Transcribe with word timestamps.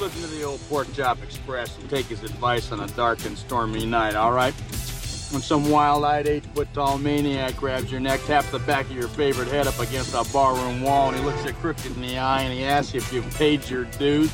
listen 0.00 0.22
to 0.22 0.28
the 0.28 0.42
old 0.42 0.60
Pork 0.68 0.92
Chop 0.94 1.22
Express 1.22 1.78
and 1.78 1.88
take 1.88 2.06
his 2.06 2.22
advice 2.22 2.72
on 2.72 2.80
a 2.80 2.86
dark 2.88 3.24
and 3.24 3.36
stormy 3.36 3.86
night, 3.86 4.14
all 4.14 4.32
right? 4.32 4.54
When 5.30 5.42
some 5.42 5.70
wild-eyed, 5.70 6.26
eight-foot-tall 6.26 6.98
maniac 6.98 7.56
grabs 7.56 7.90
your 7.90 8.00
neck, 8.00 8.20
taps 8.24 8.50
the 8.50 8.58
back 8.60 8.86
of 8.86 8.92
your 8.92 9.08
favorite 9.08 9.48
head 9.48 9.66
up 9.66 9.78
against 9.78 10.14
a 10.14 10.24
barroom 10.32 10.82
wall, 10.82 11.08
and 11.08 11.18
he 11.18 11.24
looks 11.24 11.44
you 11.44 11.52
crooked 11.54 11.86
in 11.86 12.02
the 12.02 12.18
eye, 12.18 12.42
and 12.42 12.52
he 12.52 12.64
asks 12.64 12.94
you 12.94 13.00
if 13.00 13.12
you've 13.12 13.34
paid 13.34 13.68
your 13.68 13.84
dues, 13.84 14.30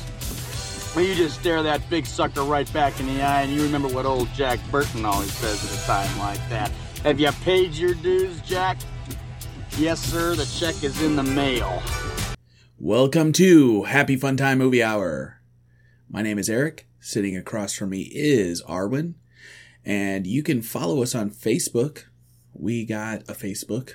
well, 0.95 1.05
you 1.05 1.15
just 1.15 1.39
stare 1.39 1.63
that 1.63 1.89
big 1.89 2.05
sucker 2.05 2.43
right 2.43 2.71
back 2.73 2.99
in 2.99 3.07
the 3.07 3.21
eye, 3.21 3.43
and 3.43 3.53
you 3.53 3.63
remember 3.63 3.87
what 3.87 4.05
old 4.05 4.27
Jack 4.33 4.59
Burton 4.69 5.05
always 5.05 5.31
says 5.31 5.63
at 5.63 5.83
a 5.83 5.87
time 5.87 6.19
like 6.19 6.49
that. 6.49 6.69
Have 7.03 7.19
you 7.19 7.31
paid 7.43 7.73
your 7.73 7.93
dues, 7.95 8.41
Jack? 8.41 8.77
Yes, 9.77 10.01
sir, 10.01 10.35
the 10.35 10.45
check 10.45 10.83
is 10.83 11.01
in 11.01 11.15
the 11.15 11.23
mail. 11.23 11.81
Welcome 12.77 13.31
to 13.33 13.83
Happy 13.83 14.17
Fun 14.17 14.37
Time 14.37 14.57
Movie 14.57 14.83
Hour. 14.83 15.40
My 16.13 16.21
name 16.21 16.37
is 16.37 16.49
Eric. 16.49 16.89
Sitting 16.99 17.37
across 17.37 17.73
from 17.73 17.91
me 17.91 18.01
is 18.13 18.61
Arwen. 18.63 19.13
And 19.85 20.27
you 20.27 20.43
can 20.43 20.61
follow 20.61 21.01
us 21.01 21.15
on 21.15 21.31
Facebook. 21.31 22.03
We 22.53 22.83
got 22.83 23.21
a 23.29 23.33
Facebook. 23.33 23.93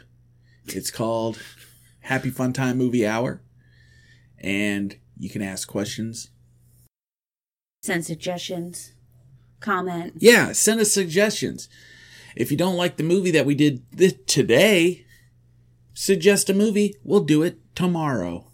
It's 0.65 0.91
called 0.91 1.39
Happy 2.01 2.31
Fun 2.31 2.55
Time 2.55 2.79
Movie 2.79 3.07
Hour. 3.07 3.43
And 4.39 4.97
you 5.19 5.29
can 5.29 5.43
ask 5.43 5.69
questions. 5.69 6.31
Send 7.83 8.07
suggestions, 8.07 8.95
comment. 9.61 10.15
Yeah, 10.17 10.53
send 10.53 10.81
us 10.81 10.93
suggestions. 10.93 11.69
If 12.35 12.51
you 12.51 12.57
don't 12.57 12.77
like 12.77 12.97
the 12.97 13.03
movie 13.03 13.31
that 13.33 13.45
we 13.45 13.55
did 13.55 13.85
th- 13.95 14.25
today, 14.27 15.05
suggest 15.93 16.49
a 16.49 16.55
movie. 16.55 16.95
We'll 17.05 17.25
do 17.25 17.43
it 17.43 17.59
tomorrow. 17.75 18.51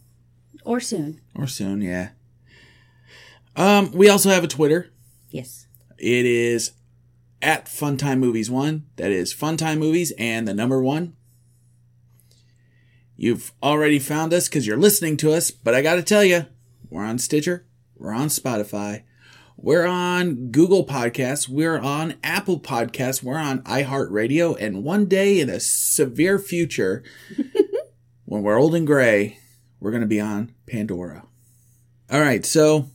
Or 0.64 0.80
soon. 0.80 1.20
Or 1.36 1.46
soon, 1.46 1.80
yeah. 1.80 2.10
Um, 3.56 3.92
we 3.92 4.08
also 4.08 4.30
have 4.30 4.44
a 4.44 4.48
Twitter. 4.48 4.90
Yes. 5.30 5.66
It 5.98 6.26
is 6.26 6.72
at 7.40 7.66
Funtime 7.66 8.18
Movies 8.18 8.50
One. 8.50 8.86
That 8.96 9.10
is 9.10 9.34
Funtime 9.34 9.78
Movies 9.78 10.12
and 10.18 10.46
the 10.46 10.54
number 10.54 10.82
one. 10.82 11.16
You've 13.16 13.52
already 13.62 13.98
found 13.98 14.32
us 14.32 14.48
because 14.48 14.66
you're 14.66 14.76
listening 14.76 15.16
to 15.18 15.32
us, 15.32 15.50
but 15.50 15.74
I 15.74 15.82
got 15.82 15.94
to 15.94 16.02
tell 16.02 16.24
you, 16.24 16.46
we're 16.88 17.04
on 17.04 17.18
Stitcher, 17.18 17.66
we're 17.96 18.12
on 18.12 18.28
Spotify, 18.28 19.04
we're 19.56 19.86
on 19.86 20.50
Google 20.50 20.84
Podcasts, 20.84 21.48
we're 21.48 21.78
on 21.78 22.14
Apple 22.24 22.58
Podcasts, 22.58 23.22
we're 23.22 23.38
on 23.38 23.62
iHeartRadio, 23.62 24.56
and 24.58 24.82
one 24.82 25.06
day 25.06 25.38
in 25.38 25.48
a 25.48 25.60
severe 25.60 26.38
future, 26.38 27.04
when 28.24 28.42
we're 28.42 28.58
old 28.58 28.74
and 28.74 28.86
gray, 28.86 29.38
we're 29.78 29.92
going 29.92 30.00
to 30.00 30.06
be 30.06 30.20
on 30.20 30.52
Pandora. 30.66 31.24
All 32.10 32.20
right, 32.20 32.44
so 32.44 32.88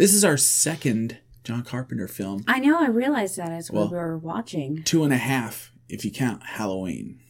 this 0.00 0.14
is 0.14 0.24
our 0.24 0.36
second 0.36 1.18
John 1.44 1.62
Carpenter 1.62 2.08
film. 2.08 2.42
I 2.48 2.58
know, 2.58 2.80
I 2.80 2.88
realized 2.88 3.36
that 3.36 3.52
as 3.52 3.70
Well- 3.70 3.90
we 3.90 3.96
were 3.96 4.16
watching. 4.18 4.82
Two 4.82 5.04
and 5.04 5.12
a 5.12 5.18
half, 5.18 5.72
if 5.88 6.04
you 6.04 6.10
count 6.10 6.42
Halloween, 6.44 7.20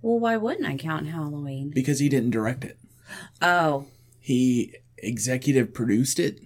Well, 0.00 0.18
why 0.18 0.36
wouldn't 0.36 0.66
I 0.66 0.76
count 0.76 1.06
Halloween? 1.08 1.70
because 1.70 1.98
he 2.00 2.08
didn't 2.08 2.30
direct 2.30 2.64
it. 2.64 2.78
Oh, 3.40 3.86
He 4.18 4.74
executive 4.98 5.74
produced 5.74 6.18
it. 6.18 6.40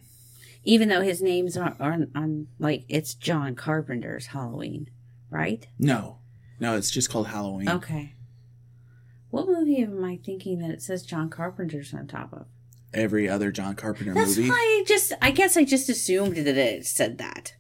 even 0.65 0.89
though 0.89 1.03
his 1.03 1.23
name's 1.23 1.57
on, 1.57 1.77
on, 1.79 2.11
on 2.15 2.49
like, 2.59 2.85
it's 2.89 3.15
John 3.15 3.55
Carpenter's 3.55 4.27
Halloween, 4.27 4.91
right? 5.31 5.67
No, 5.79 6.19
no, 6.59 6.77
it's 6.77 6.91
just 6.91 7.09
called 7.09 7.29
Halloween. 7.29 7.69
Okay. 7.69 8.15
What 9.31 9.47
movie 9.47 9.79
am 9.83 10.03
I 10.05 10.17
thinking 10.17 10.59
that 10.61 10.71
it 10.71 10.83
says 10.83 11.03
John 11.05 11.29
Carpenter's 11.31 11.93
on 11.95 12.07
top 12.09 12.33
of? 12.33 12.47
Every 12.97 13.29
other 13.29 13.51
John 13.53 13.75
Carpenter 13.77 14.15
That's 14.15 14.37
movie. 14.37 14.49
why 14.49 14.57
I 14.57 14.85
just, 14.87 15.13
I 15.21 15.31
guess 15.31 15.57
I 15.57 15.65
just 15.65 15.89
assumed 15.89 16.37
that 16.37 16.57
it 16.57 16.87
said 16.87 17.19
that. 17.19 17.55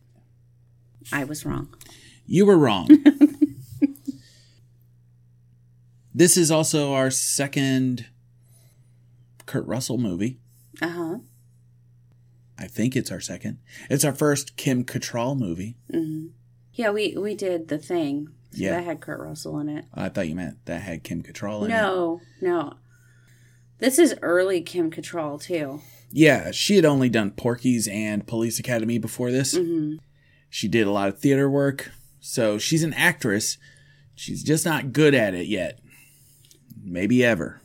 I 1.13 1.25
was 1.25 1.45
wrong. 1.45 1.75
You 2.27 2.47
were 2.47 2.59
wrong. 2.59 2.89
this 6.15 6.37
is 6.37 6.51
also 6.51 6.93
our 6.93 7.11
second 7.11 8.07
Kurt 9.47 9.67
Russell 9.67 9.99
movie. 9.99 10.39
Uh 10.83 10.89
huh. 10.89 11.19
I 12.59 12.67
think 12.67 12.97
it's 12.97 13.13
our 13.13 13.21
second. 13.21 13.59
It's 13.91 14.05
our 14.05 14.15
first 14.15 14.57
Kim 14.57 14.85
Cattrall 14.85 15.39
movie. 15.39 15.77
hmm 15.91 16.29
Yeah, 16.73 16.91
we 16.91 17.17
we 17.17 17.35
did 17.35 17.69
the 17.69 17.79
thing. 17.79 18.29
Yeah. 18.53 18.71
That 18.73 18.85
had 18.85 19.01
Kurt 19.01 19.21
Russell 19.21 19.59
in 19.59 19.69
it. 19.69 19.85
I 19.93 20.09
thought 20.09 20.29
you 20.29 20.35
meant 20.35 20.65
that 20.65 20.81
had 20.81 21.05
Kim 21.05 21.23
Cattrall 21.23 21.65
in 21.67 21.71
it. 21.71 21.75
No, 21.75 22.21
no. 22.41 22.75
This 23.79 23.99
is 23.99 24.15
early 24.23 24.61
Kim 24.63 24.91
Cattrall 24.91 25.41
too. 25.43 25.81
Yeah, 26.11 26.51
she 26.51 26.77
had 26.77 26.85
only 26.85 27.09
done 27.09 27.33
Porky's 27.33 27.87
and 27.89 28.27
Police 28.27 28.59
Academy 28.59 28.99
before 28.99 29.31
this. 29.31 29.57
hmm 29.57 29.97
She 30.49 30.69
did 30.69 30.87
a 30.87 30.91
lot 30.93 31.09
of 31.09 31.19
theater 31.19 31.51
work, 31.51 31.91
so 32.21 32.59
she's 32.59 32.83
an 32.85 32.95
actress. 32.95 33.59
She's 34.15 34.43
just 34.43 34.65
not 34.65 34.93
good 34.93 35.15
at 35.15 35.35
it 35.35 35.47
yet. 35.47 35.79
Maybe 36.83 37.23
ever. 37.25 37.61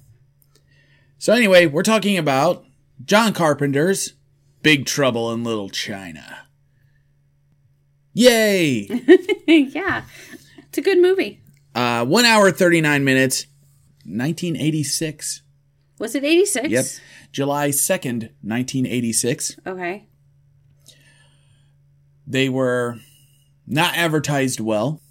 So, 1.17 1.31
anyway, 1.33 1.67
we're 1.67 1.83
talking 1.83 2.17
about 2.17 2.65
John 3.05 3.31
Carpenter's 3.33 4.13
Big 4.63 4.85
Trouble 4.85 5.31
in 5.31 5.43
Little 5.43 5.69
China. 5.69 6.39
Yay! 8.13 8.87
yeah, 9.47 10.03
it's 10.57 10.77
a 10.77 10.81
good 10.81 10.99
movie. 10.99 11.41
uh, 11.75 12.03
one 12.05 12.25
hour, 12.25 12.51
39 12.51 13.03
minutes, 13.05 13.45
1986. 14.05 15.43
Was 16.01 16.15
it 16.15 16.23
eighty 16.25 16.45
six? 16.45 16.67
Yep. 16.69 16.85
July 17.31 17.69
2nd, 17.69 18.31
1986. 18.41 19.55
Okay. 19.65 20.07
they 22.27 22.49
were 22.49 22.97
not 23.65 23.95
advertised 23.95 24.59
well 24.59 25.01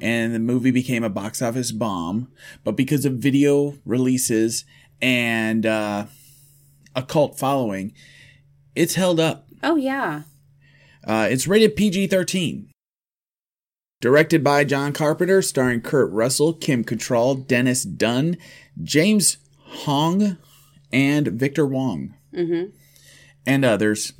and 0.00 0.34
the 0.34 0.38
movie 0.38 0.70
became 0.70 1.04
a 1.04 1.10
box 1.10 1.42
office 1.42 1.70
bomb 1.70 2.28
but 2.64 2.76
because 2.76 3.04
of 3.04 3.14
video 3.14 3.76
releases 3.84 4.64
and 5.02 5.66
uh, 5.66 6.06
a 6.96 7.02
cult 7.02 7.38
following 7.38 7.92
it's 8.74 8.94
held 8.94 9.20
up 9.20 9.46
Oh 9.62 9.76
yeah. 9.76 10.22
uh, 11.06 11.28
it's 11.30 11.46
rated 11.46 11.76
pg-13 11.76 12.68
directed 14.00 14.42
by 14.42 14.64
john 14.64 14.92
carpenter 14.92 15.42
starring 15.42 15.80
kurt 15.80 16.10
russell 16.10 16.52
kim 16.54 16.84
Cattrall, 16.84 17.46
dennis 17.46 17.82
dun 17.84 18.36
james 18.82 19.36
hong 19.74 20.36
and 20.92 21.28
victor 21.28 21.66
wong 21.66 22.14
Mm-hmm. 22.32 22.70
and 23.46 23.64
others 23.64 24.12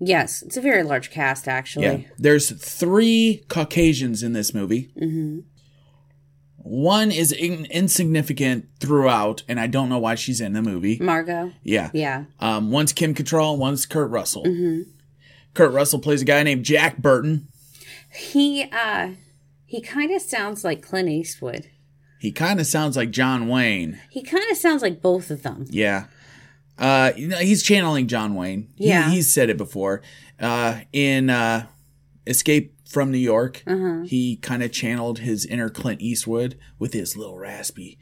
Yes, 0.00 0.42
it's 0.42 0.56
a 0.56 0.60
very 0.60 0.84
large 0.84 1.10
cast 1.10 1.48
actually. 1.48 1.84
Yeah. 1.86 2.08
There's 2.18 2.50
three 2.52 3.42
Caucasians 3.48 4.22
in 4.22 4.32
this 4.32 4.54
movie. 4.54 4.92
Mm-hmm. 4.96 5.40
One 6.58 7.10
is 7.10 7.32
in- 7.32 7.64
insignificant 7.66 8.68
throughout, 8.78 9.42
and 9.48 9.58
I 9.58 9.66
don't 9.66 9.88
know 9.88 9.98
why 9.98 10.14
she's 10.14 10.40
in 10.40 10.52
the 10.52 10.62
movie. 10.62 10.98
Margot. 11.00 11.52
Yeah. 11.64 11.90
Yeah. 11.94 12.24
Um, 12.40 12.70
one's 12.70 12.92
Kim 12.92 13.12
Cattrall, 13.14 13.58
one's 13.58 13.86
Kurt 13.86 14.10
Russell. 14.10 14.44
Mm-hmm. 14.44 14.82
Kurt 15.54 15.72
Russell 15.72 15.98
plays 15.98 16.22
a 16.22 16.24
guy 16.24 16.42
named 16.44 16.64
Jack 16.64 16.98
Burton. 16.98 17.48
He 18.14 18.64
uh 18.70 19.10
he 19.66 19.80
kind 19.80 20.12
of 20.14 20.22
sounds 20.22 20.62
like 20.62 20.80
Clint 20.82 21.08
Eastwood. 21.08 21.68
He 22.20 22.32
kind 22.32 22.58
of 22.60 22.66
sounds 22.66 22.96
like 22.96 23.10
John 23.10 23.48
Wayne. 23.48 24.00
He 24.10 24.22
kind 24.22 24.44
of 24.50 24.56
sounds 24.56 24.82
like 24.82 25.00
both 25.00 25.30
of 25.30 25.42
them. 25.42 25.66
Yeah. 25.70 26.06
Uh, 26.78 27.12
you 27.16 27.28
know, 27.28 27.36
he's 27.38 27.62
channeling 27.62 28.06
John 28.08 28.34
Wayne. 28.34 28.68
He- 28.76 28.88
Yeah. 28.88 29.10
he's 29.10 29.30
said 29.32 29.50
it 29.50 29.56
before. 29.56 30.02
Uh, 30.40 30.80
in 30.92 31.30
uh, 31.30 31.66
Escape 32.26 32.74
from 32.88 33.10
New 33.10 33.18
York, 33.18 33.62
Uh-huh. 33.66 34.02
he 34.04 34.36
kind 34.36 34.62
of 34.62 34.72
channeled 34.72 35.20
his 35.20 35.44
inner 35.44 35.68
Clint 35.70 36.00
Eastwood 36.00 36.58
with 36.78 36.92
his 36.92 37.16
little 37.16 37.36
raspy 37.38 37.98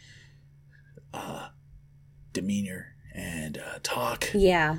uh, 1.14 1.48
demeanor 2.32 2.94
and 3.14 3.58
uh, 3.58 3.78
talk. 3.82 4.30
Yeah. 4.34 4.78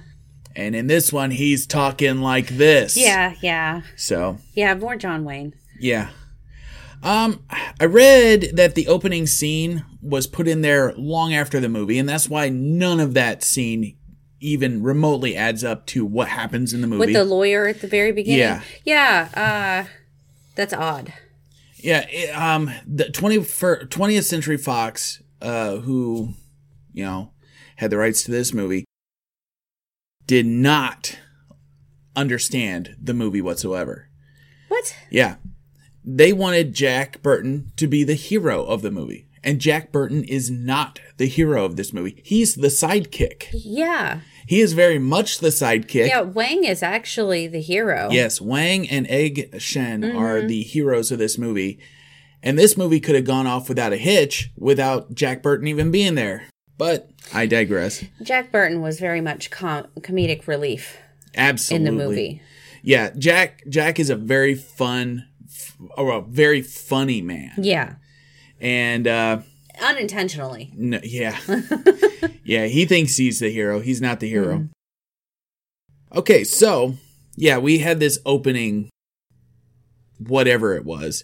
And 0.56 0.76
in 0.76 0.88
this 0.88 1.12
one, 1.14 1.32
he's 1.32 1.68
talking 1.68 2.22
like 2.22 2.48
this. 2.50 2.98
Yeah, 2.98 3.36
yeah. 3.42 3.82
So, 3.96 4.38
Yeah, 4.54 4.74
more 4.76 4.96
John 4.96 5.24
Wayne. 5.24 5.54
yeah. 5.80 6.10
Um, 7.08 7.42
I 7.80 7.86
read 7.86 8.52
that 8.56 8.76
the 8.76 8.90
opening 8.90 9.28
scene 9.28 9.86
was 10.02 10.28
put 10.28 10.46
in 10.46 10.62
there 10.62 10.94
long 10.98 11.34
after 11.34 11.62
the 11.62 11.70
movie, 11.70 11.98
and 11.98 12.10
that's 12.10 12.30
why 12.30 12.50
none 12.50 13.00
of 13.00 13.14
that 13.14 13.44
scene 13.44 13.96
even 14.42 14.84
remotely 14.84 15.34
adds 15.34 15.64
up 15.64 15.86
to 15.88 16.06
what 16.06 16.28
happens 16.28 16.74
in 16.74 16.82
the 16.82 16.88
movie. 16.88 17.00
With 17.00 17.14
the 17.14 17.24
lawyer 17.24 17.66
at 17.66 17.80
the 17.80 17.88
very 17.88 18.12
beginning. 18.12 18.40
Yeah. 18.40 18.62
Yeah, 18.84 19.86
uh 19.88 19.90
that's 20.56 20.74
odd. 20.74 21.14
Yeah, 21.78 22.06
it, 22.10 22.36
um, 22.36 22.72
the 22.86 23.06
20th, 23.06 23.88
20th 23.88 24.24
Century 24.24 24.58
Fox, 24.58 25.22
uh, 25.42 25.78
who, 25.78 26.34
you 26.92 27.06
know, 27.06 27.32
had 27.78 27.90
the 27.90 27.98
rights 27.98 28.24
to 28.24 28.32
this 28.32 28.54
movie, 28.54 28.84
did 30.26 30.46
not 30.46 31.18
understand 32.18 32.98
the 33.02 33.14
movie 33.14 33.42
whatsoever. 33.42 34.10
What? 34.68 34.94
Yeah. 35.10 35.36
They 36.10 36.32
wanted 36.32 36.74
Jack 36.74 37.22
Burton 37.22 37.72
to 37.76 37.86
be 37.86 38.04
the 38.06 38.14
hero 38.14 38.64
of 38.64 38.82
the 38.82 38.92
movie. 38.92 39.28
And 39.44 39.60
Jack 39.60 39.92
Burton 39.92 40.24
is 40.24 40.50
not 40.50 41.00
the 41.18 41.28
hero 41.28 41.66
of 41.66 41.76
this 41.76 41.92
movie. 41.94 42.22
He's 42.24 42.56
the 42.56 42.68
sidekick. 42.70 43.48
Yeah. 43.52 44.22
He 44.46 44.62
is 44.62 44.72
very 44.74 45.00
much 45.00 45.40
the 45.40 45.50
sidekick. 45.50 46.08
Yeah, 46.08 46.22
Wang 46.22 46.64
is 46.64 46.82
actually 46.82 47.48
the 47.48 47.60
hero. 47.62 48.08
Yes, 48.10 48.40
Wang 48.40 48.90
and 48.90 49.06
Egg 49.10 49.54
Shen 49.60 50.04
are 50.06 50.38
Mm-hmm. 50.40 50.48
the 50.48 50.62
heroes 50.64 51.12
of 51.12 51.20
this 51.20 51.38
movie. 51.38 51.78
And 52.42 52.58
this 52.58 52.78
movie 52.78 53.00
could 53.02 53.16
have 53.16 53.26
gone 53.26 53.48
off 53.48 53.68
without 53.68 53.92
a 53.94 53.98
hitch 53.98 54.52
without 54.58 55.14
Jack 55.14 55.44
Burton 55.44 55.68
even 55.68 55.92
being 55.92 56.16
there. 56.16 56.46
But 56.78 57.10
I 57.34 57.48
digress. 57.48 58.04
Jack 58.22 58.52
Burton 58.52 58.82
was 58.82 59.00
very 59.00 59.20
much 59.22 59.50
com- 59.52 59.88
comedic 60.00 60.48
relief 60.48 60.98
Absolutely. 61.36 61.88
in 61.90 61.98
the 61.98 62.04
movie. 62.06 62.42
Yeah, 62.84 63.10
Jack 63.18 63.64
Jack 63.68 64.00
is 64.00 64.10
a 64.10 64.16
very 64.16 64.56
fun 64.56 65.26
or 65.96 66.12
a 66.12 66.22
very 66.22 66.62
funny 66.62 67.22
man. 67.22 67.52
Yeah. 67.58 67.96
And 68.60 69.08
uh 69.08 69.40
Unintentionally. 69.82 70.72
no, 70.76 71.00
yeah. 71.04 71.38
yeah, 72.44 72.66
he 72.66 72.86
thinks 72.86 73.18
he's 73.18 73.40
the 73.40 73.52
hero. 73.52 73.80
He's 73.80 74.02
not 74.02 74.20
the 74.20 74.28
hero. 74.30 74.70
Okay, 76.16 76.44
so 76.44 76.96
yeah, 77.36 77.58
we 77.60 77.80
had 77.80 78.00
this 78.00 78.20
opening 78.26 78.90
whatever 80.20 80.74
it 80.76 80.84
was. 80.86 81.24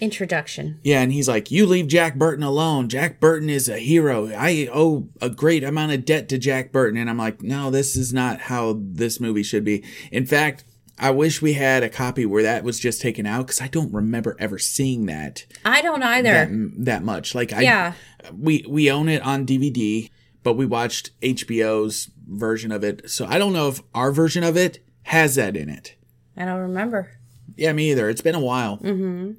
Introduction. 0.00 0.80
Yeah, 0.82 1.00
and 1.00 1.12
he's 1.12 1.28
like, 1.28 1.50
"You 1.50 1.64
leave 1.66 1.86
Jack 1.86 2.16
Burton 2.16 2.42
alone. 2.44 2.88
Jack 2.88 3.20
Burton 3.20 3.48
is 3.48 3.68
a 3.68 3.78
hero. 3.78 4.28
I 4.28 4.68
owe 4.72 5.08
a 5.22 5.30
great 5.30 5.64
amount 5.64 5.92
of 5.92 6.04
debt 6.04 6.28
to 6.28 6.36
Jack 6.38 6.72
Burton." 6.72 6.98
And 6.98 7.08
I'm 7.08 7.16
like, 7.16 7.42
"No, 7.42 7.70
this 7.70 7.96
is 7.96 8.12
not 8.12 8.40
how 8.40 8.78
this 8.78 9.20
movie 9.20 9.44
should 9.44 9.64
be." 9.64 9.82
In 10.10 10.26
fact, 10.26 10.64
I 10.98 11.10
wish 11.10 11.42
we 11.42 11.54
had 11.54 11.82
a 11.82 11.88
copy 11.88 12.24
where 12.24 12.42
that 12.44 12.62
was 12.64 12.78
just 12.78 13.00
taken 13.02 13.26
out 13.26 13.46
because 13.46 13.60
I 13.60 13.66
don't 13.68 13.92
remember 13.92 14.36
ever 14.38 14.58
seeing 14.58 15.06
that 15.06 15.44
I 15.64 15.82
don't 15.82 16.02
either. 16.02 16.30
that, 16.46 16.72
that 16.84 17.02
much. 17.04 17.34
Like, 17.34 17.52
I 17.52 17.62
Yeah. 17.62 17.92
we 18.32 18.64
we 18.68 18.90
own 18.90 19.08
it 19.08 19.22
on 19.22 19.44
DVD, 19.46 20.08
but 20.42 20.54
we 20.54 20.66
watched 20.66 21.10
HBO's 21.20 22.10
version 22.28 22.70
of 22.70 22.84
it, 22.84 23.10
so 23.10 23.26
I 23.26 23.38
don't 23.38 23.52
know 23.52 23.68
if 23.68 23.82
our 23.94 24.12
version 24.12 24.44
of 24.44 24.56
it 24.56 24.84
has 25.04 25.34
that 25.34 25.56
in 25.56 25.68
it. 25.68 25.96
I 26.36 26.44
don't 26.44 26.60
remember. 26.60 27.10
Yeah, 27.56 27.72
me 27.72 27.90
either. 27.90 28.08
It's 28.08 28.20
been 28.22 28.34
a 28.34 28.40
while. 28.40 28.78
Mm-hmm. 28.78 29.32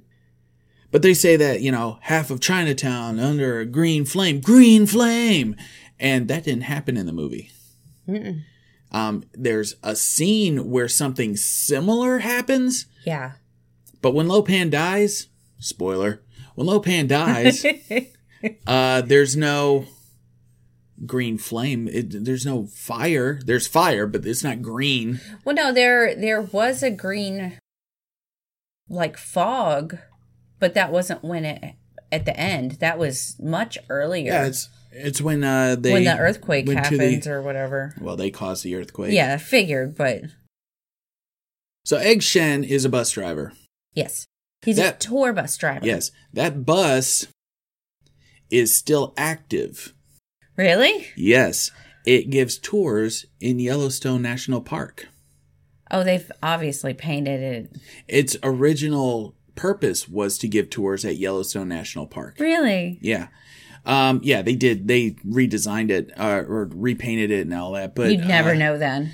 But 0.92 1.02
they 1.02 1.14
say 1.14 1.36
that, 1.36 1.62
you 1.62 1.72
know, 1.72 1.98
half 2.02 2.30
of 2.32 2.40
Chinatown 2.40 3.20
under 3.20 3.60
a 3.60 3.66
green 3.66 4.06
flame, 4.06 4.40
green 4.40 4.86
flame. 4.86 5.56
And 6.00 6.28
that 6.30 6.44
didn't 6.44 6.64
happen 6.64 6.96
in 6.96 7.06
the 7.06 7.12
movie. 7.14 7.52
Um, 8.92 9.24
there's 9.34 9.76
a 9.84 9.96
scene 9.96 10.70
where 10.70 10.88
something 10.88 11.36
similar 11.36 12.20
happens, 12.20 12.86
Yeah. 13.06 13.34
but 14.02 14.14
when 14.14 14.28
Lopan 14.28 14.70
dies, 14.72 15.28
spoiler, 15.60 16.22
when 16.56 16.68
Lopan 16.68 17.08
dies, 17.08 17.66
uh, 18.68 19.02
there's 19.02 19.36
no 19.36 19.86
green 21.06 21.38
flame. 21.38 21.90
It, 21.90 22.24
there's 22.24 22.46
no 22.46 22.68
fire. 22.68 23.40
There's 23.46 23.68
fire, 23.68 24.08
but 24.08 24.26
it's 24.26 24.44
not 24.44 24.62
green. 24.62 25.20
Well, 25.44 25.56
no, 25.56 25.74
there 25.74 26.16
there 26.16 26.42
was 26.42 26.82
a 26.84 26.90
green, 26.92 27.60
like 28.88 29.18
fog, 29.18 29.98
but 30.60 30.74
that 30.76 30.92
wasn't 30.92 31.24
when 31.24 31.44
it 31.44 31.74
at 32.12 32.26
the 32.26 32.38
end. 32.40 32.74
That 32.74 32.98
was 32.98 33.36
much 33.42 33.78
earlier. 33.90 34.32
Yeah, 34.32 34.46
it's 34.46 34.70
it's 34.98 35.22
when 35.22 35.44
uh 35.44 35.76
they 35.78 35.92
when 35.94 36.04
the 36.06 36.18
earthquake 36.18 36.66
to 36.66 36.72
the- 36.74 36.78
happens 36.78 37.28
or 37.28 37.42
whatever. 37.42 37.94
Well, 38.00 38.16
they 38.16 38.32
caused 38.32 38.64
the 38.64 38.76
earthquake. 38.76 39.14
Yeah, 39.14 39.34
I 39.34 39.38
figured, 39.38 39.96
but 39.96 40.24
So 41.86 41.98
Egg 41.98 42.24
Shen 42.24 42.64
is 42.64 42.86
a 42.86 42.90
bus 42.90 43.12
driver. 43.12 43.54
yes, 43.94 44.26
he's 44.64 44.78
That- 44.78 44.96
a 45.04 45.08
tour 45.08 45.34
bus 45.34 45.56
driver. 45.58 45.86
Yes, 45.86 46.12
that 46.34 46.66
bus 46.66 47.28
is 48.50 48.76
still 48.76 49.14
active. 49.18 49.94
Really? 50.58 51.08
Yes, 51.18 51.72
it 52.06 52.30
gives 52.30 52.58
tours 52.58 53.26
in 53.42 53.60
Yellowstone 53.60 54.22
National 54.22 54.62
Park. 54.62 55.08
Oh, 55.92 56.04
they've 56.04 56.32
obviously 56.42 56.94
painted 56.94 57.42
it. 57.42 57.78
Its 58.08 58.38
original 58.44 59.36
purpose 59.56 60.08
was 60.10 60.38
to 60.40 60.48
give 60.48 60.70
tours 60.70 61.06
at 61.06 61.18
Yellowstone 61.18 61.68
National 61.70 62.08
Park. 62.08 62.38
Really? 62.40 62.98
Yeah. 63.02 63.28
Um, 63.86 64.20
yeah, 64.24 64.42
they 64.42 64.56
did. 64.56 64.88
They 64.88 65.12
redesigned 65.26 65.92
it 65.92 66.12
uh, 66.18 66.44
or 66.48 66.70
repainted 66.74 67.32
it 67.32 67.42
and 67.42 67.54
all 67.54 67.74
that. 67.74 67.94
But 67.96 68.12
You'd 68.12 68.26
never 68.28 68.52
uh, 68.52 68.56
know 68.56 68.78
then. 68.78 69.12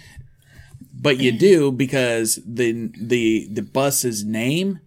But 0.93 1.17
you 1.17 1.31
do 1.31 1.71
because 1.71 2.39
the 2.45 2.91
the 2.97 3.47
the 3.51 3.63
bus's 3.63 4.23
name 4.23 4.79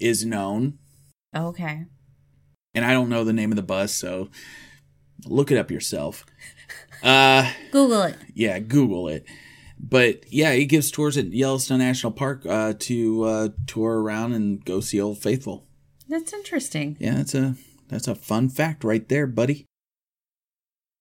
is 0.00 0.24
known, 0.24 0.78
Okay. 1.36 1.84
and 2.74 2.84
I 2.84 2.92
don't 2.92 3.08
know 3.10 3.22
the 3.24 3.32
name 3.34 3.52
of 3.52 3.56
the 3.56 3.62
bus, 3.62 3.94
so 3.94 4.30
look 5.26 5.50
it 5.50 5.58
up 5.58 5.70
yourself. 5.70 6.24
Uh, 7.02 7.52
Google 7.70 8.02
it. 8.02 8.16
yeah, 8.34 8.58
Google 8.60 9.08
it. 9.08 9.24
But 9.78 10.24
yeah, 10.32 10.54
he 10.54 10.64
gives 10.64 10.90
tours 10.90 11.16
at 11.18 11.32
Yellowstone 11.32 11.78
National 11.78 12.12
Park 12.12 12.44
uh, 12.46 12.72
to 12.80 13.22
uh, 13.24 13.48
tour 13.66 14.00
around 14.00 14.32
and 14.32 14.64
go 14.64 14.80
see 14.80 15.00
Old 15.00 15.18
Faithful. 15.18 15.66
That's 16.08 16.32
interesting. 16.32 16.96
Yeah, 16.98 17.14
that's 17.16 17.34
a 17.34 17.54
that's 17.88 18.08
a 18.08 18.14
fun 18.14 18.48
fact 18.48 18.84
right 18.84 19.08
there, 19.08 19.26
buddy. 19.26 19.66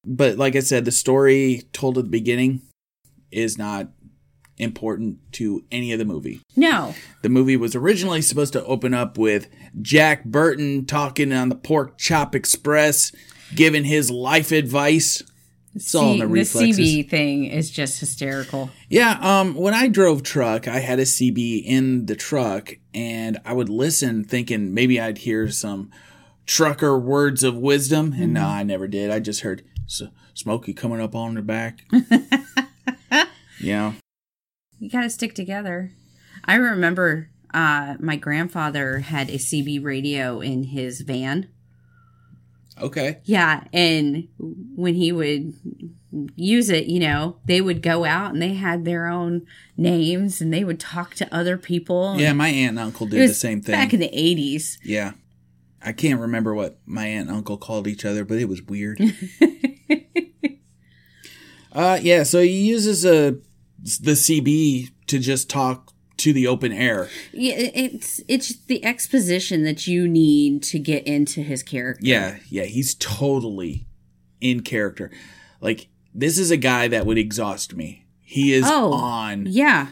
But 0.06 0.38
like 0.38 0.56
I 0.56 0.62
said, 0.62 0.86
the 0.86 0.92
story 0.92 1.64
told 1.74 1.98
at 1.98 2.06
the 2.06 2.10
beginning 2.10 2.62
is 3.32 3.58
not 3.58 3.90
important 4.58 5.20
to 5.34 5.64
any 5.72 5.92
of 5.92 6.00
the 6.00 6.06
movie. 6.06 6.42
No. 6.56 6.96
The 7.22 7.30
movie 7.30 7.58
was 7.58 7.76
originally 7.76 8.22
supposed 8.22 8.54
to 8.54 8.66
open 8.66 8.94
up 8.94 9.18
with 9.18 9.48
Jack 9.82 10.26
Burton 10.26 10.86
talking 10.86 11.32
on 11.32 11.50
the 11.50 11.56
Pork 11.56 11.98
Chop 11.98 12.34
Express, 12.34 13.12
giving 13.56 13.84
his 13.84 14.10
life 14.10 14.52
advice. 14.52 15.22
It's 15.76 15.94
all 15.94 16.14
in 16.14 16.20
the 16.20 16.28
reflexes. 16.28 16.80
CB 16.80 17.10
thing 17.10 17.46
is 17.46 17.70
just 17.70 18.00
hysterical. 18.00 18.72
Yeah, 18.90 19.20
um, 19.22 19.54
when 19.54 19.76
I 19.76 19.88
drove 19.88 20.24
truck, 20.24 20.68
I 20.68 20.80
had 20.80 20.98
a 20.98 21.04
CB 21.04 21.64
in 21.66 22.08
the 22.08 22.16
truck, 22.16 22.74
and 22.96 23.38
I 23.46 23.54
would 23.54 23.70
listen, 23.70 24.24
thinking 24.24 24.74
maybe 24.74 25.00
I'd 25.00 25.20
hear 25.20 25.52
some 25.52 25.92
trucker 26.48 26.98
words 26.98 27.44
of 27.44 27.56
wisdom, 27.56 28.14
and 28.18 28.34
no, 28.34 28.46
I 28.48 28.64
never 28.64 28.88
did. 28.88 29.12
I 29.12 29.20
just 29.20 29.42
heard 29.42 29.64
S- 29.86 30.02
Smokey 30.34 30.74
coming 30.74 31.00
up 31.02 31.14
on 31.14 31.36
the 31.36 31.42
back. 31.44 31.82
yeah, 33.60 33.94
You 34.80 34.90
got 34.90 35.02
to 35.02 35.10
stick 35.10 35.34
together. 35.36 35.92
I 36.46 36.56
remember 36.56 37.30
uh, 37.54 37.96
my 38.00 38.16
grandfather 38.16 39.00
had 39.00 39.30
a 39.30 39.34
CB 39.38 39.84
radio 39.84 40.40
in 40.40 40.64
his 40.64 41.02
van. 41.02 41.50
okay, 42.82 43.18
Yeah, 43.24 43.64
and 43.74 44.28
when 44.76 44.94
he 44.96 45.12
would 45.12 45.54
use 46.36 46.70
it, 46.70 46.86
you 46.88 47.00
know, 47.00 47.38
they 47.46 47.60
would 47.62 47.82
go 47.82 48.06
out 48.06 48.32
and 48.34 48.42
they 48.42 48.54
had 48.54 48.86
their 48.86 49.08
own 49.08 49.46
names 49.76 50.40
and 50.42 50.54
they 50.54 50.64
would 50.64 50.80
talk 50.80 51.16
to 51.16 51.36
other 51.36 51.58
people. 51.58 52.16
yeah. 52.20 52.34
My 52.34 52.48
aunt 52.50 52.72
and 52.72 52.80
uncle 52.80 53.08
did 53.08 53.30
the 53.30 53.34
same 53.34 53.62
thing. 53.62 53.74
Back 53.74 53.94
in 53.94 54.00
the 54.00 54.10
80s. 54.10 54.78
yeah, 54.84 55.14
I 55.84 55.94
can't 55.94 56.20
remember 56.20 56.54
what 56.54 56.80
my 56.86 57.06
aunt 57.06 57.30
and 57.30 57.38
uncle 57.38 57.58
called 57.58 57.88
each 57.88 58.04
other, 58.06 58.26
but 58.26 58.38
it 58.40 58.50
was 58.50 58.62
weird. 58.64 59.00
uh, 61.72 62.00
yeah. 62.02 62.24
So 62.24 62.42
he 62.42 62.68
uses 62.68 63.06
a 63.06 63.38
the 64.02 64.14
CB 64.14 64.90
to 65.08 65.20
just 65.20 65.50
talk 65.50 65.94
to 66.18 66.34
the 66.34 66.48
open 66.48 66.72
air. 66.74 67.10
Yeah, 67.32 67.56
it's 67.58 68.22
it's 68.28 68.56
the 68.66 68.84
exposition 68.84 69.64
that 69.64 69.88
you 69.88 70.08
need 70.08 70.64
to 70.64 70.80
get 70.80 71.06
into 71.06 71.42
his 71.42 71.64
character. 71.64 72.06
Yeah, 72.06 72.38
yeah, 72.50 72.64
he's 72.64 72.96
totally 72.96 73.86
in 74.42 74.62
character. 74.62 75.12
Like 75.62 75.88
this 76.14 76.38
is 76.38 76.52
a 76.52 76.58
guy 76.58 76.88
that 76.88 77.06
would 77.06 77.18
exhaust 77.18 77.76
me. 77.76 78.06
He 78.20 78.54
is 78.54 78.66
Oh. 78.68 78.94
on. 78.94 79.46
Yeah. 79.48 79.90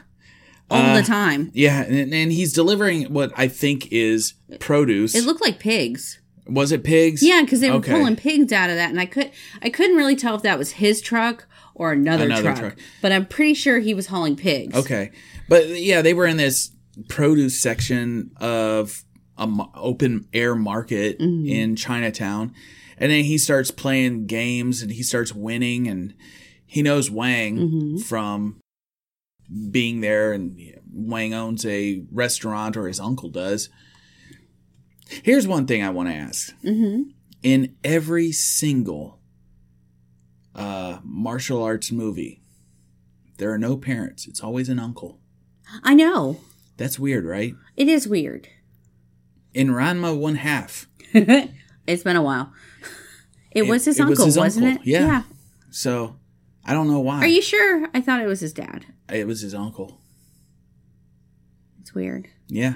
All 0.69 0.81
Uh, 0.81 0.97
the 0.99 1.03
time. 1.05 1.51
Yeah, 1.53 1.83
and, 1.83 2.13
and 2.13 2.31
he's 2.31 2.51
delivering 2.53 3.13
what 3.13 3.31
I 3.37 3.47
think 3.47 3.91
is 3.91 4.33
produce. 4.59 5.13
It 5.15 5.23
looked 5.25 5.41
like 5.41 5.59
pigs. 5.59 6.19
was 6.47 6.71
it 6.71 6.83
pigs? 6.83 7.21
Yeah, 7.23 7.41
because 7.43 7.59
they 7.59 7.69
were 7.69 7.77
Okay. 7.77 7.91
pulling 7.91 8.15
pigs 8.15 8.51
out 8.51 8.69
of 8.69 8.75
that, 8.75 8.89
and 8.89 8.99
I 8.99 9.05
could 9.05 9.31
I 9.61 9.69
couldn't 9.69 9.95
really 9.95 10.15
tell 10.15 10.35
if 10.35 10.41
that 10.43 10.57
was 10.57 10.71
his 10.73 11.01
truck 11.01 11.47
or 11.75 11.91
another, 11.91 12.25
Another 12.25 12.43
truck, 12.43 12.57
truck. 12.59 12.75
But 13.01 13.11
I'm 13.11 13.25
pretty 13.25 13.53
sure 13.53 13.79
he 13.79 13.93
was 13.93 14.07
hauling 14.07 14.35
pigs. 14.35 14.75
Okay, 14.75 15.11
but 15.49 15.67
yeah, 15.69 16.01
they 16.01 16.13
were 16.13 16.25
in 16.27 16.37
this 16.37 16.71
produce 17.09 17.59
section 17.59 18.31
of 18.37 19.03
a 19.37 19.43
m- 19.43 19.61
open 19.75 20.27
air 20.33 20.55
market 20.55 21.19
Mm-hmm. 21.19 21.45
in 21.47 21.75
Chinatown, 21.75 22.53
and 22.97 23.11
then 23.11 23.23
he 23.25 23.37
starts 23.37 23.69
playing 23.71 24.25
games 24.27 24.81
and 24.81 24.91
he 24.91 25.03
starts 25.03 25.33
winning, 25.33 25.87
and 25.87 26.13
he 26.65 26.81
knows 26.81 27.11
Wang 27.11 27.57
Mm-hmm. 27.57 27.97
from 27.97 28.61
being 29.71 30.01
there, 30.01 30.33
and 30.33 30.59
Wang 30.91 31.33
owns 31.33 31.65
a 31.65 32.03
restaurant, 32.11 32.75
or 32.77 32.87
his 32.87 32.99
uncle 32.99 33.29
does. 33.29 33.69
Here's 35.07 35.47
one 35.47 35.67
thing 35.67 35.83
I 35.83 35.89
want 35.89 36.09
to 36.09 36.15
ask: 36.15 36.55
Mm-hmm. 36.63 37.09
in 37.43 37.75
every 37.83 38.31
single 38.31 39.19
uh, 40.55 40.99
martial 41.03 41.61
arts 41.63 41.91
movie, 41.91 42.41
there 43.37 43.51
are 43.51 43.57
no 43.59 43.77
parents. 43.77 44.27
It's 44.27 44.41
always 44.41 44.69
an 44.69 44.79
uncle. 44.79 45.19
I 45.83 45.93
know 45.95 46.39
That's 46.77 46.97
weird, 46.99 47.25
right? 47.25 47.53
it 47.75 47.87
is 47.87 48.07
weird. 48.07 48.47
In 49.53 49.69
Ranma 49.69 50.17
One 50.17 50.35
Half, 50.35 50.87
It's 51.13 52.03
been 52.03 52.15
a 52.15 52.21
while. 52.23 52.51
It, 53.51 53.63
It- 53.63 53.67
was 53.69 53.85
his 53.85 53.99
it 53.99 54.05
was 54.05 54.19
uncle, 54.19 54.41
wasn't 54.41 54.65
uncle, 54.67 54.81
it? 54.83 54.87
yeah. 54.89 55.23
So 55.71 56.15
I 56.65 56.73
don't 56.73 56.87
know 56.87 56.99
why. 56.99 57.19
Are 57.19 57.27
you 57.27 57.41
sure? 57.41 57.87
I 57.93 58.01
thought 58.01 58.21
it 58.21 58.27
was 58.27 58.39
his 58.39 58.53
dad. 58.53 58.85
It 59.11 59.27
was 59.27 59.41
his 59.41 59.53
uncle. 59.53 59.99
It's 61.81 61.93
weird. 61.93 62.27
Yeah. 62.47 62.75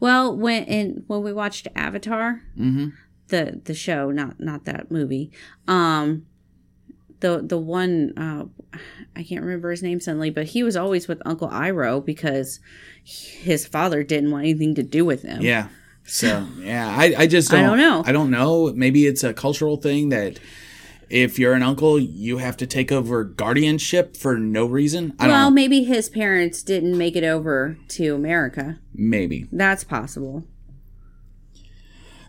Well, 0.00 0.34
when 0.36 0.64
in 0.64 1.04
when 1.06 1.22
we 1.22 1.32
watched 1.32 1.68
Avatar, 1.76 2.42
Mm-hmm. 2.58 2.88
the 3.28 3.60
the 3.64 3.74
show, 3.74 4.10
not 4.10 4.40
not 4.40 4.64
that 4.64 4.90
movie, 4.90 5.30
um, 5.66 6.24
the 7.20 7.42
the 7.44 7.58
one 7.58 8.14
uh, 8.16 8.44
I 9.14 9.22
can't 9.22 9.42
remember 9.42 9.70
his 9.70 9.82
name 9.82 10.00
suddenly, 10.00 10.30
but 10.30 10.46
he 10.46 10.62
was 10.62 10.76
always 10.76 11.06
with 11.08 11.20
Uncle 11.26 11.48
Iroh 11.48 12.04
because 12.04 12.60
his 13.04 13.66
father 13.66 14.02
didn't 14.02 14.30
want 14.30 14.44
anything 14.44 14.74
to 14.76 14.82
do 14.82 15.04
with 15.04 15.22
him. 15.22 15.42
Yeah. 15.42 15.68
So 16.04 16.46
yeah, 16.60 16.88
I, 16.96 17.14
I 17.18 17.26
just 17.26 17.50
don't, 17.50 17.60
I 17.60 17.66
don't 17.66 17.78
know. 17.78 18.02
I 18.06 18.12
don't 18.12 18.30
know. 18.30 18.72
Maybe 18.72 19.06
it's 19.06 19.22
a 19.22 19.34
cultural 19.34 19.76
thing 19.76 20.08
that 20.08 20.38
if 21.10 21.38
you're 21.38 21.54
an 21.54 21.62
uncle, 21.62 21.98
you 21.98 22.38
have 22.38 22.56
to 22.58 22.66
take 22.66 22.90
over 22.92 23.24
guardianship 23.24 24.16
for 24.16 24.38
no 24.38 24.66
reason. 24.66 25.14
I 25.18 25.26
Well, 25.28 25.36
don't 25.36 25.44
know. 25.46 25.54
maybe 25.54 25.84
his 25.84 26.08
parents 26.08 26.62
didn't 26.62 26.96
make 26.98 27.16
it 27.16 27.24
over 27.24 27.78
to 27.88 28.14
America. 28.14 28.78
Maybe. 28.94 29.46
That's 29.52 29.84
possible. 29.84 30.44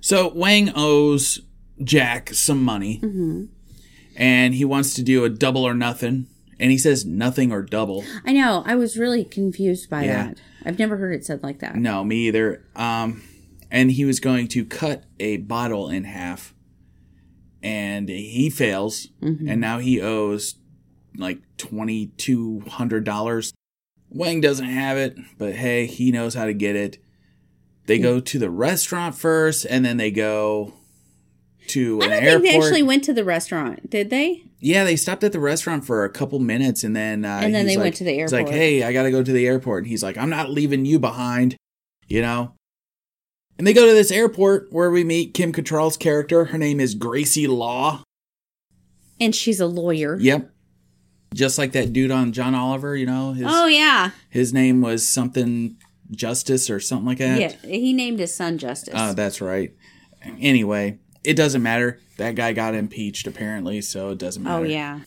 So 0.01 0.31
Wang 0.33 0.71
owes 0.75 1.41
Jack 1.83 2.33
some 2.33 2.63
money, 2.63 2.99
Mm-hmm. 3.03 3.45
and 4.15 4.53
he 4.53 4.65
wants 4.65 4.93
to 4.95 5.03
do 5.03 5.23
a 5.25 5.29
double 5.29 5.63
or 5.67 5.73
nothing. 5.73 6.27
And 6.61 6.71
he 6.71 6.77
says 6.77 7.05
nothing 7.05 7.53
or 7.53 7.61
double. 7.61 8.03
I 8.25 8.33
know. 8.33 8.63
I 8.65 8.75
was 8.75 8.97
really 8.97 9.23
confused 9.23 9.89
by 9.89 10.03
Yeah. 10.03 10.23
that. 10.27 10.41
I've 10.65 10.77
never 10.77 10.97
heard 10.97 11.13
it 11.13 11.25
said 11.25 11.41
like 11.41 11.59
that. 11.59 11.77
No, 11.77 12.03
me 12.03 12.27
either. 12.27 12.65
Um, 12.75 13.23
and 13.71 13.91
he 13.91 14.03
was 14.03 14.19
going 14.19 14.49
to 14.49 14.65
cut 14.65 15.05
a 15.21 15.37
bottle 15.37 15.87
in 15.89 16.03
half, 16.03 16.53
and 17.63 18.09
he 18.09 18.49
fails, 18.49 19.07
and 19.21 19.59
now 19.61 19.79
he 19.79 20.01
owes 20.01 20.55
like 21.17 21.39
twenty 21.57 22.07
two 22.17 22.61
hundred 22.67 23.03
dollars. 23.03 23.53
Wang 24.09 24.41
doesn't 24.41 24.65
have 24.65 24.97
it, 24.97 25.17
but 25.37 25.53
hey, 25.55 25.85
he 25.85 26.11
knows 26.11 26.33
how 26.33 26.45
to 26.45 26.53
get 26.53 26.75
it. 26.75 26.97
They 27.85 27.99
go 27.99 28.19
to 28.19 28.39
the 28.39 28.49
restaurant 28.49 29.15
first, 29.15 29.65
and 29.69 29.83
then 29.83 29.97
they 29.97 30.11
go 30.11 30.73
to 31.67 32.01
I 32.01 32.05
an 32.05 32.09
don't 32.11 32.23
airport. 32.23 32.41
think 32.41 32.43
they 32.53 32.57
actually 32.67 32.83
went 32.83 33.03
to 33.05 33.13
the 33.13 33.23
restaurant, 33.23 33.89
did 33.89 34.09
they? 34.09 34.43
Yeah, 34.59 34.83
they 34.83 34.95
stopped 34.95 35.23
at 35.23 35.31
the 35.31 35.39
restaurant 35.39 35.85
for 35.85 36.03
a 36.03 36.09
couple 36.09 36.39
minutes, 36.39 36.83
and 36.83 36.95
then 36.95 37.23
uh, 37.25 37.39
And 37.43 37.53
then 37.53 37.65
they 37.65 37.77
went 37.77 37.95
to 37.95 38.03
the 38.03 38.11
airport. 38.19 38.39
He's 38.41 38.47
like, 38.47 38.55
"Hey, 38.55 38.83
I 38.83 38.91
got 38.93 39.03
to 39.03 39.11
go 39.11 39.23
to 39.23 39.31
the 39.31 39.47
airport." 39.47 39.83
And 39.83 39.87
he's 39.87 40.03
like, 40.03 40.17
"I'm 40.17 40.29
not 40.29 40.49
leaving 40.49 40.85
you 40.85 40.99
behind," 40.99 41.55
you 42.07 42.21
know. 42.21 42.53
And 43.59 43.67
they 43.67 43.73
go 43.73 43.85
to 43.85 43.93
this 43.93 44.09
airport 44.09 44.71
where 44.71 44.89
we 44.89 45.03
meet 45.03 45.33
Kim 45.33 45.51
Cattrall's 45.51 45.97
character. 45.97 46.45
Her 46.45 46.57
name 46.57 46.79
is 46.79 46.95
Gracie 46.95 47.45
Law. 47.45 48.03
And 49.19 49.35
she's 49.35 49.59
a 49.59 49.67
lawyer. 49.67 50.17
Yep, 50.17 50.49
just 51.33 51.57
like 51.57 51.73
that 51.73 51.91
dude 51.91 52.09
on 52.09 52.31
John 52.31 52.55
Oliver. 52.55 52.95
You 52.95 53.05
know, 53.05 53.33
his 53.33 53.45
Oh 53.49 53.67
yeah. 53.67 54.11
his 54.29 54.53
name 54.53 54.79
was 54.81 55.05
something 55.05 55.75
Justice 56.09 56.69
or 56.69 56.79
something 56.79 57.05
like 57.05 57.17
that. 57.17 57.37
Yeah. 57.37 57.53
He 57.69 57.91
named 57.91 58.19
his 58.19 58.33
son 58.33 58.57
Justice. 58.57 58.93
Oh, 58.95 59.11
that's 59.11 59.41
right. 59.41 59.73
Anyway, 60.39 60.97
it 61.25 61.33
doesn't 61.33 61.61
matter. 61.61 61.99
That 62.15 62.35
guy 62.35 62.53
got 62.53 62.75
impeached 62.75 63.27
apparently, 63.27 63.81
so 63.81 64.11
it 64.11 64.19
doesn't 64.19 64.47
oh, 64.47 64.49
matter. 64.49 64.65
oh 64.65 64.69
yeah. 64.69 64.99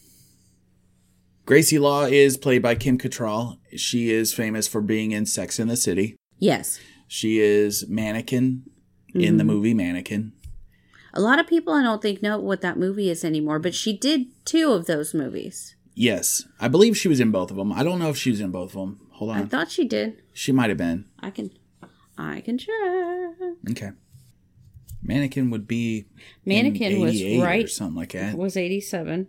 Gracie 1.47 1.79
Law 1.79 2.05
is 2.05 2.37
played 2.37 2.61
by 2.61 2.75
Kim 2.75 2.99
Cattrall. 2.99 3.59
She 3.77 4.11
is 4.11 4.35
famous 4.35 4.69
for 4.69 4.83
being 4.83 5.13
in 5.13 5.25
Sex 5.25 5.59
in 5.59 5.69
the 5.69 5.77
City. 5.77 6.17
Yes. 6.39 6.79
She 7.13 7.41
is 7.41 7.87
Mannequin 7.89 8.63
in 9.15 9.37
the 9.37 9.45
mm-hmm. 9.45 9.53
movie 9.53 9.75
Mannequin. 9.75 10.33
A 11.13 11.21
lot 11.21 11.39
of 11.39 11.47
people 11.47 11.75
I 11.75 11.83
don't 11.83 12.01
think 12.01 12.23
know 12.23 12.39
what 12.39 12.63
that 12.63 12.79
movie 12.79 13.11
is 13.11 13.23
anymore, 13.23 13.59
but 13.59 13.75
she 13.75 13.95
did 13.95 14.29
two 14.47 14.73
of 14.73 14.87
those 14.87 15.13
movies. 15.13 15.77
Yes, 15.95 16.47
I 16.59 16.69
believe 16.69 16.97
she 16.97 17.09
was 17.09 17.21
in 17.21 17.31
both 17.31 17.51
of 17.51 17.59
them. 17.59 17.71
I 17.71 17.83
don't 17.83 17.99
know 17.99 18.09
if 18.09 18.17
she 18.17 18.31
was 18.31 18.41
in 18.41 18.51
both 18.51 18.71
of 18.75 18.81
them. 18.81 19.01
Hold 19.11 19.33
on. 19.33 19.43
I 19.43 19.45
thought 19.45 19.71
she 19.71 19.87
did. 19.87 20.23
She 20.33 20.53
might 20.53 20.71
have 20.71 20.79
been. 20.79 21.05
I 21.21 21.29
can 21.29 21.51
I 22.17 22.41
can 22.41 22.57
check. 22.57 22.71
Okay. 23.73 23.91
Mannequin 25.03 25.51
would 25.51 25.69
be 25.69 26.07
in 26.47 26.65
Mannequin 26.65 26.99
was 26.99 27.21
88 27.21 27.65
or 27.65 27.69
something 27.69 27.97
like 27.97 28.13
that. 28.13 28.39
was 28.39 28.57
87. 28.57 29.29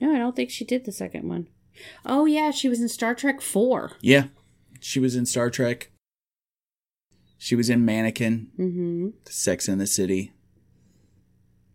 No, 0.00 0.12
I 0.12 0.18
don't 0.18 0.34
think 0.34 0.50
she 0.50 0.64
did 0.64 0.84
the 0.84 0.90
second 0.90 1.28
one. 1.28 1.46
Oh 2.04 2.26
yeah, 2.26 2.50
she 2.50 2.68
was 2.68 2.80
in 2.80 2.88
Star 2.88 3.14
Trek 3.14 3.40
4. 3.40 3.92
Yeah. 4.00 4.24
She 4.80 4.98
was 4.98 5.14
in 5.14 5.26
Star 5.26 5.48
Trek. 5.48 5.92
She 7.38 7.54
was 7.54 7.68
in 7.70 7.84
Mannequin, 7.84 8.48
Mhm. 8.58 9.12
Sex 9.28 9.68
in 9.68 9.78
the 9.78 9.86
City. 9.86 10.32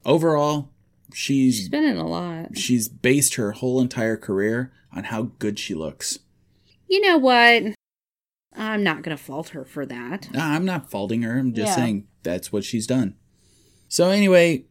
Overall, 0.05 0.69
she's 1.13 1.57
She's 1.57 1.69
been 1.69 1.83
in 1.83 1.97
a 1.97 2.07
lot. 2.07 2.57
she's 2.57 2.87
based 2.87 3.35
her 3.35 3.51
whole 3.51 3.81
entire 3.81 4.17
career 4.17 4.71
on 4.91 5.05
how 5.05 5.23
good 5.39 5.59
she 5.59 5.73
looks. 5.75 6.19
You 6.87 7.01
know 7.01 7.17
what? 7.17 7.73
I'm 8.55 8.83
not 8.83 9.03
going 9.03 9.15
to 9.15 9.21
fault 9.23 9.49
her 9.49 9.63
for 9.63 9.85
that. 9.85 10.31
Nah, 10.33 10.53
I'm 10.55 10.65
not 10.65 10.89
faulting 10.89 11.21
her. 11.21 11.37
I'm 11.37 11.53
just 11.53 11.67
Yeah. 11.69 11.75
saying 11.75 12.07
that's 12.23 12.51
what 12.51 12.63
she's 12.63 12.87
done. 12.87 13.15
So 13.87 14.09
anyway, 14.09 14.65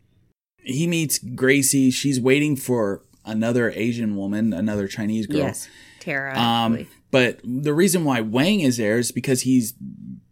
he 0.58 0.86
meets 0.86 1.18
Gracie. 1.18 1.90
She's 1.90 2.20
waiting 2.20 2.56
for 2.56 3.04
another 3.24 3.70
Asian 3.70 4.16
woman, 4.16 4.52
another 4.52 4.88
Chinese 4.88 5.26
girl. 5.26 5.38
Yes. 5.38 5.68
Tara. 6.00 6.36
Um. 6.38 6.86
But 7.10 7.40
the 7.44 7.72
reason 7.74 8.04
why 8.04 8.20
Wang 8.20 8.60
is 8.60 8.76
there 8.76 8.98
is 8.98 9.12
because 9.12 9.42
he's 9.42 9.74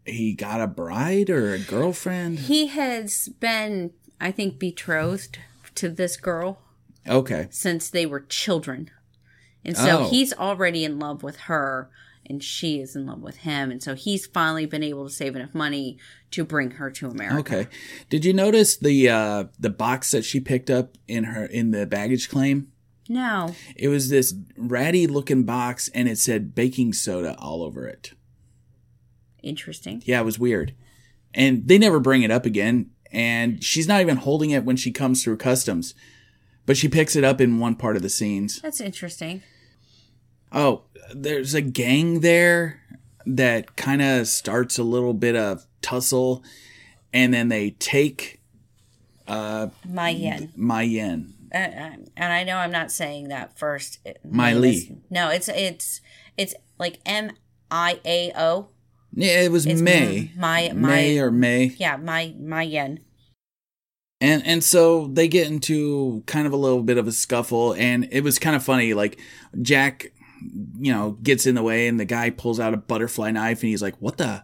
he 0.05 0.35
got 0.35 0.61
a 0.61 0.67
bride 0.67 1.31
or 1.31 1.53
a 1.55 1.59
girlfriend. 1.59 2.39
He 2.41 2.69
has 2.69 3.29
been, 3.41 3.91
I 4.21 4.31
think, 4.31 4.59
betrothed 4.59 5.39
to 5.75 5.89
this 5.89 6.17
girl 6.17 6.59
Okay. 7.09 7.49
since 7.51 7.91
they 7.91 8.07
were 8.07 8.21
children. 8.21 8.91
And 9.65 9.77
so 9.77 10.03
Oh. 10.05 10.09
he's 10.11 10.33
already 10.33 10.85
in 10.85 10.99
love 11.01 11.25
with 11.25 11.37
her 11.51 11.91
and 12.29 12.43
she 12.43 12.81
is 12.81 12.95
in 12.95 13.07
love 13.07 13.21
with 13.21 13.39
him. 13.39 13.71
And 13.73 13.83
so 13.83 13.95
he's 13.95 14.27
finally 14.27 14.65
been 14.67 14.83
able 14.85 15.09
to 15.09 15.13
save 15.13 15.35
enough 15.35 15.55
money 15.55 15.99
to 16.33 16.45
bring 16.45 16.73
her 16.73 16.89
to 16.91 17.09
America. 17.09 17.39
Okay. 17.59 17.69
Did 18.09 18.25
you 18.25 18.33
notice 18.33 18.77
the 18.77 19.09
uh 19.09 19.45
the 19.59 19.71
box 19.71 20.13
that 20.13 20.25
she 20.25 20.39
picked 20.39 20.71
up 20.71 20.97
in 21.09 21.25
her 21.25 21.47
in 21.47 21.73
the 21.73 21.85
baggage 21.87 22.29
claim? 22.29 22.71
No. 23.09 23.55
It 23.77 23.89
was 23.89 24.09
this 24.09 24.35
ratty 24.57 25.07
looking 25.07 25.45
box 25.45 25.89
and 25.95 26.09
it 26.09 26.19
said 26.19 26.55
baking 26.55 26.93
soda 26.93 27.37
all 27.39 27.63
over 27.63 27.87
it. 27.87 28.13
Interesting. 29.43 30.03
Yeah, 30.05 30.21
it 30.21 30.25
was 30.25 30.39
weird. 30.39 30.75
And 31.35 31.69
they 31.69 31.79
never 31.79 32.01
bring 32.01 32.23
it 32.23 32.31
up 32.31 32.47
again. 32.47 32.91
And 33.13 33.63
she's 33.63 33.87
not 33.87 34.01
even 34.01 34.17
holding 34.17 34.51
it 34.51 34.65
when 34.65 34.77
she 34.77 34.91
comes 34.91 35.23
through 35.23 35.37
customs. 35.37 35.95
But 36.65 36.77
she 36.77 36.89
picks 36.89 37.15
it 37.15 37.23
up 37.23 37.41
in 37.41 37.61
one 37.61 37.77
part 37.77 37.95
of 37.95 38.03
the 38.03 38.09
scenes. 38.09 38.61
That's 38.61 38.81
interesting. 38.81 39.43
Oh, 40.51 40.83
there's 41.15 41.55
a 41.55 41.61
gang 41.61 42.21
there 42.21 42.83
that 43.25 43.77
kind 43.77 44.03
of 44.03 44.27
starts 44.27 44.79
a 44.79 44.83
little 44.83 45.15
bit 45.15 45.37
of 45.37 45.67
tussle. 45.81 46.43
And 47.13 47.33
then 47.33 47.49
they 47.49 47.71
take 47.71 48.41
uh, 49.29 49.69
My 49.89 50.09
yen. 50.09 50.53
my 50.57 50.83
yen. 50.83 51.35
Uh, 51.55 51.59
uh, 51.59 51.91
and 52.17 52.33
I 52.33 52.45
know 52.45 52.57
I'm 52.59 52.73
not 52.73 52.91
saying 52.91 53.29
that 53.29 53.59
first. 53.59 53.99
My 54.25 54.53
name 54.53 55.03
No, 55.11 55.31
it's 55.31 55.49
it's 55.49 56.01
it's 56.37 56.55
like 56.79 56.99
M 57.07 57.33
I 57.71 58.01
A 58.05 58.33
O. 58.37 58.69
Yeah, 59.13 59.41
it 59.43 59.51
was 59.53 59.65
It's 59.67 59.81
May. 59.81 60.31
my 60.37 60.73
my 60.75 60.89
May 60.89 61.19
or 61.19 61.31
May. 61.31 61.75
yeah 61.79 61.97
my 61.97 62.35
my 62.39 62.63
yen. 62.63 63.01
And 64.21 64.45
and 64.47 64.65
so 64.65 65.09
they 65.09 65.29
get 65.29 65.47
into 65.47 66.23
kind 66.27 66.47
of 66.47 66.53
a 66.53 66.57
little 66.57 66.83
bit 66.83 66.99
of 66.99 67.07
a 67.07 67.13
scuffle 67.13 67.75
and 67.75 68.09
it 68.11 68.23
was 68.23 68.39
kind 68.39 68.57
of 68.57 68.63
funny 68.65 68.95
like 68.95 69.19
Jack 69.63 70.13
you 70.79 70.93
know 70.93 71.13
gets 71.23 71.47
in 71.47 71.55
the 71.55 71.63
way 71.63 71.87
and 71.89 71.99
the 72.01 72.05
guy 72.05 72.31
pulls 72.31 72.59
out 72.61 72.75
a 72.75 72.77
butterfly 72.79 73.31
knife 73.31 73.63
and 73.63 73.71
he's 73.71 73.83
like 73.83 73.97
what 74.01 74.17
the 74.19 74.43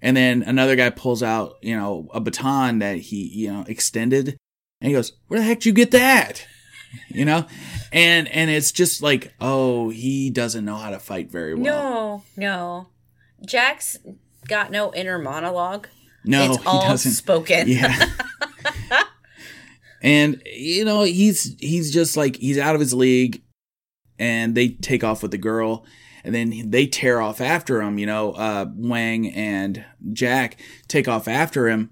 and 0.00 0.16
then 0.16 0.42
another 0.44 0.76
guy 0.76 0.88
pulls 0.90 1.22
out 1.22 1.56
you 1.62 1.76
know 1.76 2.08
a 2.14 2.20
baton 2.20 2.78
that 2.80 2.96
he 2.98 3.26
you 3.28 3.52
know 3.52 3.64
extended 3.68 4.36
and 4.82 4.88
he 4.88 4.92
goes 4.92 5.12
where 5.28 5.40
the 5.40 5.46
heck 5.46 5.60
did 5.60 5.66
you 5.66 5.72
get 5.72 5.92
that 5.92 6.46
you 7.08 7.24
know 7.24 7.46
and 7.92 8.28
and 8.28 8.50
it's 8.50 8.72
just 8.72 9.00
like 9.00 9.32
oh 9.40 9.88
he 9.88 10.28
doesn't 10.28 10.64
know 10.64 10.76
how 10.76 10.90
to 10.90 10.98
fight 10.98 11.30
very 11.30 11.54
well 11.54 12.24
No, 12.36 12.50
no. 12.50 12.88
Jack's 13.46 13.96
got 14.48 14.70
no 14.70 14.92
inner 14.92 15.18
monologue. 15.18 15.86
no 16.24 16.52
it's 16.52 16.66
all 16.66 16.82
he 16.82 16.88
doesn't 16.88 17.12
spoken. 17.12 17.66
Yeah. 17.68 18.06
and 20.02 20.42
you 20.46 20.84
know, 20.84 21.02
he's 21.02 21.56
he's 21.60 21.92
just 21.92 22.16
like 22.16 22.36
he's 22.36 22.58
out 22.58 22.74
of 22.74 22.80
his 22.80 22.92
league 22.94 23.42
and 24.18 24.54
they 24.54 24.68
take 24.70 25.04
off 25.04 25.22
with 25.22 25.30
the 25.30 25.38
girl 25.38 25.84
and 26.24 26.34
then 26.34 26.70
they 26.70 26.86
tear 26.86 27.20
off 27.20 27.40
after 27.40 27.82
him, 27.82 27.98
you 27.98 28.06
know, 28.06 28.32
uh 28.32 28.66
Wang 28.76 29.28
and 29.32 29.84
Jack 30.12 30.56
take 30.88 31.08
off 31.08 31.26
after 31.28 31.68
him. 31.68 31.90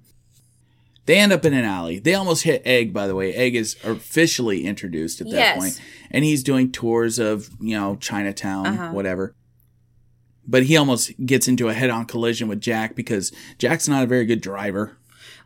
They 1.11 1.19
end 1.19 1.33
up 1.33 1.45
in 1.45 1.55
an 1.55 1.65
alley. 1.65 1.99
They 1.99 2.15
almost 2.15 2.45
hit 2.45 2.63
Egg, 2.65 2.93
by 2.93 3.09
the 3.09 3.17
way. 3.17 3.35
Egg 3.35 3.57
is 3.57 3.75
officially 3.83 4.65
introduced 4.65 5.21
at 5.21 5.27
that 5.31 5.33
Yes. 5.37 5.59
point. 5.59 5.81
And 6.09 6.25
he's 6.25 6.45
doing 6.45 6.71
tours 6.71 7.19
of, 7.19 7.51
you 7.61 7.77
know, 7.77 7.97
Chinatown, 7.97 8.65
Uh-huh. 8.69 8.93
whatever. 8.93 9.35
But 10.47 10.63
he 10.67 10.77
almost 10.77 11.11
gets 11.27 11.49
into 11.49 11.69
a 11.69 11.75
head 11.75 11.91
on 11.91 12.05
collision 12.05 12.47
with 12.47 12.61
Jack 12.61 12.95
because 12.95 13.33
Jack's 13.59 13.89
not 13.89 14.05
a 14.05 14.07
very 14.07 14.25
good 14.25 14.41
driver. 14.41 14.99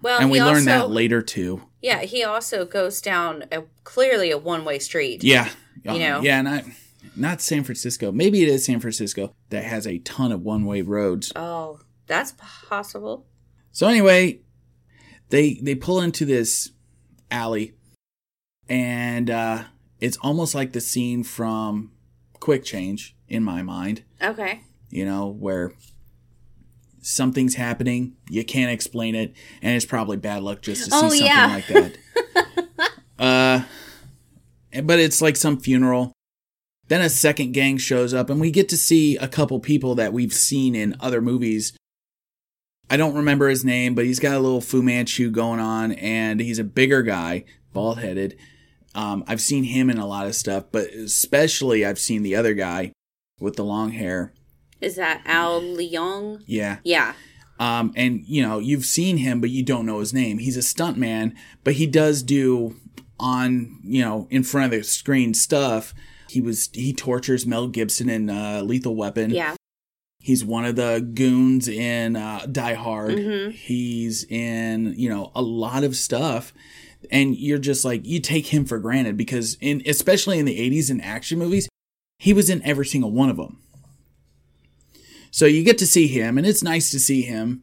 Well, 0.03 0.21
and 0.21 0.31
we 0.31 0.43
learn 0.43 0.67
that 0.67 0.91
later 0.91 1.23
too. 1.23 1.63
Yeah, 1.81 2.01
he 2.03 2.23
also 2.23 2.67
goes 2.67 3.01
down 3.01 3.45
a, 3.51 3.63
clearly 3.85 4.31
a 4.31 4.37
one 4.37 4.67
way 4.67 4.79
street. 4.79 5.25
Yeah. 5.25 5.49
You 5.83 5.99
know? 5.99 6.21
Yeah, 6.21 6.43
not 6.43 6.65
not 7.17 7.41
San 7.41 7.65
Francisco. 7.65 8.13
Maybe 8.13 8.43
it 8.43 8.51
is 8.51 8.67
San 8.67 8.81
Francisco 8.81 9.35
that 9.49 9.65
has 9.65 9.87
a 9.87 9.97
ton 10.01 10.31
of 10.31 10.43
one-way 10.43 10.83
roads. 10.83 11.33
Oh, 11.35 11.81
that's 12.07 12.35
possible. 12.37 13.25
So 13.73 13.89
anyway, 13.89 14.41
they 15.35 15.55
they 15.55 15.75
pull 15.75 16.01
into 16.01 16.25
this 16.25 16.71
alley 17.29 17.75
and 18.69 19.29
uh 19.29 19.65
it's 20.01 20.17
almost 20.19 20.55
like 20.55 20.73
the 20.73 20.81
scene 20.81 21.25
from 21.25 21.91
Quick 22.39 22.63
Change 22.63 23.17
in 23.29 23.43
my 23.43 23.61
mind, 23.63 24.05
Okay. 24.23 24.61
you 24.91 25.05
know, 25.05 25.27
where 25.29 25.73
something's 27.01 27.55
happening, 27.57 28.15
you 28.29 28.45
can't 28.45 28.71
explain 28.71 29.15
it, 29.15 29.35
and 29.61 29.75
it's 29.75 29.85
probably 29.87 30.17
bad 30.17 30.43
luck 30.43 30.63
just 30.63 30.85
to 30.85 30.91
see 30.91 30.97
Oh, 30.97 31.09
something 31.09 31.25
yeah. 31.27 31.47
like 31.47 31.67
that. 31.69 32.91
uh 33.19 33.63
but 34.85 34.99
it's 35.01 35.21
like 35.21 35.37
some 35.37 35.59
funeral. 35.59 36.13
Then 36.89 37.01
a 37.01 37.09
second 37.09 37.53
gang 37.53 37.79
shows 37.79 38.13
up, 38.15 38.29
and 38.31 38.41
we 38.41 38.51
get 38.51 38.69
to 38.69 38.77
see 38.77 39.17
a 39.17 39.27
couple 39.29 39.59
people 39.59 39.95
that 39.97 40.13
we've 40.13 40.35
seen 40.35 40.75
in 40.75 40.95
other 41.01 41.21
movies. 41.23 41.73
I 42.91 42.97
don't 42.97 43.15
remember 43.15 43.49
his 43.49 43.65
name, 43.65 43.95
but 43.95 44.05
he's 44.05 44.21
got 44.21 44.37
a 44.37 44.41
little 44.41 44.61
Fu 44.61 44.83
Manchu 44.83 45.31
going 45.31 45.61
on, 45.61 45.93
and 45.93 46.41
he's 46.41 46.59
a 46.59 46.65
bigger 46.65 47.03
guy, 47.03 47.45
bald 47.73 47.99
headed. 47.99 48.37
Um, 48.95 49.25
I've 49.27 49.41
seen 49.41 49.65
him 49.65 49.91
in 49.91 49.99
a 49.99 50.07
lot 50.07 50.27
of 50.27 50.35
stuff, 50.35 50.67
but 50.71 50.89
especially 50.91 51.85
I've 51.85 51.99
seen 51.99 52.23
the 52.23 52.37
other 52.37 52.55
guy 52.55 52.93
with 53.41 53.57
the 53.57 53.65
long 53.65 53.91
hair. 53.91 54.33
Is 54.81 54.97
that 54.97 55.23
Al 55.25 55.61
Leong? 55.61 56.43
Yeah. 56.47 56.79
Yeah. 56.85 57.15
Um, 57.59 57.93
and 57.97 58.25
you 58.27 58.43
know, 58.43 58.59
you've 58.59 58.85
seen 58.85 59.17
him, 59.17 59.41
but 59.41 59.51
you 59.51 59.63
don't 59.63 59.87
know 59.87 60.01
his 60.01 60.13
name. 60.13 60.39
He's 60.39 60.57
a 60.57 60.61
stuntman, 60.61 61.35
but 61.65 61.75
he 61.75 61.87
does 61.87 62.23
do 62.23 62.77
on, 63.19 63.81
you 63.83 64.03
know, 64.03 64.29
in 64.31 64.43
front 64.43 64.73
of 64.73 64.79
the 64.79 64.85
screen 64.85 65.35
stuff. 65.35 65.95
He 66.29 66.41
was, 66.41 66.69
he 66.73 66.93
tortures 66.93 67.47
Mel 67.47 67.69
Gibson 67.69 68.09
in, 68.09 68.29
uh, 68.29 68.63
Lethal 68.65 68.97
Weapon. 68.97 69.31
Yeah. 69.31 69.55
He's 70.25 70.43
one 70.43 70.65
of 70.65 70.75
the 70.75 71.07
goons 71.13 71.69
in, 71.69 72.17
uh, 72.17 72.47
Die 72.51 72.73
Hard. 72.73 73.19
Mhm. 73.19 73.53
He's 73.53 74.25
in, 74.25 74.95
you 74.97 75.11
know, 75.11 75.31
a 75.35 75.43
lot 75.43 75.85
of 75.85 75.95
stuff. 75.95 76.55
And 77.11 77.37
you're 77.37 77.59
just 77.59 77.85
like, 77.85 78.07
you 78.07 78.21
take 78.21 78.47
him 78.47 78.65
for 78.65 78.79
granted 78.79 79.19
because 79.19 79.59
in, 79.61 79.83
especially 79.85 80.39
in 80.39 80.47
the 80.47 80.59
80s 80.59 80.89
in 80.89 81.03
action 81.03 81.39
movies, 81.39 81.69
he 82.19 82.33
was 82.33 82.49
in 82.49 82.63
every 82.65 82.87
single 82.87 83.11
one 83.13 83.29
of 83.29 83.37
them. 83.37 83.59
So 85.31 85.45
you 85.45 85.63
get 85.63 85.77
to 85.77 85.87
see 85.87 86.07
him, 86.07 86.39
and 86.39 86.47
it's 86.47 86.63
nice 86.63 86.91
to 86.93 86.99
see 86.99 87.21
him. 87.21 87.63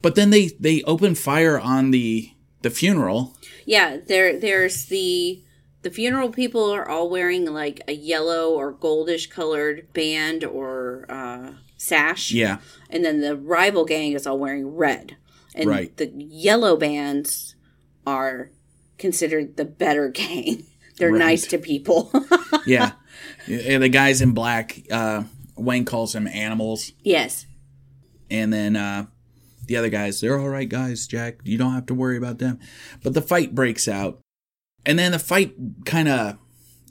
But 0.00 0.16
then 0.16 0.30
they 0.30 0.48
they 0.58 0.82
open 0.82 1.14
fire 1.14 1.60
on 1.60 1.92
the 1.92 2.30
the 2.62 2.70
funeral. 2.70 3.36
Yeah, 3.64 3.98
there 4.08 4.36
there's 4.36 4.86
the 4.86 5.40
the 5.82 5.90
funeral 5.90 6.30
people 6.30 6.68
are 6.68 6.88
all 6.88 7.08
wearing 7.08 7.44
like 7.44 7.80
a 7.86 7.92
yellow 7.92 8.50
or 8.50 8.72
goldish 8.72 9.30
colored 9.30 9.86
band 9.92 10.42
or 10.42 11.06
uh, 11.08 11.52
sash. 11.82 12.30
Yeah, 12.32 12.58
And 12.90 13.04
then 13.04 13.20
the 13.20 13.36
rival 13.36 13.84
gang 13.84 14.12
is 14.12 14.26
all 14.26 14.38
wearing 14.38 14.66
red. 14.76 15.16
And 15.54 15.68
Right. 15.68 15.94
the 15.96 16.10
yellow 16.16 16.76
bands 16.76 17.54
are 18.06 18.50
considered 18.98 19.56
the 19.56 19.64
better 19.64 20.08
gang. 20.08 20.64
They're 20.98 21.10
Right. 21.10 21.18
nice 21.18 21.46
to 21.48 21.58
people. 21.58 22.10
yeah. 22.66 22.92
and 23.48 23.82
the 23.82 23.88
guys 23.88 24.20
in 24.22 24.32
black, 24.32 24.80
uh, 24.90 25.24
Wang 25.56 25.84
calls 25.84 26.12
them 26.12 26.26
animals, 26.28 26.92
yes. 27.02 27.46
and 28.30 28.52
then 28.52 28.74
uh, 28.76 29.06
the 29.66 29.76
other 29.76 29.90
guys, 29.90 30.20
they're 30.20 30.38
all 30.38 30.48
right 30.48 30.68
guys, 30.68 31.06
Jack. 31.06 31.40
You 31.44 31.58
don't 31.58 31.74
have 31.74 31.86
to 31.86 31.94
worry 31.94 32.16
about 32.16 32.38
them. 32.38 32.58
But 33.02 33.14
the 33.14 33.20
fight 33.22 33.54
breaks 33.54 33.86
out, 33.86 34.20
and 34.86 34.98
then 34.98 35.12
the 35.12 35.18
fight 35.18 35.54
kind 35.84 36.08
of 36.08 36.38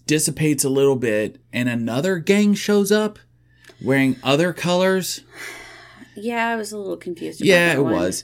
dissipates 0.05 0.63
a 0.63 0.69
little 0.69 0.95
bit, 0.95 1.41
and 1.51 1.67
another 1.69 2.19
gang 2.19 2.53
shows 2.53 2.91
up 2.91 3.17
wearing 3.83 4.17
other 4.23 4.53
colors. 4.53 5.21
Yeah, 6.15 6.47
I 6.49 6.55
was 6.55 6.71
a 6.71 6.77
little 6.77 6.97
confused 6.97 7.41
about 7.41 7.47
Yeah, 7.47 7.73
it 7.73 7.83
one. 7.83 7.93
was. 7.93 8.23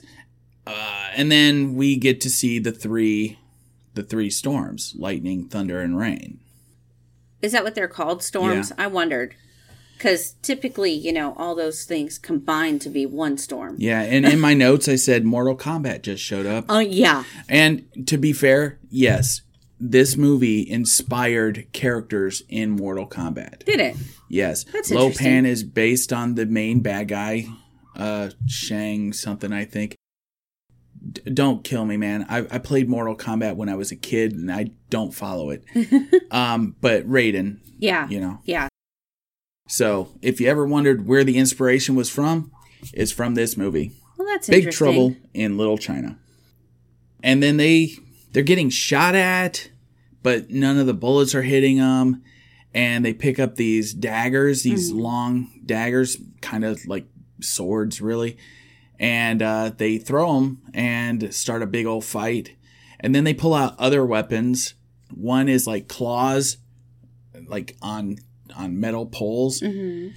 Uh, 0.66 1.08
and 1.16 1.32
then 1.32 1.74
we 1.74 1.96
get 1.96 2.20
to 2.20 2.30
see 2.30 2.58
the 2.58 2.72
three, 2.72 3.38
the 3.94 4.02
three 4.02 4.30
storms: 4.30 4.94
lightning, 4.98 5.48
thunder, 5.48 5.80
and 5.80 5.98
rain. 5.98 6.40
Is 7.40 7.52
that 7.52 7.64
what 7.64 7.74
they're 7.74 7.88
called? 7.88 8.22
Storms? 8.22 8.72
I 8.76 8.86
wondered. 8.88 9.34
Because 9.96 10.34
typically, 10.42 10.92
you 10.92 11.12
know, 11.12 11.34
all 11.36 11.56
those 11.56 11.84
things 11.84 12.18
combine 12.18 12.78
to 12.80 12.88
be 12.88 13.04
one 13.04 13.36
storm. 13.36 13.74
Yeah, 13.78 14.02
and 14.02 14.24
in 14.24 14.38
my 14.38 14.54
notes 14.54 14.88
I 14.88 14.94
said 14.94 15.24
Mortal 15.24 15.56
Kombat 15.56 16.02
just 16.02 16.22
showed 16.22 16.46
up. 16.46 16.66
Oh, 16.68 16.78
yeah. 16.78 17.24
And 17.48 17.84
to 18.06 18.16
be 18.16 18.32
fair, 18.32 18.78
yes, 18.90 19.40
this 19.80 20.16
movie 20.16 20.68
inspired 20.68 21.66
characters 21.72 22.42
in 22.48 22.70
Mortal 22.70 23.06
Kombat. 23.08 23.64
Did 23.64 23.80
it? 23.80 23.96
Yes, 24.28 24.64
That's 24.64 24.90
Lo. 24.90 25.10
Pan 25.10 25.46
is 25.46 25.62
based 25.64 26.12
on 26.12 26.34
the 26.34 26.46
main 26.46 26.80
bad 26.80 27.08
guy, 27.08 27.46
uh, 27.96 28.30
Shang 28.46 29.12
something 29.12 29.52
I 29.52 29.64
think. 29.64 29.94
D- 31.12 31.22
don't 31.32 31.62
kill 31.64 31.84
me, 31.84 31.96
man. 31.96 32.26
I, 32.28 32.38
I 32.50 32.58
played 32.58 32.88
Mortal 32.88 33.16
Kombat 33.16 33.56
when 33.56 33.68
I 33.68 33.76
was 33.76 33.92
a 33.92 33.96
kid, 33.96 34.32
and 34.32 34.50
I 34.50 34.70
don't 34.90 35.14
follow 35.14 35.50
it. 35.50 35.64
um, 36.32 36.74
but 36.80 37.08
Raiden, 37.08 37.60
Yeah. 37.78 38.08
you 38.08 38.20
know. 38.20 38.40
Yeah. 38.44 38.68
So 39.68 40.08
if 40.22 40.40
you 40.40 40.48
ever 40.48 40.66
wondered 40.66 41.06
where 41.06 41.24
the 41.24 41.36
inspiration 41.38 41.94
was 41.94 42.10
from, 42.10 42.50
it's 42.92 43.12
from 43.12 43.34
this 43.34 43.56
movie. 43.56 43.92
Well, 44.16 44.26
that's 44.26 44.48
interesting. 44.48 44.70
Big. 44.70 44.76
Trouble 44.76 45.16
in 45.34 45.56
Little 45.56 45.78
China. 45.78 46.18
And 47.22 47.42
then 47.42 47.56
they 47.58 47.92
they're 48.32 48.42
getting 48.42 48.70
shot 48.70 49.14
at, 49.14 49.70
but 50.22 50.50
none 50.50 50.78
of 50.78 50.86
the 50.86 50.94
bullets 50.94 51.34
are 51.34 51.42
hitting 51.42 51.78
them. 51.78 52.22
And 52.74 53.04
they 53.04 53.14
pick 53.14 53.38
up 53.38 53.56
these 53.56 53.94
daggers, 53.94 54.62
these 54.62 54.92
long 54.92 55.50
daggers, 55.64 56.18
kind 56.42 56.64
of 56.64 56.86
like 56.86 57.06
swords, 57.40 58.00
really. 58.00 58.36
And 58.98 59.42
uh, 59.42 59.72
they 59.76 59.96
throw 59.98 60.34
them 60.34 60.62
and 60.74 61.32
start 61.34 61.62
a 61.62 61.66
big 61.66 61.86
old 61.86 62.04
fight. 62.04 62.56
And 63.00 63.14
then 63.14 63.24
they 63.24 63.32
pull 63.34 63.54
out 63.54 63.78
other 63.78 64.04
weapons. 64.04 64.74
One 65.14 65.48
is 65.48 65.66
like 65.66 65.88
claws, 65.88 66.58
like 67.46 67.76
on 67.80 68.16
on 68.56 68.78
metal 68.80 69.06
poles. 69.06 69.60
Mhm. 69.60 70.14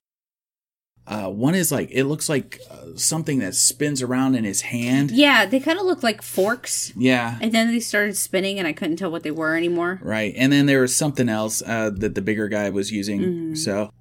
Uh, 1.08 1.28
one 1.30 1.56
is 1.56 1.72
like 1.72 1.90
it 1.92 2.06
looks 2.06 2.30
like 2.30 2.60
uh, 2.70 2.96
something 2.96 3.40
that 3.40 3.56
spins 3.56 4.02
around 4.02 4.36
in 4.36 4.44
his 4.44 4.62
hand. 4.62 5.12
Yeah, 5.12 5.46
they 5.46 5.60
kind 5.60 5.80
of 5.80 5.86
look 5.86 6.04
like 6.04 6.22
forks. 6.22 6.94
Yeah, 6.96 7.38
And 7.42 7.52
then 7.52 7.68
they 7.72 7.80
started 7.80 8.16
spinning, 8.16 8.60
and 8.60 8.68
I 8.68 8.72
couldn't 8.74 8.98
tell 8.98 9.12
what 9.12 9.24
they 9.24 9.32
were 9.32 9.56
anymore. 9.56 10.00
right. 10.04 10.34
And 10.38 10.54
then 10.54 10.68
there 10.68 10.82
was 10.82 10.96
something 10.96 11.28
else 11.28 11.62
uh, 11.66 11.90
that 11.96 12.16
the 12.16 12.22
bigger 12.22 12.48
guy 12.48 12.70
was 12.70 12.92
using. 12.92 13.22
Mhm. 13.22 13.58
So, 13.58 13.92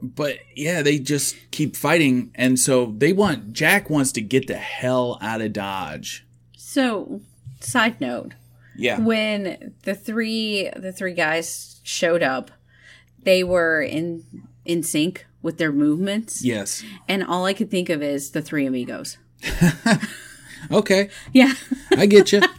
but 0.00 0.38
yeah, 0.54 0.82
they 0.82 0.98
just 0.98 1.36
keep 1.50 1.76
fighting, 1.76 2.30
and 2.36 2.58
so 2.58 2.94
they 2.96 3.12
want 3.12 3.52
Jack 3.52 3.90
wants 3.90 4.12
to 4.12 4.20
get 4.22 4.46
the 4.46 4.56
hell 4.56 5.18
out 5.20 5.40
of 5.40 5.52
Dodge. 5.52 6.24
So, 6.56 7.20
side 7.60 8.00
note: 8.00 8.32
Yeah, 8.76 9.00
when 9.00 9.74
the 9.82 9.94
three 9.94 10.70
the 10.76 10.92
three 10.92 11.14
guys 11.14 11.80
showed 11.82 12.22
up, 12.22 12.50
they 13.22 13.42
were 13.42 13.82
in 13.82 14.22
in 14.64 14.82
sync 14.82 15.26
with 15.46 15.56
their 15.56 15.72
movements, 15.72 16.44
yes. 16.44 16.84
and 17.08 17.24
all 17.24 17.46
I 17.46 17.54
could 17.54 17.70
think 17.70 17.88
of 17.88 18.02
is 18.02 18.32
the 18.32 18.42
three 18.42 18.66
amigos. 18.66 19.16
Okay, 20.70 21.10
Yeah, 21.32 21.54
I 21.96 22.06
get 22.06 22.32
you. 22.32 22.42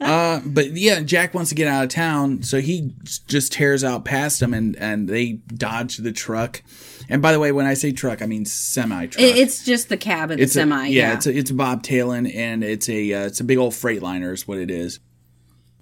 Uh, 0.00 0.40
but 0.44 0.72
yeah, 0.72 0.98
Jack 0.98 1.32
wants 1.32 1.50
to 1.50 1.54
get 1.54 1.68
out 1.68 1.84
of 1.84 1.88
town, 1.88 2.42
so 2.42 2.60
he 2.60 2.92
just 3.28 3.52
tears 3.52 3.84
out 3.84 4.04
past 4.04 4.40
them, 4.40 4.52
and 4.52 4.74
and 4.74 5.08
they 5.08 5.34
dodge 5.54 5.98
the 5.98 6.10
truck. 6.10 6.60
And 7.08 7.22
by 7.22 7.30
the 7.30 7.38
way, 7.38 7.52
when 7.52 7.66
I 7.66 7.74
say 7.74 7.92
truck, 7.92 8.20
I 8.20 8.26
mean 8.26 8.44
semi 8.44 9.06
truck. 9.06 9.22
It's 9.22 9.64
just 9.64 9.88
the 9.88 9.96
cab 9.96 10.32
of 10.32 10.38
the 10.38 10.42
it's 10.42 10.54
semi. 10.54 10.88
A, 10.88 10.90
yeah, 10.90 11.14
it's 11.14 11.28
a, 11.28 11.38
it's 11.38 11.52
a 11.52 11.54
bobtailing, 11.54 12.34
and 12.34 12.64
it's 12.64 12.88
a 12.88 13.12
uh, 13.12 13.26
it's 13.26 13.38
a 13.38 13.44
big 13.44 13.58
old 13.58 13.74
freightliner 13.74 14.32
is 14.32 14.48
what 14.48 14.58
it 14.58 14.72
is. 14.72 14.98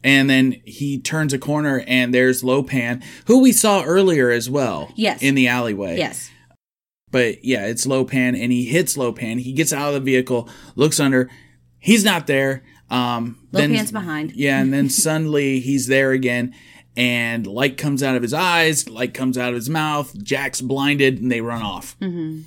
And 0.02 0.30
then 0.30 0.62
he 0.64 0.98
turns 0.98 1.32
a 1.34 1.38
corner, 1.38 1.84
and 1.86 2.14
there's 2.14 2.42
Lopan, 2.42 3.02
who 3.26 3.40
we 3.42 3.52
saw 3.52 3.82
earlier 3.82 4.30
as 4.30 4.48
well. 4.48 4.90
Yes. 4.96 5.22
in 5.22 5.34
the 5.34 5.48
alleyway. 5.48 5.98
yes. 5.98 6.30
But 7.10 7.44
yeah, 7.44 7.66
it's 7.66 7.86
Lopan, 7.86 8.40
and 8.40 8.52
he 8.52 8.64
hits 8.66 8.96
Lopan. 8.96 9.40
He 9.40 9.52
gets 9.52 9.72
out 9.72 9.88
of 9.88 9.94
the 9.94 10.00
vehicle, 10.00 10.48
looks 10.76 11.00
under. 11.00 11.28
He's 11.78 12.04
not 12.04 12.26
there. 12.28 12.62
Um, 12.88 13.46
then- 13.50 13.72
behind. 13.92 14.32
Yeah, 14.32 14.60
and 14.60 14.72
then 14.72 14.88
suddenly 14.90 15.60
he's 15.60 15.86
there 15.86 16.12
again, 16.12 16.54
and 16.96 17.46
light 17.46 17.76
comes 17.76 18.02
out 18.02 18.16
of 18.16 18.22
his 18.22 18.32
eyes, 18.32 18.88
light 18.88 19.12
comes 19.12 19.36
out 19.36 19.50
of 19.50 19.54
his 19.56 19.68
mouth. 19.68 20.16
Jack's 20.22 20.60
blinded, 20.60 21.20
and 21.20 21.30
they 21.30 21.40
run 21.40 21.62
off. 21.62 21.94
hmm 21.98 22.40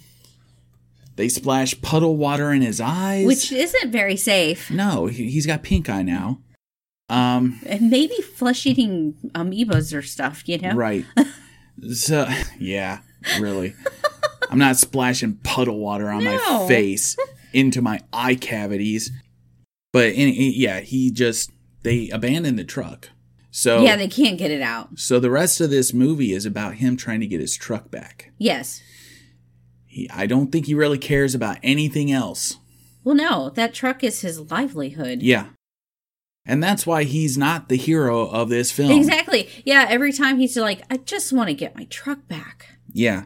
They 1.17 1.29
splash 1.29 1.79
puddle 1.81 2.15
water 2.17 2.51
in 2.51 2.61
his 2.61 2.81
eyes. 2.81 3.27
Which 3.27 3.51
isn't 3.51 3.91
very 3.91 4.15
safe. 4.17 4.71
no, 4.71 5.05
he, 5.07 5.29
he's 5.29 5.45
got 5.45 5.61
pink 5.61 5.87
eye 5.89 6.01
now. 6.03 6.39
Um, 7.09 7.59
And 7.65 7.89
maybe 7.89 8.15
flesh 8.15 8.65
eating 8.65 9.15
amoebas 9.35 9.95
or 9.95 10.01
stuff, 10.01 10.47
you 10.47 10.57
know? 10.57 10.73
right. 10.73 11.05
So 11.95 12.27
yeah, 12.59 12.99
really. 13.39 13.73
I'm 14.49 14.59
not 14.59 14.77
splashing 14.77 15.37
puddle 15.43 15.79
water 15.79 16.07
on 16.09 16.23
my 16.23 16.65
face 16.67 17.17
into 17.51 17.81
my 17.81 17.99
eye 18.13 18.35
cavities. 18.35 19.11
But 19.91 20.13
in, 20.13 20.31
yeah, 20.35 20.81
he 20.81 21.09
just 21.11 21.49
they 21.81 22.09
abandoned 22.09 22.59
the 22.59 22.63
truck. 22.63 23.09
So 23.49 23.81
Yeah, 23.83 23.95
they 23.95 24.07
can't 24.07 24.37
get 24.37 24.51
it 24.51 24.61
out. 24.61 24.99
so 24.99 25.19
the 25.19 25.31
rest 25.31 25.59
of 25.61 25.71
this 25.71 25.93
movie 25.93 26.31
is 26.31 26.45
about 26.45 26.75
him 26.75 26.95
trying 26.95 27.19
to 27.21 27.27
get 27.27 27.41
his 27.41 27.57
truck 27.57 27.89
back. 27.91 28.31
Yes. 28.37 28.81
He, 29.87 30.07
I 30.11 30.25
don't 30.27 30.51
think 30.51 30.67
he 30.67 30.75
really 30.75 30.99
cares 30.99 31.33
about 31.35 31.57
anything 31.63 32.11
else. 32.11 32.57
Well, 33.03 33.15
no, 33.15 33.49
that 33.49 33.73
truck 33.73 34.03
is 34.03 34.21
his 34.21 34.39
livelihood. 34.51 35.21
Yeah. 35.23 35.47
And 36.45 36.61
that's 36.61 36.85
why 36.85 37.03
he's 37.03 37.37
not 37.37 37.69
the 37.69 37.77
hero 37.77 38.27
of 38.27 38.49
this 38.49 38.71
film. 38.71 38.91
Exactly. 38.91 39.49
Yeah, 39.65 39.85
every 39.89 40.11
time 40.11 40.37
he's 40.39 40.57
like, 40.57 40.81
I 40.89 40.97
just 40.97 41.31
want 41.31 41.47
to 41.49 41.53
get 41.53 41.75
my 41.75 41.85
truck 41.85 42.27
back. 42.27 42.67
Yeah. 42.91 43.25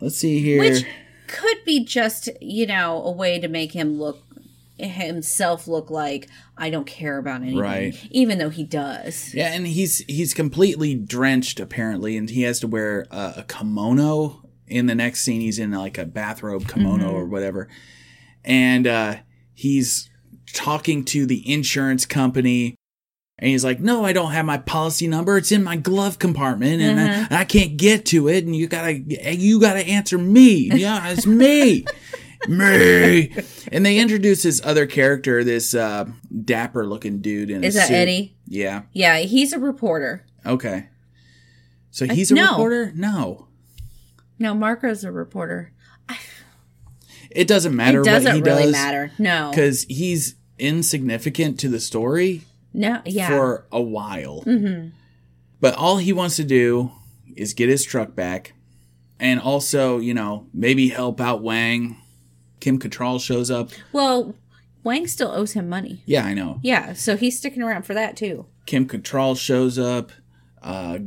Let's 0.00 0.16
see 0.16 0.40
here. 0.40 0.60
Which 0.60 0.84
could 1.26 1.58
be 1.66 1.84
just, 1.84 2.28
you 2.40 2.66
know, 2.66 3.02
a 3.02 3.10
way 3.10 3.38
to 3.38 3.48
make 3.48 3.72
him 3.72 3.98
look 3.98 4.22
himself 4.76 5.68
look 5.68 5.88
like 5.88 6.28
I 6.58 6.68
don't 6.70 6.86
care 6.86 7.18
about 7.18 7.42
anything. 7.42 7.58
Right. 7.60 7.94
Even 8.10 8.38
though 8.38 8.50
he 8.50 8.64
does. 8.64 9.32
yeah, 9.34 9.52
and 9.52 9.66
he's 9.66 9.98
he's 10.08 10.34
completely 10.34 10.94
drenched 10.94 11.60
apparently, 11.60 12.16
and 12.16 12.28
he 12.28 12.42
has 12.42 12.60
to 12.60 12.66
wear 12.66 13.06
a, 13.10 13.34
a 13.38 13.44
kimono 13.46 14.42
in 14.66 14.86
the 14.86 14.94
next 14.94 15.20
scene. 15.20 15.40
He's 15.40 15.58
in 15.60 15.70
like 15.70 15.96
a 15.98 16.04
bathrobe 16.04 16.66
kimono 16.66 17.06
Mm-hmm. 17.06 17.14
or 17.14 17.24
whatever, 17.26 17.68
and 18.44 18.86
uh, 18.86 19.16
he's 19.52 20.10
talking 20.54 21.04
to 21.06 21.26
the 21.26 21.50
insurance 21.52 22.06
company. 22.06 22.76
And 23.38 23.50
he's 23.50 23.64
like, 23.64 23.80
"No, 23.80 24.04
I 24.04 24.12
don't 24.12 24.30
have 24.30 24.46
my 24.46 24.58
policy 24.58 25.08
number. 25.08 25.36
It's 25.36 25.50
in 25.50 25.64
my 25.64 25.74
glove 25.76 26.20
compartment, 26.20 26.80
and 26.80 27.00
Uh-huh. 27.00 27.26
I, 27.32 27.40
I 27.40 27.44
can't 27.44 27.76
get 27.76 28.06
to 28.06 28.28
it. 28.28 28.44
And 28.44 28.54
you 28.54 28.68
gotta, 28.68 28.92
you 28.94 29.60
gotta 29.60 29.80
answer 29.80 30.16
me. 30.18 30.70
Yeah, 30.72 31.08
it's 31.10 31.26
me, 31.26 31.84
me." 32.48 33.34
And 33.72 33.84
they 33.84 33.98
introduce 33.98 34.44
this 34.44 34.60
other 34.64 34.86
character, 34.86 35.42
this 35.42 35.74
uh, 35.74 36.04
dapper-looking 36.44 37.22
dude 37.22 37.50
in 37.50 37.64
a 37.64 37.66
Is 37.66 37.74
that 37.74 37.88
suit. 37.88 37.94
Eddie? 37.94 38.36
Yeah. 38.46 38.82
Yeah, 38.92 39.18
he's 39.18 39.52
a 39.52 39.58
reporter. 39.58 40.24
Okay. 40.46 40.88
So 41.90 42.06
he's 42.06 42.30
a 42.30 42.34
no. 42.34 42.50
reporter? 42.50 42.92
No. 42.94 43.48
No, 44.38 44.54
Margot's 44.54 45.02
a 45.02 45.10
reporter. 45.10 45.72
It 47.30 47.48
doesn't 47.48 47.74
matter 47.74 47.98
it 47.98 48.02
what 48.02 48.10
doesn't 48.12 48.34
he 48.36 48.42
really 48.42 48.62
does 48.64 48.72
matter. 48.72 49.10
No. 49.18 49.50
because 49.50 49.82
he's 49.88 50.36
insignificant 50.58 51.58
to 51.60 51.68
the 51.68 51.80
story 51.80 52.42
No, 52.72 53.00
yeah. 53.04 53.28
for 53.28 53.66
a 53.72 53.80
while. 53.82 54.42
Mm-hmm. 54.46 54.88
But 55.60 55.74
all 55.76 55.96
he 55.98 56.12
wants 56.12 56.36
to 56.36 56.44
do 56.44 56.92
is 57.36 57.54
get 57.54 57.68
his 57.68 57.84
truck 57.84 58.14
back, 58.14 58.52
and 59.18 59.40
also, 59.40 59.98
you 59.98 60.12
know, 60.14 60.46
maybe 60.52 60.88
help 60.88 61.20
out 61.20 61.42
Wang. 61.42 61.96
Kim 62.60 62.78
Cattrall 62.78 63.20
shows 63.20 63.50
up. 63.50 63.70
well, 63.92 64.34
Wang 64.82 65.06
still 65.06 65.30
owes 65.30 65.52
him 65.52 65.68
money. 65.68 66.02
Yeah, 66.06 66.24
I 66.24 66.34
know. 66.34 66.60
Yeah, 66.62 66.92
so 66.92 67.16
he's 67.16 67.38
sticking 67.38 67.62
around 67.62 67.82
for 67.86 67.94
that 67.94 68.16
too. 68.16 68.46
Kim 68.66 68.86
Cattrall 68.86 69.36
shows 69.38 69.78
up, 69.78 70.12
uh, 70.62 70.98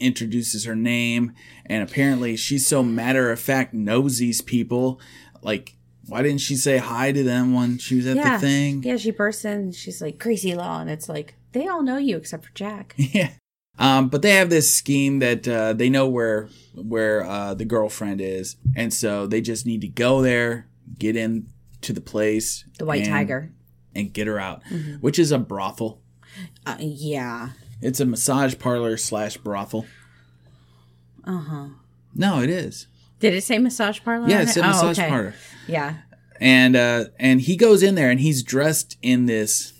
introduces 0.00 0.64
her 0.64 0.74
name, 0.76 1.32
and 1.66 1.82
apparently 1.88 2.36
she's 2.36 2.66
so 2.66 2.82
matter 2.82 3.30
of 3.30 3.38
fact 3.38 3.74
knows 3.74 4.18
these 4.18 4.40
people. 4.40 5.00
Like, 5.42 5.74
why 6.08 6.22
didn't 6.22 6.40
she 6.40 6.56
say 6.56 6.78
hi 6.78 7.12
to 7.12 7.22
them 7.22 7.54
when 7.54 7.78
she 7.78 7.96
was 7.96 8.06
at 8.06 8.16
yeah. 8.16 8.36
the 8.36 8.46
thing? 8.46 8.82
Yeah, 8.82 8.96
she 8.96 9.10
bursts 9.10 9.44
in 9.44 9.72
she's 9.72 10.02
like, 10.02 10.18
Gracie 10.18 10.54
Law. 10.54 10.80
And 10.80 10.90
it's 10.90 11.08
like, 11.08 11.34
they 11.52 11.68
all 11.68 11.82
know 11.82 11.98
you 11.98 12.16
except 12.16 12.44
for 12.44 12.52
Jack. 12.54 12.94
Yeah. 12.98 13.30
Um, 13.78 14.08
but 14.10 14.20
they 14.20 14.32
have 14.32 14.50
this 14.50 14.72
scheme 14.72 15.20
that 15.20 15.48
uh, 15.48 15.72
they 15.72 15.88
know 15.88 16.06
where 16.06 16.48
where 16.74 17.24
uh, 17.24 17.54
the 17.54 17.64
girlfriend 17.64 18.20
is, 18.20 18.56
and 18.76 18.92
so 18.92 19.26
they 19.26 19.40
just 19.40 19.64
need 19.64 19.80
to 19.80 19.88
go 19.88 20.20
there, 20.20 20.68
get 20.98 21.16
in 21.16 21.46
to 21.80 21.94
the 21.94 22.02
place, 22.02 22.64
The 22.78 22.84
White 22.84 23.04
and- 23.04 23.10
Tiger. 23.10 23.50
and 23.94 24.12
get 24.12 24.26
her 24.26 24.38
out, 24.38 24.62
which 25.00 25.18
is 25.18 25.32
a 25.32 25.38
brothel. 25.38 26.02
Uh, 26.66 26.76
yeah. 26.80 27.50
It's 27.80 27.98
a 27.98 28.04
massage 28.04 28.58
parlor 28.58 28.98
slash 28.98 29.38
brothel. 29.38 29.86
Uh 31.24 31.38
huh. 31.40 31.66
No, 32.14 32.40
it 32.42 32.50
is. 32.50 32.86
Did 33.22 33.32
it 33.34 33.42
say 33.44 33.58
massage 33.58 34.00
parlor? 34.04 34.28
Yeah, 34.28 34.36
on 34.36 34.42
it's 34.42 34.56
it? 34.56 34.64
Oh, 34.64 34.66
massage 34.68 34.98
okay. 34.98 35.08
parlor. 35.08 35.34
Yeah. 35.66 35.94
and 36.40 36.76
uh 36.76 37.04
and 37.18 37.40
he 37.40 37.56
goes 37.56 37.82
in 37.82 37.94
there 37.94 38.10
and 38.10 38.20
he's 38.20 38.42
dressed 38.42 38.96
in 39.00 39.26
this 39.26 39.72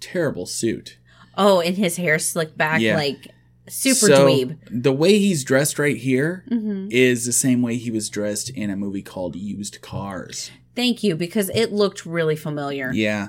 terrible 0.00 0.46
suit 0.46 0.98
Oh, 1.36 1.60
and 1.60 1.76
his 1.76 1.96
hair 1.96 2.18
slicked 2.18 2.56
back 2.56 2.80
Yeah. 2.80 2.96
like 2.96 3.28
super 3.68 4.06
so 4.06 4.26
dweeb. 4.26 4.58
the 4.70 4.92
way 4.92 5.18
he's 5.18 5.42
dressed 5.44 5.78
right 5.78 5.96
here 5.96 6.44
is 6.50 6.52
Mm-hmm. 6.58 7.26
the 7.28 7.32
same 7.32 7.62
way 7.62 7.76
he 7.76 7.90
was 7.90 8.08
dressed 8.10 8.50
in 8.50 8.70
a 8.70 8.76
movie 8.76 9.02
called 9.02 9.36
used 9.36 9.80
cars 9.80 10.50
Thank 10.76 11.02
you, 11.04 11.14
because 11.16 11.50
it 11.54 11.72
looked 11.72 12.04
really 12.06 12.36
familiar. 12.36 12.90
yeah 12.92 13.28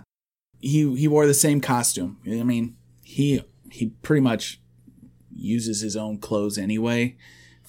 he 0.59 0.95
he 0.95 1.07
wore 1.07 1.27
the 1.27 1.33
same 1.33 1.59
costume 1.61 2.17
i 2.27 2.43
mean 2.43 2.75
he 3.03 3.41
he 3.71 3.87
pretty 4.01 4.21
much 4.21 4.59
uses 5.35 5.81
his 5.81 5.95
own 5.97 6.17
clothes 6.17 6.57
anyway 6.57 7.15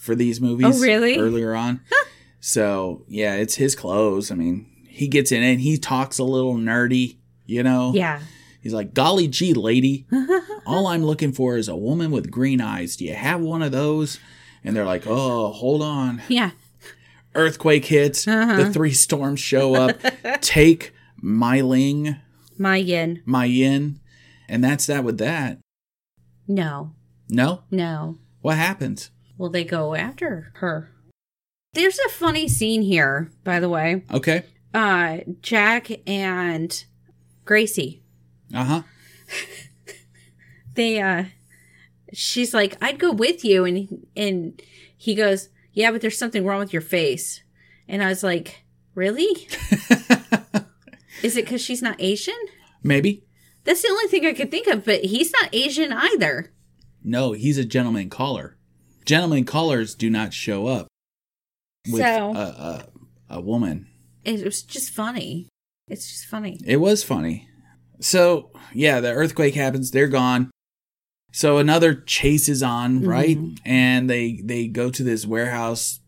for 0.07 0.15
these 0.15 0.41
movies 0.41 0.67
Oh, 0.67 0.81
really? 0.81 1.19
earlier 1.19 1.55
on 1.55 1.81
so 2.41 3.05
yeah 3.09 3.35
it's 3.35 3.57
his 3.57 3.75
clothes 3.75 4.31
i 4.31 4.35
mean 4.35 4.67
he 4.89 5.09
gets 5.09 5.31
in 5.33 5.43
and 5.43 5.61
he 5.61 5.77
talks 5.77 6.19
a 6.19 6.25
little 6.25 6.55
nerdy 6.57 7.19
you 7.45 7.63
know 7.63 7.93
Yeah. 7.95 8.21
He's 8.63 8.73
like, 8.75 8.95
golly 8.95 9.29
gee, 9.29 9.55
lady, 9.55 10.09
all 10.67 10.89
I'm 10.89 11.05
looking 11.05 11.31
for 11.33 11.57
is 11.57 11.69
a 11.69 11.77
woman 11.77 12.11
with 12.11 12.33
green 12.33 12.61
eyes. 12.61 12.97
Do 12.97 13.05
you 13.05 13.15
have 13.15 13.41
one 13.41 13.63
of 13.63 13.71
those? 13.71 14.19
And 14.65 14.75
they're 14.75 14.85
like, 14.85 15.05
oh, 15.07 15.53
hold 15.53 15.83
on. 15.83 16.21
Yeah. 16.27 16.51
Earthquake 17.37 17.85
hits. 17.85 18.27
Uh-huh. 18.27 18.57
The 18.57 18.73
three 18.73 18.91
storms 18.91 19.39
show 19.39 19.77
up. 19.77 19.97
Take 20.41 20.93
my 21.23 21.61
ling, 21.61 22.17
My 22.59 22.79
yin. 22.79 23.23
my 23.25 23.45
yin. 23.45 24.01
And 24.49 24.65
that's 24.65 24.87
that 24.87 25.05
with 25.05 25.19
that. 25.19 25.59
No. 26.49 26.91
No? 27.29 27.63
No. 27.71 28.19
What 28.41 28.57
happens? 28.57 29.13
Well, 29.39 29.51
they 29.51 29.65
go 29.65 29.95
after 29.95 30.53
her. 30.57 30.91
There's 31.75 31.99
a 31.99 32.09
funny 32.09 32.49
scene 32.49 32.83
here, 32.83 33.31
by 33.45 33.61
the 33.61 33.69
way. 33.69 34.03
Okay. 34.13 34.45
Uh, 34.73 35.19
Jack 35.43 35.91
and 36.07 36.85
Gracie. 37.45 38.03
Uh 38.55 38.65
huh. 38.65 38.83
They 40.75 41.01
uh 41.01 41.25
she's 42.13 42.55
like, 42.55 42.77
I'd 42.83 42.99
go 42.99 43.11
with 43.13 43.45
you 43.45 43.65
and 43.65 44.07
and 44.17 44.63
he 44.97 45.15
goes, 45.15 45.49
Yeah, 45.73 45.91
but 45.91 46.01
there's 46.01 46.19
something 46.19 46.45
wrong 46.45 46.61
with 46.61 46.73
your 46.73 46.83
face. 46.83 47.43
And 47.89 48.03
I 48.03 48.09
was 48.09 48.23
like, 48.23 48.65
Really? 48.95 49.49
Is 51.23 51.37
it 51.37 51.45
because 51.47 51.63
she's 51.63 51.83
not 51.83 51.97
Asian? 51.99 52.37
Maybe. 52.83 53.25
That's 53.65 53.83
the 53.83 53.89
only 53.89 54.07
thing 54.07 54.27
I 54.27 54.33
could 54.33 54.51
think 54.51 54.67
of, 54.69 54.85
but 54.85 55.05
he's 55.05 55.33
not 55.33 55.55
Asian 55.55 55.93
either. 55.93 56.53
No, 57.03 57.33
he's 57.33 57.59
a 57.59 57.65
gentleman 57.65 58.11
caller. 58.11 58.56
Gentleman 59.07 59.45
callers 59.45 59.95
do 59.95 60.11
not 60.11 60.35
show 60.35 60.67
up 60.67 60.89
with 61.91 62.03
So- 62.03 62.35
a, 62.35 62.85
a, 63.31 63.37
a 63.37 63.41
woman. 63.41 63.87
It 64.25 64.45
was 64.45 64.63
just 64.63 64.91
funny. 64.91 65.49
It's 65.89 66.11
just 66.11 66.27
funny. 66.27 66.59
It 66.67 66.79
was 66.79 67.05
funny. 67.05 67.49
So, 68.01 68.51
yeah, 68.75 68.99
the 69.01 69.13
earthquake 69.13 69.55
happens, 69.55 69.93
they're 69.93 70.09
gone. 70.09 70.51
So 71.33 71.59
another 71.59 71.95
chase 71.95 72.49
is 72.49 72.63
on, 72.63 73.01
mm-hmm. 73.01 73.09
right? 73.09 73.39
And 73.65 74.11
they 74.11 74.41
they 74.43 74.67
go 74.67 74.91
to 74.91 75.03
this 75.05 75.27
warehouse 75.27 76.01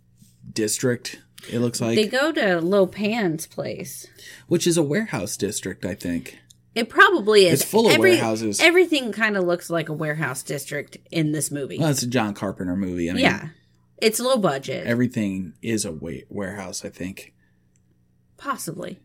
district, 0.53 1.21
it 1.51 1.61
looks 1.61 1.81
like, 1.81 1.97
they 1.97 2.07
go 2.09 2.33
to 2.33 2.61
Lopan's 2.61 3.47
place. 3.47 4.07
which 4.49 4.67
is 4.67 4.77
a 4.77 4.83
warehouse 4.83 5.37
district, 5.37 5.85
I 5.85 5.95
think. 5.95 6.39
It 6.75 6.89
probably 6.89 7.47
is. 7.47 7.63
It's 7.63 7.71
full 7.71 7.89
of 7.91 7.99
warehouses. 7.99 8.61
Everything 8.61 9.11
kind 9.13 9.37
of 9.37 9.45
looks 9.45 9.69
like 9.71 9.89
a 9.89 9.93
warehouse 9.93 10.43
district 10.43 10.97
in 11.11 11.33
this 11.33 11.51
movie. 11.51 11.79
Well, 11.79 11.89
it's 11.89 12.03
a 12.03 12.07
John 12.07 12.35
Carpenter 12.35 12.77
movie. 12.77 13.11
I 13.11 13.15
mean, 13.15 13.25
yeah. 13.25 13.49
It's 13.97 14.21
low 14.21 14.37
budget. 14.37 14.87
everything 14.87 15.55
is 15.61 15.85
a 15.85 15.91
wa- 15.93 16.13
warehouse, 16.29 16.85
I 16.85 16.89
think. 16.89 17.35
possibly. 18.37 19.01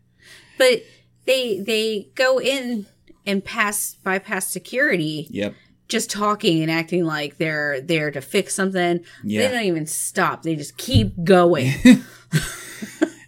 But 0.58 0.82
they 1.26 1.58
they 1.60 2.10
go 2.14 2.38
in 2.40 2.86
and 3.26 3.44
pass 3.44 3.96
bypass 4.04 4.46
security 4.46 5.26
Yep. 5.30 5.54
just 5.88 6.10
talking 6.10 6.62
and 6.62 6.70
acting 6.70 7.04
like 7.04 7.38
they're 7.38 7.80
there 7.80 8.10
to 8.12 8.20
fix 8.20 8.54
something. 8.54 9.04
Yeah. 9.24 9.48
They 9.48 9.54
don't 9.54 9.64
even 9.64 9.86
stop. 9.86 10.42
They 10.44 10.54
just 10.54 10.76
keep 10.76 11.24
going. 11.24 11.72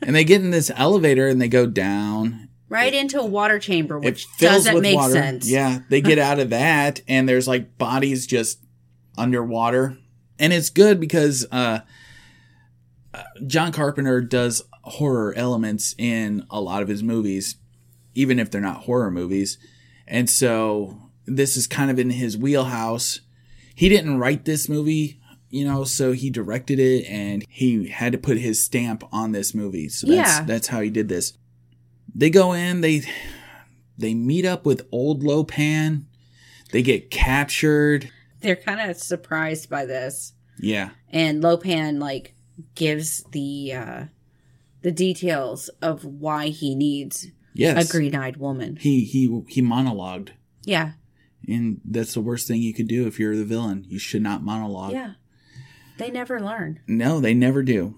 And 0.02 0.14
they 0.14 0.22
get 0.22 0.40
in 0.40 0.52
this 0.52 0.70
elevator 0.76 1.26
and 1.26 1.40
they 1.42 1.48
go 1.48 1.66
down. 1.66 2.45
Right 2.68 2.92
into 2.92 3.18
a 3.20 3.24
water 3.26 3.58
chamber, 3.58 3.98
which 3.98 4.26
doesn't 4.38 4.80
make 4.80 4.96
water. 4.96 5.12
sense. 5.12 5.48
Yeah, 5.48 5.80
they 5.88 6.00
get 6.00 6.18
out 6.18 6.38
of 6.38 6.50
that, 6.50 7.00
and 7.08 7.28
there's 7.28 7.46
like 7.48 7.78
bodies 7.78 8.26
just 8.26 8.58
underwater, 9.18 9.98
and 10.38 10.52
it's 10.52 10.70
good 10.70 11.00
because 11.00 11.46
uh, 11.50 11.80
uh, 13.14 13.22
John 13.46 13.72
Carpenter 13.72 14.20
does 14.20 14.62
horror 14.82 15.32
elements 15.36 15.94
in 15.98 16.44
a 16.50 16.60
lot 16.60 16.82
of 16.82 16.88
his 16.88 17.02
movies, 17.02 17.56
even 18.14 18.38
if 18.38 18.50
they're 18.50 18.60
not 18.60 18.82
horror 18.84 19.10
movies, 19.10 19.58
and 20.06 20.28
so 20.28 21.00
this 21.26 21.56
is 21.56 21.66
kind 21.66 21.90
of 21.90 21.98
in 21.98 22.10
his 22.10 22.36
wheelhouse. 22.36 23.20
He 23.74 23.88
didn't 23.88 24.18
write 24.18 24.44
this 24.44 24.68
movie. 24.68 25.20
You 25.48 25.64
know, 25.64 25.84
so 25.84 26.10
he 26.12 26.28
directed 26.28 26.80
it 26.80 27.06
and 27.08 27.44
he 27.48 27.86
had 27.88 28.10
to 28.12 28.18
put 28.18 28.36
his 28.36 28.62
stamp 28.62 29.04
on 29.12 29.30
this 29.30 29.54
movie. 29.54 29.88
So 29.88 30.08
that's 30.08 30.38
Yeah. 30.38 30.44
that's 30.44 30.66
how 30.66 30.80
he 30.80 30.90
did 30.90 31.08
this. 31.08 31.34
They 32.18 32.30
go 32.30 32.52
in, 32.54 32.80
they 32.80 33.02
they 33.98 34.14
meet 34.14 34.46
up 34.46 34.64
with 34.64 34.86
old 34.90 35.22
Lopan. 35.22 36.04
They 36.72 36.82
get 36.82 37.10
captured. 37.10 38.10
They're 38.40 38.56
kind 38.56 38.90
of 38.90 38.96
surprised 38.96 39.68
by 39.68 39.84
this. 39.86 40.32
Yeah. 40.58 40.90
and 41.10 41.42
Lopan 41.42 41.98
like 42.00 42.34
gives 42.74 43.22
the 43.32 43.72
uh 43.74 44.04
the 44.82 44.90
details 44.92 45.68
of 45.82 46.04
why 46.04 46.48
he 46.48 46.74
needs 46.74 47.26
Yes. 47.52 47.88
a 47.88 47.92
green-eyed 47.92 48.36
woman. 48.38 48.76
He 48.76 49.04
he 49.04 49.42
he 49.48 49.60
monologued. 49.62 50.30
Yeah. 50.64 50.92
And 51.48 51.80
that's 51.84 52.14
the 52.14 52.20
worst 52.20 52.48
thing 52.48 52.60
you 52.62 52.74
could 52.74 52.88
do 52.88 53.06
if 53.06 53.18
you're 53.20 53.36
the 53.36 53.44
villain. 53.44 53.84
You 53.88 53.98
should 53.98 54.22
not 54.22 54.42
monologue. 54.42 54.92
Yeah. 54.92 55.12
They 55.98 56.10
never 56.10 56.40
learn. 56.40 56.80
No, 56.86 57.20
they 57.20 57.34
never 57.34 57.62
do. 57.62 57.94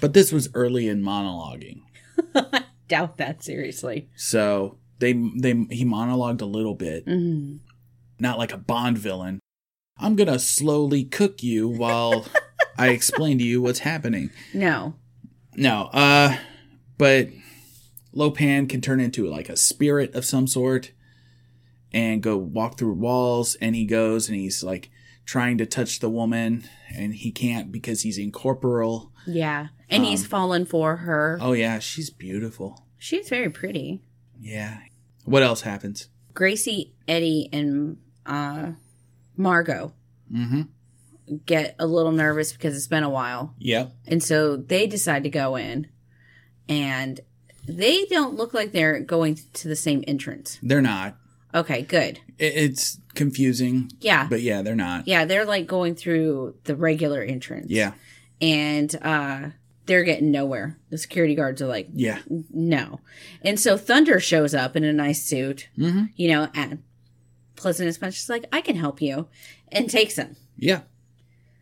But 0.00 0.12
this 0.14 0.30
was 0.32 0.48
early 0.54 0.88
in 0.88 1.02
monologuing. 1.02 1.80
Doubt 2.88 3.16
that 3.18 3.42
seriously. 3.42 4.08
So 4.16 4.78
they 4.98 5.12
they 5.12 5.52
he 5.70 5.84
monologued 5.84 6.40
a 6.40 6.46
little 6.46 6.74
bit. 6.74 7.04
hmm 7.04 7.56
Not 8.18 8.38
like 8.38 8.52
a 8.52 8.58
Bond 8.58 8.98
villain. 8.98 9.40
I'm 9.98 10.14
gonna 10.16 10.38
slowly 10.38 11.04
cook 11.04 11.42
you 11.42 11.68
while 11.68 12.26
I 12.78 12.88
explain 12.88 13.38
to 13.38 13.44
you 13.44 13.62
what's 13.62 13.80
happening. 13.80 14.30
No. 14.54 14.94
No, 15.56 15.88
uh 15.92 16.36
but 16.98 17.28
Lopan 18.14 18.68
can 18.68 18.80
turn 18.80 19.00
into 19.00 19.26
like 19.26 19.48
a 19.48 19.56
spirit 19.56 20.14
of 20.14 20.24
some 20.24 20.46
sort 20.46 20.92
and 21.92 22.22
go 22.22 22.36
walk 22.36 22.78
through 22.78 22.94
walls 22.94 23.54
and 23.60 23.74
he 23.74 23.84
goes 23.84 24.28
and 24.28 24.38
he's 24.38 24.62
like 24.62 24.90
trying 25.24 25.58
to 25.58 25.66
touch 25.66 25.98
the 26.00 26.08
woman 26.10 26.64
and 26.94 27.14
he 27.14 27.30
can't 27.30 27.70
because 27.72 28.02
he's 28.02 28.16
incorporeal. 28.18 29.12
Yeah. 29.26 29.68
And 29.88 30.04
he's 30.04 30.26
fallen 30.26 30.64
for 30.64 30.96
her. 30.96 31.38
Oh 31.40 31.52
yeah, 31.52 31.78
she's 31.78 32.10
beautiful. 32.10 32.84
She's 32.98 33.28
very 33.28 33.50
pretty. 33.50 34.02
Yeah. 34.40 34.78
What 35.24 35.42
else 35.42 35.60
happens? 35.62 36.08
Gracie, 36.34 36.94
Eddie, 37.08 37.48
and 37.52 37.98
uh 38.24 38.72
Margot 39.36 39.92
Mhm. 40.32 40.68
get 41.44 41.76
a 41.78 41.86
little 41.86 42.12
nervous 42.12 42.52
because 42.52 42.76
it's 42.76 42.86
been 42.88 43.02
a 43.04 43.10
while. 43.10 43.54
Yeah. 43.58 43.88
And 44.06 44.22
so 44.22 44.56
they 44.56 44.86
decide 44.86 45.22
to 45.24 45.30
go 45.30 45.56
in 45.56 45.86
and 46.68 47.20
they 47.68 48.04
don't 48.06 48.34
look 48.36 48.54
like 48.54 48.72
they're 48.72 49.00
going 49.00 49.38
to 49.54 49.68
the 49.68 49.76
same 49.76 50.02
entrance. 50.06 50.58
They're 50.62 50.80
not. 50.82 51.16
Okay, 51.54 51.82
good. 51.82 52.20
It's 52.38 52.98
confusing, 53.14 53.90
Yeah. 54.00 54.26
but 54.28 54.42
yeah, 54.42 54.62
they're 54.62 54.74
not. 54.74 55.06
Yeah, 55.08 55.24
they're 55.24 55.46
like 55.46 55.66
going 55.66 55.94
through 55.94 56.56
the 56.64 56.76
regular 56.76 57.22
entrance. 57.22 57.70
Yeah. 57.70 57.92
And 58.40 58.94
uh 59.02 59.50
they're 59.86 60.04
getting 60.04 60.30
nowhere. 60.30 60.76
The 60.90 60.98
security 60.98 61.34
guards 61.34 61.62
are 61.62 61.66
like, 61.66 61.88
Yeah. 61.92 62.18
no. 62.52 63.00
And 63.42 63.58
so 63.58 63.76
Thunder 63.76 64.18
shows 64.20 64.54
up 64.54 64.76
in 64.76 64.84
a 64.84 64.92
nice 64.92 65.22
suit, 65.22 65.68
Mhm. 65.78 66.10
you 66.16 66.28
know, 66.28 66.48
and 66.54 66.82
Pleasant 67.56 67.88
as 67.88 68.02
much 68.02 68.18
is 68.18 68.28
like, 68.28 68.44
I 68.52 68.60
can 68.60 68.76
help 68.76 69.00
you, 69.00 69.28
and 69.72 69.88
takes 69.88 70.16
him. 70.16 70.36
Yeah. 70.58 70.82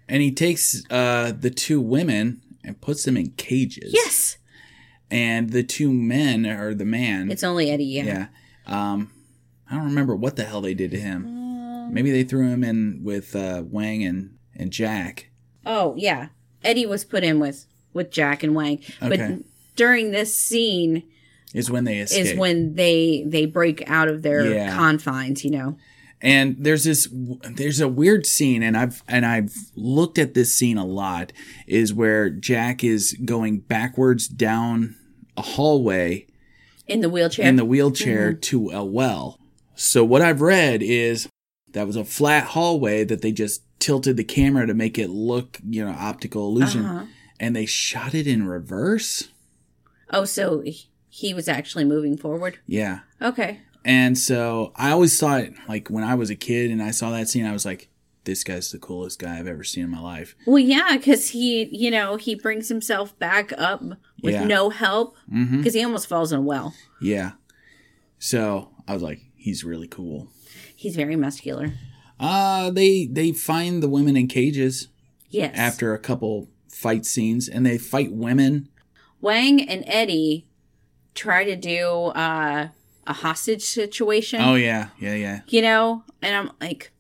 And 0.08 0.22
he 0.22 0.32
takes 0.32 0.82
uh 0.90 1.32
the 1.38 1.50
two 1.50 1.80
women 1.80 2.40
and 2.64 2.80
puts 2.80 3.04
them 3.04 3.16
in 3.16 3.30
cages. 3.32 3.92
Yes. 3.94 4.38
And 5.10 5.50
the 5.50 5.62
two 5.62 5.92
men 5.92 6.46
or 6.46 6.74
the 6.74 6.84
man 6.84 7.30
It's 7.30 7.44
only 7.44 7.70
Eddie, 7.70 7.84
yeah. 7.84 8.04
Yeah. 8.04 8.26
Um, 8.66 9.12
I 9.70 9.76
don't 9.76 9.84
remember 9.84 10.16
what 10.16 10.34
the 10.36 10.44
hell 10.44 10.60
they 10.60 10.74
did 10.74 10.90
to 10.90 10.98
him. 10.98 11.26
Um, 11.26 11.94
Maybe 11.94 12.10
they 12.10 12.24
threw 12.24 12.48
him 12.48 12.64
in 12.64 13.00
with 13.04 13.36
uh, 13.36 13.62
Wang 13.64 14.02
and, 14.02 14.36
and 14.56 14.72
Jack. 14.72 15.30
Oh, 15.64 15.94
yeah. 15.96 16.28
Eddie 16.64 16.86
was 16.86 17.04
put 17.04 17.22
in 17.22 17.38
with 17.38 17.66
with 17.94 18.10
Jack 18.10 18.42
and 18.42 18.54
Wang. 18.54 18.80
Okay. 19.02 19.08
But 19.16 19.44
during 19.76 20.10
this 20.10 20.36
scene 20.36 21.02
Is 21.54 21.70
when 21.70 21.84
they 21.84 21.98
escape. 22.00 22.26
is 22.26 22.34
when 22.38 22.74
they 22.74 23.24
they 23.26 23.46
break 23.46 23.88
out 23.88 24.08
of 24.08 24.22
their 24.22 24.52
Yeah. 24.52 24.76
confines, 24.76 25.44
you 25.44 25.50
know. 25.50 25.78
and 26.20 26.56
there's 26.58 26.84
this 26.84 27.08
there's 27.54 27.80
a 27.80 27.88
weird 27.88 28.24
scene 28.26 28.62
and 28.62 28.76
I've 28.76 29.02
and 29.08 29.24
I've 29.26 29.52
looked 29.74 30.18
at 30.18 30.34
this 30.34 30.54
scene 30.54 30.78
a 30.78 30.84
lot 30.86 31.32
is 31.66 31.92
where 31.92 32.30
Jack 32.30 32.82
is 32.84 33.12
going 33.24 33.60
backwards 33.60 34.26
down 34.28 34.94
a 35.36 35.42
hallway 35.42 36.26
In 36.86 37.00
the 37.00 37.08
wheelchair. 37.10 37.46
in 37.46 37.56
the 37.56 37.64
wheelchair 37.64 38.32
to 38.32 38.70
a 38.70 38.84
well. 38.84 39.38
So 39.74 40.04
what 40.04 40.22
I've 40.22 40.40
read 40.40 40.82
is 40.82 41.28
that 41.72 41.86
was 41.86 41.96
a 41.96 42.04
flat 42.04 42.44
hallway 42.44 43.02
that 43.04 43.20
they 43.20 43.32
just 43.32 43.62
tilted 43.80 44.16
the 44.16 44.22
camera 44.24 44.66
to 44.66 44.72
make 44.74 44.96
it 44.96 45.10
look, 45.10 45.58
you 45.68 45.84
know, 45.84 45.90
optical 45.90 46.46
illusion 46.48 46.84
Uh-huh. 46.84 47.06
And 47.40 47.54
they 47.54 47.66
shot 47.66 48.14
it 48.14 48.26
in 48.26 48.46
reverse. 48.46 49.28
Oh, 50.10 50.24
so 50.24 50.62
he- 51.10 51.34
was 51.34 51.48
actually 51.48 51.84
moving 51.84 52.16
forward. 52.16 52.58
Yeah. 52.66 53.00
Okay. 53.22 53.60
And 53.84 54.16
so 54.18 54.72
I 54.76 54.90
always 54.90 55.18
thought, 55.18 55.44
like, 55.68 55.88
when 55.88 56.04
I 56.04 56.14
was 56.14 56.30
a 56.30 56.34
kid 56.36 56.70
and 56.70 56.82
I 56.82 56.90
saw 56.90 57.10
that 57.10 57.28
scene, 57.28 57.44
I 57.46 57.52
was 57.52 57.64
like, 57.64 57.88
this 58.24 58.42
guy's 58.42 58.70
the 58.72 58.78
coolest 58.78 59.18
guy 59.18 59.38
I've 59.38 59.46
ever 59.46 59.62
seen 59.64 59.84
in 59.84 59.90
my 59.90 60.00
life. 60.00 60.34
Well, 60.46 60.58
yeah, 60.58 60.96
because 60.96 61.28
he, 61.30 61.64
you 61.70 61.90
know, 61.90 62.16
he 62.16 62.34
brings 62.34 62.68
himself 62.68 63.16
back 63.18 63.52
up 63.58 63.82
with 64.22 64.34
Yeah. 64.34 64.44
no 64.44 64.70
help 64.70 65.16
because 65.30 65.74
he 65.74 65.84
almost 65.84 66.06
falls 66.06 66.32
in 66.32 66.38
a 66.38 66.42
well. 66.42 66.74
Yeah. 67.02 67.32
So 68.18 68.70
I 68.88 68.94
was 68.94 69.02
like, 69.02 69.20
he's 69.36 69.64
really 69.64 69.88
cool. 69.88 70.28
He's 70.74 70.96
very 70.96 71.16
muscular. 71.16 71.72
Uh, 72.18 72.70
they, 72.70 73.06
they 73.06 73.32
find 73.32 73.82
the 73.82 73.88
women 73.88 74.16
in 74.16 74.26
cages 74.28 74.88
Yes. 75.30 75.52
after 75.56 75.92
a 75.94 75.98
couple 75.98 76.48
fight 76.74 77.06
scenes 77.06 77.48
and 77.48 77.64
they 77.64 77.78
fight 77.78 78.12
women. 78.12 78.68
Wang 79.20 79.60
and 79.66 79.84
Eddie 79.86 80.46
try 81.14 81.44
to 81.44 81.56
do 81.56 81.86
uh, 82.14 82.68
a 83.06 83.12
hostage 83.12 83.62
situation, 83.62 84.40
Oh, 84.42 84.54
yeah. 84.56 84.88
Yeah. 84.98 85.14
Yeah. 85.14 85.40
you 85.48 85.62
know, 85.62 86.04
and 86.20 86.34
I'm 86.34 86.50
like, 86.60 86.90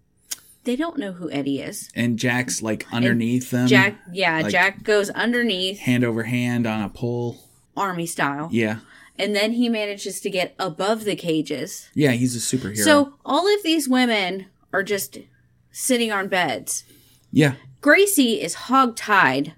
they 0.64 0.76
don't 0.76 0.96
know 0.98 1.12
who 1.12 1.30
Eddie 1.30 1.60
is. 1.60 1.90
And 1.94 2.18
Jack's 2.18 2.62
like 2.62 2.86
underneath 2.92 3.50
them. 3.50 3.66
Jack, 3.66 3.98
yeah, 4.12 4.40
like- 4.40 4.52
Jack 4.52 4.82
goes 4.84 5.10
underneath 5.10 5.80
Hand 5.80 6.04
over 6.04 6.22
hand 6.22 6.66
on 6.66 6.80
a 6.82 6.88
pole. 6.88 7.36
army 7.76 8.06
style, 8.06 8.48
Yeah. 8.52 8.78
and 9.18 9.34
then 9.34 9.52
he 9.54 9.68
manages 9.68 10.20
to 10.20 10.30
get 10.30 10.54
above 10.58 11.04
the 11.04 11.16
cages. 11.16 11.88
Yeah. 11.94 12.12
He's 12.12 12.34
a 12.36 12.56
superhero. 12.56 12.78
So 12.84 13.14
all 13.24 13.52
of 13.52 13.62
these 13.64 13.88
women 13.88 14.46
are 14.72 14.82
just 14.84 15.18
sitting 15.72 16.10
on 16.12 16.28
beds. 16.28 16.84
yeah. 17.32 17.54
Gracie 17.82 18.40
is 18.40 18.54
hog-tied 18.54 19.52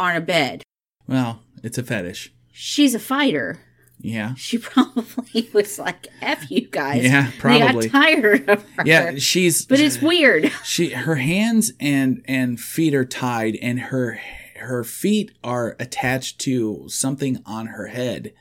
on 0.00 0.16
a 0.16 0.20
bed. 0.20 0.62
Well, 1.06 1.42
it's 1.62 1.78
a 1.78 1.82
fetish. 1.82 2.32
She's 2.52 2.94
a 2.94 2.98
fighter. 2.98 3.60
Yeah. 4.00 4.34
She 4.34 4.56
probably 4.70 5.48
was 5.52 5.78
like, 5.78 6.08
"F 6.22 6.50
you 6.50 6.66
guys." 6.68 7.04
Yeah, 7.04 7.30
probably. 7.38 7.86
They 7.86 7.88
got 7.92 8.04
tired 8.04 8.48
of 8.48 8.64
her. 8.76 8.82
Yeah. 8.86 9.14
She's, 9.18 9.66
but 9.66 9.78
it's 9.78 10.00
weird. 10.00 10.50
she 10.64 10.90
her 10.90 11.16
hands 11.16 11.72
and 11.78 12.22
and 12.26 12.58
feet 12.58 12.94
are 12.94 13.04
tied 13.04 13.56
and 13.60 13.78
her 13.80 14.18
her 14.56 14.84
feet 14.84 15.32
are 15.44 15.76
attached 15.78 16.38
to 16.40 16.84
something 16.88 17.42
on 17.46 17.66
her 17.68 17.88
head 17.88 18.32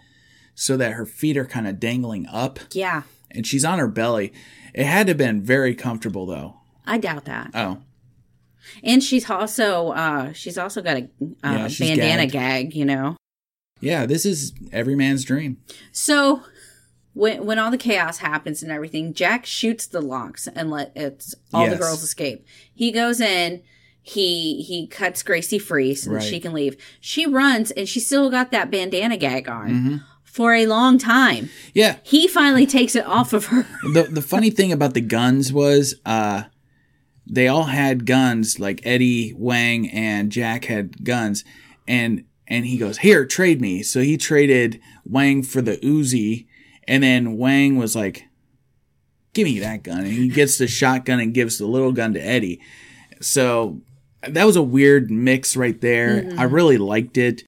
so 0.56 0.76
that 0.78 0.94
her 0.94 1.06
feet 1.06 1.38
are 1.38 1.46
kind 1.46 1.66
of 1.68 1.80
dangling 1.80 2.26
up 2.28 2.60
Yeah, 2.74 3.04
and 3.32 3.48
she's 3.48 3.64
on 3.64 3.80
her 3.80 3.88
belly 3.88 4.34
it 4.74 4.86
had 4.86 5.08
to 5.08 5.12
have 5.12 5.18
been 5.18 5.42
very 5.42 5.74
comfortable 5.74 6.26
though 6.26 6.56
I 6.86 6.98
doubt 6.98 7.24
that. 7.26 7.52
oh 7.54 7.78
And 8.84 9.04
she's 9.04 9.30
also 9.30 9.90
uh 9.90 10.34
she's 10.34 10.58
also 10.58 10.82
got 10.82 10.98
a 10.98 11.04
uh, 11.44 11.68
Yeah, 11.68 11.70
bandana 11.80 12.26
gagged. 12.28 12.32
gag, 12.72 12.76
you 12.76 12.86
know. 12.86 13.16
yeah 13.82 14.06
this 14.06 14.26
is 14.26 14.54
every 14.72 14.96
man's 14.96 15.24
dream 15.24 15.58
So 15.92 16.44
when 17.14 17.46
when 17.46 17.58
all 17.60 17.72
the 17.72 17.78
chaos 17.78 18.20
happens 18.20 18.62
and 18.64 18.72
everything, 18.72 19.14
Jack 19.14 19.46
shoots 19.46 19.88
the 19.88 20.02
locks 20.02 20.48
and 20.48 20.70
let 20.70 20.92
it's 20.96 21.34
all 21.54 21.68
the 21.70 21.76
girls 21.76 22.04
escape. 22.04 22.46
He 22.74 22.92
goes 22.92 23.20
in, 23.20 23.62
he 24.02 24.62
he 24.62 24.88
cuts 24.88 25.24
Gracie 25.24 25.60
free 25.60 25.96
so 25.96 26.12
that 26.14 26.24
she 26.24 26.40
can 26.40 26.54
leave. 26.54 26.78
She 27.02 27.26
runs 27.26 27.72
and 27.72 27.90
she 27.90 28.00
still 28.00 28.30
got 28.30 28.52
that 28.52 28.70
bandana 28.72 29.18
gag 29.18 29.50
on 29.50 29.70
Mm-hmm. 29.70 29.96
for 30.24 30.54
a 30.54 30.66
long 30.68 30.98
time. 31.00 31.50
yeah 31.74 31.98
He 32.04 32.28
finally 32.28 32.66
takes 32.68 32.96
it 32.96 33.06
off 33.06 33.34
of 33.34 33.46
her. 33.48 33.66
the 33.94 34.04
the 34.04 34.22
funny 34.22 34.52
thing 34.52 34.72
about 34.72 34.94
the 34.94 35.02
guns 35.02 35.52
was 35.52 35.96
uh 36.06 36.44
they 37.30 37.48
all 37.48 37.66
had 37.66 38.06
guns 38.06 38.60
like 38.60 38.82
Eddie 38.84 39.34
Wang 39.36 39.90
and 39.90 40.32
Jack 40.32 40.66
had 40.66 41.04
guns. 41.04 41.44
And 41.88 42.26
and 42.48 42.66
he 42.66 42.78
goes 42.78 43.00
here 43.00 43.26
trade 43.26 43.62
me. 43.62 43.84
So 43.84 44.02
he 44.02 44.18
traded 44.18 44.82
Wang 45.06 45.44
for 45.44 45.62
the 45.62 45.78
Uzi. 45.78 46.48
And 46.88 47.04
then 47.04 47.38
Wang 47.38 47.78
was 47.78 47.96
like 47.96 48.26
give 49.34 49.46
me 49.46 49.60
that 49.60 49.84
gun. 49.84 50.00
And 50.00 50.08
he 50.08 50.28
gets 50.30 50.58
the 50.58 50.68
shotgun 50.68 51.20
and 51.20 51.34
gives 51.34 51.58
the 51.58 51.68
little 51.68 51.92
gun 51.92 52.14
to 52.16 52.20
Eddie. 52.20 52.62
So 53.22 53.82
that 54.28 54.46
was 54.46 54.56
a 54.56 54.64
weird 54.64 55.12
mix 55.12 55.56
right 55.56 55.80
there. 55.80 56.30
I 56.38 56.44
really 56.44 56.78
liked 56.78 57.18
it. 57.18 57.44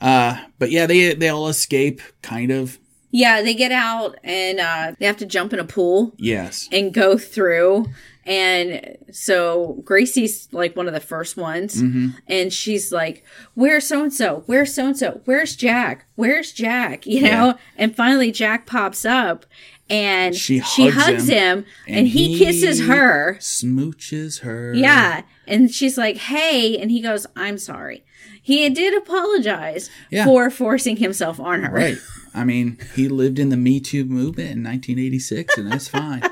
Uh 0.00 0.44
but 0.58 0.70
yeah 0.70 0.86
they 0.86 1.14
they 1.14 1.28
all 1.28 1.48
escape 1.48 2.02
kind 2.22 2.50
of 2.50 2.78
Yeah, 3.10 3.42
they 3.42 3.54
get 3.54 3.72
out 3.72 4.18
and 4.22 4.60
uh, 4.60 4.92
they 4.98 5.06
have 5.06 5.16
to 5.18 5.26
jump 5.26 5.52
in 5.52 5.58
a 5.58 5.64
pool 5.64 6.14
yes 6.18 6.68
and 6.70 6.92
go 6.92 7.16
through. 7.16 7.86
And 8.26 8.98
so 9.10 9.80
Gracie's 9.84 10.48
like 10.52 10.76
one 10.76 10.86
of 10.86 10.92
the 10.92 11.00
first 11.00 11.36
ones. 11.38 11.82
Mm-hmm. 11.82 12.08
And 12.26 12.52
she's 12.52 12.92
like, 12.92 13.24
Where's 13.54 13.86
so 13.86 14.02
and 14.02 14.12
so? 14.12 14.42
Where's 14.44 14.74
so 14.74 14.86
and 14.88 14.96
so? 14.98 15.22
Where's 15.24 15.56
Jack? 15.56 16.06
Where's 16.16 16.52
Jack? 16.52 17.06
You 17.06 17.22
know? 17.22 17.28
Yeah. 17.46 17.52
And 17.78 17.96
finally, 17.96 18.30
Jack 18.30 18.66
pops 18.66 19.06
up 19.06 19.46
and 19.88 20.36
She 20.36 20.60
she, 20.60 20.88
hugs 20.88 21.04
hugs, 21.06 21.28
him, 21.28 21.60
him, 21.60 21.64
and, 21.86 22.08
he, 22.08 22.36
kisses 22.38 22.86
her. 22.86 23.38
smooches 23.40 24.40
her. 24.40 24.74
Yeah. 24.74 25.22
And 25.46 25.72
she's 25.72 25.96
like, 25.96 26.18
hey. 26.18 26.76
And 26.76 26.90
he 26.90 27.00
goes, 27.00 27.26
I'm 27.34 27.56
sorry. 27.56 28.04
He 28.48 28.70
did 28.70 28.94
apologize 28.96 29.90
Yeah. 30.10 30.24
for 30.24 30.48
forcing 30.48 30.96
himself 30.96 31.38
on 31.38 31.64
her. 31.64 31.70
Right. 31.70 31.98
I 32.34 32.44
mean, 32.44 32.78
he 32.94 33.06
lived 33.06 33.38
in 33.38 33.50
the 33.50 33.58
Me 33.58 33.78
Too 33.78 34.06
movement 34.06 34.52
in 34.52 34.62
1986, 34.62 35.58
and 35.58 35.70
that's 35.70 35.86
fine. 35.88 36.22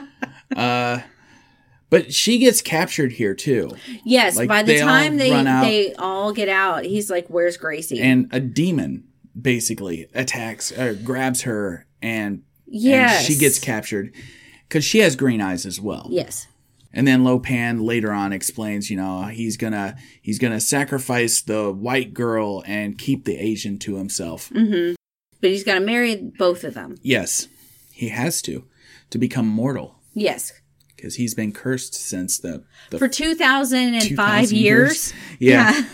uh, 0.56 0.98
but 1.88 2.12
she 2.12 2.38
gets 2.38 2.60
captured 2.60 3.12
here 3.12 3.34
too, 3.36 3.70
Yes. 4.04 4.36
Like, 4.36 4.48
by 4.48 4.64
the 4.64 4.72
they 4.74 4.80
time 4.80 5.16
they, 5.16 5.32
out. 5.32 5.62
they 5.62 5.94
all 5.94 6.32
get 6.32 6.48
out, 6.48 6.84
he's 6.84 7.08
like, 7.08 7.28
where's 7.28 7.56
Gracie? 7.56 8.00
and 8.00 8.26
a 8.32 8.40
demon 8.40 9.04
basically 9.40 10.08
attacks, 10.12 10.72
uh, 10.72 10.96
grabs 11.04 11.42
her, 11.42 11.86
and, 12.02 12.42
yeah, 12.66 13.18
she 13.20 13.36
gets 13.36 13.60
captured 13.60 14.12
because 14.68 14.84
she 14.84 14.98
has 14.98 15.14
green 15.14 15.40
eyes 15.40 15.64
as 15.66 15.80
well. 15.80 16.08
Yes. 16.10 16.48
And 16.92 17.06
then 17.06 17.22
Lo 17.22 17.38
Pan 17.38 17.80
later 17.80 18.12
on 18.12 18.32
explains, 18.32 18.90
you 18.90 18.96
know, 18.96 19.24
he's 19.24 19.56
gonna 19.56 19.96
he's 20.20 20.38
gonna 20.38 20.60
sacrifice 20.60 21.40
the 21.40 21.70
white 21.72 22.12
girl 22.14 22.64
and 22.66 22.98
keep 22.98 23.24
the 23.24 23.36
Asian 23.36 23.78
to 23.80 23.96
himself. 23.96 24.50
Mm. 24.50 24.96
But 25.40 25.50
he's 25.50 25.64
to 25.64 25.80
marry 25.80 26.16
both 26.16 26.64
of 26.64 26.74
them. 26.74 26.96
Yes, 27.02 27.48
he 27.92 28.08
has 28.08 28.42
to 28.42 28.64
to 29.10 29.18
become 29.18 29.46
mortal 29.46 30.00
Yes. 30.14 30.52
because 30.96 31.14
he's 31.16 31.34
been 31.34 31.52
cursed 31.52 31.94
since 31.94 32.38
the, 32.38 32.64
the 32.90 32.98
For 32.98 33.08
2005 33.08 34.08
2000 34.08 34.58
years. 34.58 35.12
Yeah. 35.38 35.84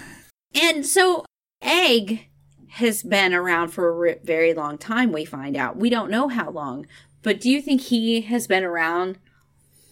And 0.55 0.87
so 0.87 1.25
Egg 1.63 2.29
has 2.69 3.03
been 3.03 3.35
around 3.35 3.69
for 3.69 4.07
a 4.07 4.17
very 4.25 4.55
long 4.55 4.79
time, 4.79 5.13
we 5.13 5.25
find 5.25 5.57
out. 5.57 5.77
We 5.77 5.91
don't 5.91 6.11
know 6.11 6.29
how 6.29 6.51
long. 6.51 6.87
But 7.23 7.41
do 7.41 7.51
you 7.51 7.61
think 7.61 7.83
he 7.83 8.23
has 8.23 8.47
been 8.47 8.65
around 8.65 9.19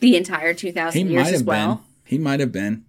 the 0.00 0.16
entire 0.16 0.54
2000 0.54 1.07
he 1.07 1.12
years 1.12 1.28
as 1.28 1.42
well? 1.42 1.76
been. 1.76 1.85
He 2.04 2.18
might 2.18 2.40
have 2.40 2.52
been. 2.52 2.85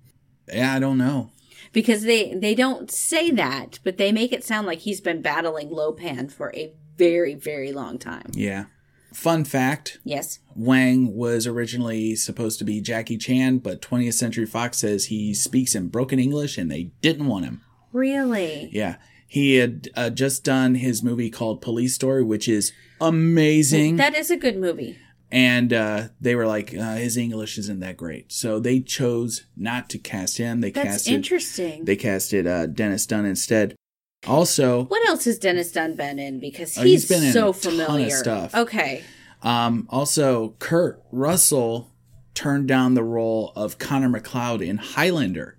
Yeah, 0.52 0.76
I 0.76 0.80
don't 0.80 0.98
know. 0.98 1.32
Because 1.74 2.04
they, 2.04 2.34
they 2.34 2.56
don't 2.56 2.90
say 2.90 3.32
that, 3.32 3.80
but 3.84 3.98
they 3.98 4.12
make 4.12 4.32
it 4.32 4.44
sound 4.44 4.68
like 4.68 4.80
he's 4.80 5.02
been 5.02 5.22
battling 5.22 5.70
Lo 5.70 5.92
Pan 5.92 6.30
for 6.30 6.54
a 6.56 6.74
very, 6.98 7.34
very 7.34 7.72
long 7.72 7.98
time. 7.98 8.32
Yeah. 8.34 8.66
Fun 9.14 9.46
fact 9.46 9.98
Yes. 10.04 10.40
Wang 10.56 11.16
was 11.16 11.48
originally 11.48 12.16
supposed 12.16 12.60
to 12.60 12.66
be 12.66 12.82
Jackie 12.82 13.18
Chan, 13.18 13.60
but 13.60 13.82
20th 13.82 14.14
Century 14.14 14.46
Fox 14.46 14.78
says 14.78 15.06
he 15.06 15.34
speaks 15.34 15.74
in 15.74 15.88
broken 15.88 16.20
English 16.20 16.58
and 16.58 16.70
they 16.70 16.92
didn't 17.02 17.28
want 17.28 17.46
him. 17.46 17.62
Really? 17.94 18.70
Yeah. 18.74 18.98
He 19.28 19.56
had 19.56 19.90
uh, 19.96 20.10
just 20.10 20.44
done 20.44 20.76
his 20.76 21.02
movie 21.02 21.30
called 21.30 21.62
Police 21.62 21.96
Story, 21.96 22.24
which 22.24 22.48
is 22.48 22.74
amazing. 23.02 23.96
That 23.96 24.16
is 24.16 24.30
a 24.30 24.38
good 24.38 24.58
movie. 24.58 25.00
And 25.32 25.74
uh, 25.74 26.08
they 26.22 26.36
were 26.36 26.46
like, 26.48 26.74
uh, 26.74 26.96
his 26.96 27.18
English 27.18 27.58
isn't 27.58 27.80
that 27.80 27.98
great. 27.98 28.32
So 28.32 28.60
they 28.60 28.80
chose 28.80 29.46
not 29.58 29.90
to 29.90 29.98
cast 29.98 30.38
him. 30.38 30.62
They 30.62 30.72
That's 30.72 30.88
casted 30.88 31.14
interesting. 31.14 31.86
they 31.86 31.96
casted 31.96 32.48
uh, 32.48 32.68
Dennis 32.68 33.06
Dun 33.06 33.26
instead. 33.26 33.76
Also, 34.28 34.86
What 34.86 35.08
else 35.08 35.26
has 35.26 35.38
Dennis 35.38 35.72
Dun 35.72 35.96
been 35.96 36.20
in? 36.20 36.40
Because 36.40 36.78
Oh, 36.78 36.84
he's, 36.84 37.08
he's 37.08 37.10
been 37.10 37.24
in 37.28 37.34
so 37.34 37.50
a 37.50 37.54
ton 37.54 37.80
of 37.80 37.88
familiar. 37.88 38.10
stuff. 38.12 38.56
Okay. 38.56 39.04
um, 39.44 39.88
also 39.90 40.56
Kurt 40.60 41.04
Russell 41.12 41.92
turned 42.34 42.68
down 42.68 42.94
the 42.96 43.04
role 43.04 43.52
of 43.56 43.78
Connor 43.78 44.10
MacLeod 44.10 44.62
in 44.62 44.78
Highlander 44.78 45.58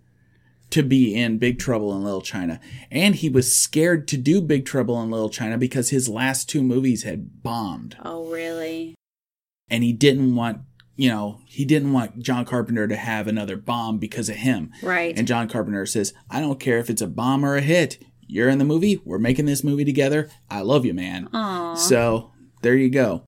to 0.71 0.83
be 0.83 1.15
in 1.15 1.39
Big 1.39 1.59
Trouble 1.61 1.95
in 1.97 2.03
Little 2.03 2.21
China, 2.21 2.59
and 2.91 3.15
he 3.15 3.29
was 3.29 3.55
scared 3.57 4.09
to 4.09 4.17
do 4.17 4.41
Big 4.41 4.65
Trouble 4.67 5.01
in 5.01 5.11
Little 5.13 5.31
China 5.31 5.57
because 5.57 5.91
his 5.91 6.09
last 6.09 6.49
two 6.49 6.61
movies 6.63 7.05
had 7.05 7.43
bombed, 7.45 7.97
Oh, 8.05 8.27
really? 8.31 8.95
And 9.69 9.83
he 9.85 9.93
didn't 9.93 10.35
want. 10.35 10.61
You 10.99 11.11
know, 11.11 11.41
he 11.47 11.67
didn't 11.67 11.93
want 11.93 12.21
John 12.23 12.47
Carpenter 12.47 12.89
to 12.89 12.97
have 12.97 13.27
another 13.27 13.59
bomb 13.59 13.99
because 13.99 14.31
of 14.31 14.37
him. 14.37 14.73
Right. 14.83 15.15
And 15.15 15.29
John 15.29 15.47
Carpenter 15.47 15.85
says, 15.85 16.15
I 16.31 16.41
don't 16.41 16.59
care 16.59 16.79
if 16.79 16.89
it's 16.89 17.03
a 17.03 17.07
bomb 17.07 17.45
or 17.45 17.55
a 17.57 17.61
hit. 17.61 18.03
You're 18.27 18.49
in 18.49 18.57
the 18.57 18.65
movie. 18.65 19.03
We're 19.05 19.19
making 19.19 19.45
this 19.45 19.63
movie 19.63 19.85
together. 19.85 20.31
I 20.49 20.63
love 20.63 20.87
you, 20.87 20.95
man. 20.95 21.29
Aw. 21.35 21.75
So 21.75 22.33
there 22.63 22.75
you 22.77 22.89
go. 22.89 23.25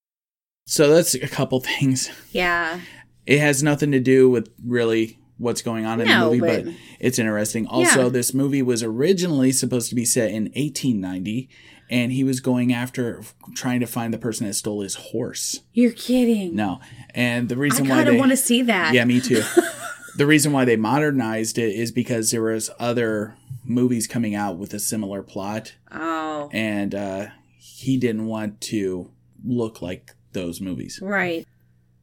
So 0.66 0.88
that's 0.94 1.12
a 1.12 1.28
couple 1.28 1.60
things. 1.78 2.08
yeah. 2.32 2.80
It 3.26 3.40
has 3.40 3.62
nothing 3.62 3.92
to 3.92 4.00
do 4.00 4.30
with 4.30 4.48
really 4.64 5.18
what's 5.36 5.60
going 5.60 5.84
on 5.84 6.00
in 6.00 6.08
No, 6.08 6.30
the 6.30 6.36
movie, 6.38 6.40
but- 6.40 6.64
but, 6.64 6.74
it's 7.00 7.18
interesting. 7.18 7.66
Also, 7.66 8.04
Yeah. 8.04 8.08
this 8.08 8.32
movie 8.32 8.62
was 8.62 8.82
originally 8.82 9.52
supposed 9.52 9.90
to 9.90 9.94
be 9.94 10.06
set 10.06 10.30
in 10.30 10.44
1890, 10.56 11.50
and 11.90 12.12
he 12.12 12.24
was 12.24 12.40
going 12.40 12.72
after 12.72 13.22
trying 13.54 13.80
to 13.80 13.86
find 13.86 14.12
the 14.12 14.18
person 14.18 14.46
that 14.46 14.54
stole 14.54 14.80
his 14.82 14.94
horse. 14.96 15.60
You're 15.72 15.92
kidding. 15.92 16.54
No, 16.54 16.80
and 17.14 17.48
the 17.48 17.54
I 17.54 17.58
reason 17.58 17.88
why 17.88 17.96
kind 17.96 18.08
of 18.08 18.14
they 18.14 18.18
want 18.18 18.30
to 18.32 18.36
see 18.36 18.62
that. 18.62 18.94
yeah, 18.94 19.04
me 19.04 19.20
too. 19.20 19.42
the 20.16 20.26
reason 20.26 20.52
why 20.52 20.64
they 20.64 20.76
modernized 20.76 21.58
it 21.58 21.74
is 21.74 21.92
because 21.92 22.30
there 22.30 22.42
was 22.42 22.70
other 22.78 23.36
movies 23.64 24.06
coming 24.06 24.34
out 24.34 24.56
with 24.58 24.72
a 24.74 24.78
similar 24.78 25.22
plot, 25.22 25.74
Oh, 25.90 26.48
and 26.52 26.94
uh, 26.94 27.26
he 27.58 27.96
didn't 27.96 28.26
want 28.26 28.60
to 28.62 29.10
look 29.44 29.80
like 29.82 30.14
those 30.32 30.60
movies. 30.60 30.98
right. 31.02 31.46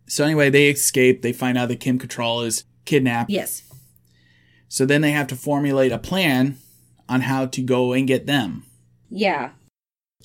So 0.08 0.24
anyway, 0.24 0.52
they 0.52 0.70
escape. 0.70 1.24
They 1.24 1.34
find 1.34 1.58
out 1.58 1.68
that 1.70 1.80
Kim 1.80 1.98
Cattrall 1.98 2.46
is 2.46 2.64
kidnapped. 2.86 3.32
Yes. 3.32 3.64
So 4.68 4.86
then 4.86 5.02
they 5.02 5.12
have 5.12 5.26
to 5.28 5.36
formulate 5.36 5.92
a 5.92 5.98
plan 5.98 6.58
on 7.10 7.22
how 7.22 7.48
to 7.48 7.62
go 7.64 7.92
and 7.94 8.08
get 8.08 8.28
them. 8.28 8.66
Yeah. 9.10 9.52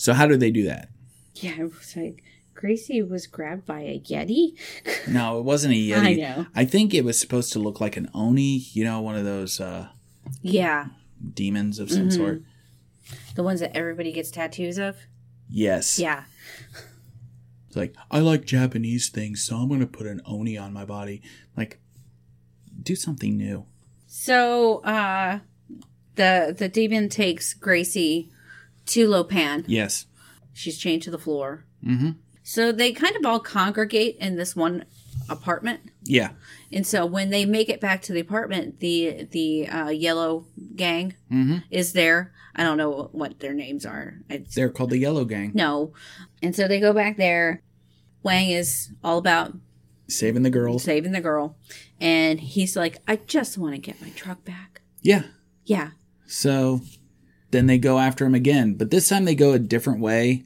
So 0.00 0.14
how 0.14 0.26
do 0.26 0.38
they 0.38 0.50
do 0.50 0.64
that? 0.64 0.88
Yeah. 1.34 1.56
I 1.58 1.64
was 1.64 1.94
like, 1.94 2.22
Gracie 2.54 3.02
was 3.02 3.26
grabbed 3.26 3.66
by 3.66 3.80
a 3.80 4.00
Yeti? 4.00 4.54
No, 5.06 5.38
it 5.38 5.44
wasn't 5.44 5.74
a 5.74 5.76
Yeti. 5.76 5.96
I 6.06 6.14
know. 6.14 6.46
I 6.54 6.64
think 6.64 6.94
it 6.94 7.04
was 7.04 7.18
supposed 7.20 7.52
to 7.52 7.58
look 7.58 7.82
like 7.82 7.98
an 7.98 8.08
Oni, 8.14 8.56
you 8.72 8.82
know, 8.82 9.02
one 9.02 9.16
of 9.16 9.26
those 9.26 9.60
uh, 9.60 9.88
Yeah. 10.40 10.86
demons 11.34 11.78
of 11.78 11.90
some 11.90 12.08
Mhm. 12.08 12.12
sort. 12.16 12.42
The 13.34 13.42
ones 13.42 13.60
that 13.60 13.76
everybody 13.76 14.10
gets 14.10 14.30
tattoos 14.30 14.78
of? 14.78 14.96
Yes. 15.50 15.98
Yeah. 15.98 16.24
It's 17.66 17.76
like, 17.76 17.94
I 18.10 18.20
like 18.20 18.46
Japanese 18.46 19.10
things, 19.10 19.44
so 19.44 19.56
I'm 19.56 19.68
going 19.68 19.80
to 19.80 19.86
put 19.86 20.06
an 20.06 20.22
Oni 20.24 20.56
on 20.56 20.72
my 20.72 20.86
body. 20.86 21.20
Like, 21.58 21.78
do 22.82 22.96
something 22.96 23.36
new. 23.36 23.66
So, 24.06 24.78
uh, 24.78 25.40
the 26.14 26.54
the 26.56 26.68
demon 26.68 27.08
takes 27.10 27.52
Gracie 27.54 28.30
to 28.90 29.08
Lo 29.08 29.24
Pan. 29.24 29.64
Yes. 29.66 30.06
She's 30.52 30.78
chained 30.78 31.02
to 31.02 31.10
the 31.10 31.18
floor. 31.18 31.64
Mm-hmm. 31.84 32.10
So 32.42 32.72
they 32.72 32.92
kind 32.92 33.16
of 33.16 33.24
all 33.24 33.40
congregate 33.40 34.16
in 34.18 34.36
this 34.36 34.54
one 34.56 34.84
apartment. 35.28 35.80
Yeah. 36.02 36.30
And 36.72 36.86
so 36.86 37.06
when 37.06 37.30
they 37.30 37.44
make 37.44 37.68
it 37.68 37.80
back 37.80 38.02
to 38.02 38.12
the 38.12 38.20
apartment, 38.20 38.80
the 38.80 39.28
the 39.30 39.68
uh, 39.68 39.88
yellow 39.90 40.46
gang 40.76 41.14
Mm-hmm. 41.30 41.58
is 41.70 41.92
there. 41.92 42.32
I 42.56 42.64
don't 42.64 42.76
know 42.78 43.08
what 43.12 43.38
their 43.38 43.54
names 43.54 43.86
are. 43.86 44.16
It's, 44.28 44.54
They're 44.56 44.70
called 44.70 44.90
the 44.90 44.98
Yellow 44.98 45.24
Gang. 45.24 45.52
no. 45.54 45.92
And 46.42 46.54
so 46.56 46.66
they 46.66 46.80
go 46.80 46.92
back 46.92 47.16
there. 47.16 47.62
Wang 48.24 48.50
is 48.50 48.90
all 49.04 49.18
about 49.18 49.54
Saving 50.08 50.42
the 50.42 50.50
girl. 50.50 50.78
saving 50.80 51.12
the 51.12 51.20
girl. 51.20 51.56
And 52.00 52.40
he's 52.40 52.74
like, 52.76 52.98
I 53.06 53.16
just 53.16 53.56
want 53.56 53.74
to 53.76 53.80
get 53.80 54.02
my 54.02 54.10
truck 54.10 54.44
back. 54.44 54.80
Yeah. 55.00 55.22
Yeah. 55.64 55.90
So 56.26 56.80
then 57.50 57.66
they 57.66 57.78
go 57.78 57.98
after 57.98 58.24
him 58.24 58.34
again, 58.34 58.74
but 58.74 58.90
this 58.90 59.08
time 59.08 59.24
they 59.24 59.34
go 59.34 59.52
a 59.52 59.58
different 59.58 60.00
way. 60.00 60.44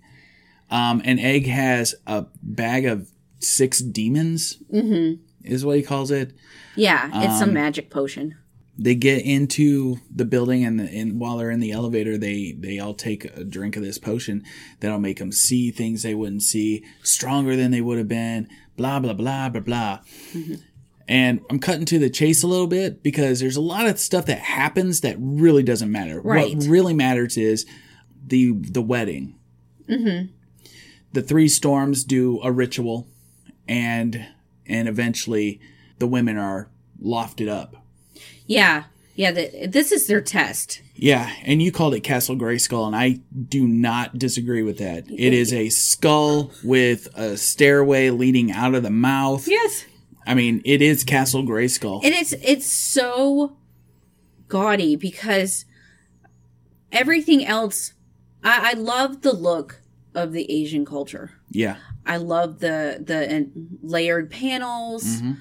Um, 0.70 1.02
and 1.04 1.20
Egg 1.20 1.46
has 1.46 1.94
a 2.06 2.26
bag 2.42 2.86
of 2.86 3.10
six 3.38 3.78
demons, 3.80 4.58
Mm-hmm. 4.72 5.20
is 5.44 5.64
what 5.64 5.76
he 5.76 5.82
calls 5.82 6.10
it. 6.10 6.32
Yeah. 6.76 7.10
It's 7.24 7.38
some 7.38 7.50
Um, 7.50 7.54
magic 7.54 7.90
potion. 7.90 8.36
They 8.76 8.96
get 8.96 9.22
into 9.24 9.98
the 10.12 10.24
building, 10.24 10.64
and, 10.64 10.80
and 10.80 11.20
while 11.20 11.36
they're 11.36 11.50
in 11.52 11.60
the 11.60 11.70
elevator, 11.70 12.18
they 12.18 12.56
they 12.58 12.80
all 12.80 12.94
take 12.94 13.24
a 13.26 13.44
drink 13.44 13.76
of 13.76 13.84
this 13.84 13.98
potion 13.98 14.42
that'll 14.80 14.98
make 14.98 15.18
them 15.20 15.30
see 15.30 15.70
things 15.70 16.02
they 16.02 16.14
wouldn't 16.14 16.42
see, 16.42 16.82
stronger 17.04 17.54
than 17.54 17.70
they 17.70 17.80
would 17.80 17.98
have 17.98 18.08
been. 18.08 18.48
Blah 18.76 18.98
blah 18.98 19.12
blah 19.12 19.48
blah 19.50 19.60
blah. 19.60 19.98
And 21.06 21.40
I'm 21.50 21.58
cutting 21.58 21.84
to 21.86 21.98
the 21.98 22.08
chase 22.08 22.42
a 22.42 22.46
little 22.46 22.66
bit 22.66 23.02
because 23.02 23.40
there's 23.40 23.56
a 23.56 23.60
lot 23.60 23.86
of 23.86 23.98
stuff 23.98 24.26
that 24.26 24.38
happens 24.38 25.02
that 25.02 25.16
really 25.18 25.62
doesn't 25.62 25.92
matter. 25.92 26.20
Right. 26.20 26.56
What 26.56 26.66
really 26.66 26.94
matters 26.94 27.36
is 27.36 27.66
the 28.26 28.52
the 28.52 28.82
wedding. 28.82 29.38
Mm-hmm. 29.88 30.32
The 31.12 31.22
three 31.22 31.48
storms 31.48 32.04
do 32.04 32.40
a 32.42 32.50
ritual, 32.50 33.06
and 33.68 34.26
and 34.66 34.88
eventually 34.88 35.60
the 35.98 36.06
women 36.06 36.38
are 36.38 36.70
lofted 37.02 37.48
up. 37.48 37.76
Yeah. 38.46 38.84
Yeah. 39.14 39.30
The, 39.30 39.66
this 39.66 39.92
is 39.92 40.06
their 40.06 40.22
test. 40.22 40.80
Yeah, 40.96 41.32
and 41.42 41.60
you 41.60 41.72
called 41.72 41.94
it 41.94 42.00
Castle 42.00 42.36
Grayskull, 42.36 42.86
and 42.86 42.94
I 42.94 43.20
do 43.48 43.66
not 43.66 44.16
disagree 44.16 44.62
with 44.62 44.78
that. 44.78 45.10
It 45.10 45.32
is 45.32 45.52
a 45.52 45.68
skull 45.68 46.52
with 46.62 47.08
a 47.16 47.36
stairway 47.36 48.10
leading 48.10 48.52
out 48.52 48.76
of 48.76 48.84
the 48.84 48.90
mouth. 48.90 49.48
Yes. 49.48 49.86
I 50.26 50.34
mean, 50.34 50.62
it 50.64 50.80
is 50.82 51.04
Castle 51.04 51.42
Grayskull. 51.42 52.02
And 52.04 52.14
it's 52.14 52.32
it's 52.32 52.66
so 52.66 53.56
gaudy 54.48 54.96
because 54.96 55.64
everything 56.92 57.44
else 57.44 57.92
I, 58.42 58.70
I 58.70 58.72
love 58.74 59.22
the 59.22 59.32
look 59.32 59.80
of 60.14 60.32
the 60.32 60.50
Asian 60.50 60.84
culture. 60.84 61.32
yeah, 61.50 61.76
I 62.06 62.18
love 62.18 62.60
the 62.60 63.02
the 63.04 63.36
uh, 63.36 63.44
layered 63.82 64.30
panels, 64.30 65.04
Mm-hmm. 65.04 65.32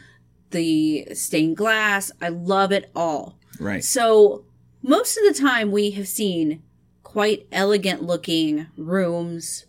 the 0.51 1.07
stained 1.13 1.57
glass. 1.57 2.11
I 2.21 2.29
love 2.29 2.71
it 2.71 2.89
all. 2.95 3.37
Right. 3.59 3.83
So 3.83 4.45
most 4.81 5.17
of 5.17 5.23
the 5.33 5.39
time 5.39 5.71
we 5.71 5.91
have 5.91 6.07
seen 6.07 6.63
quite 7.03 7.47
elegant 7.51 8.01
looking 8.01 8.67
rooms. 8.77 9.65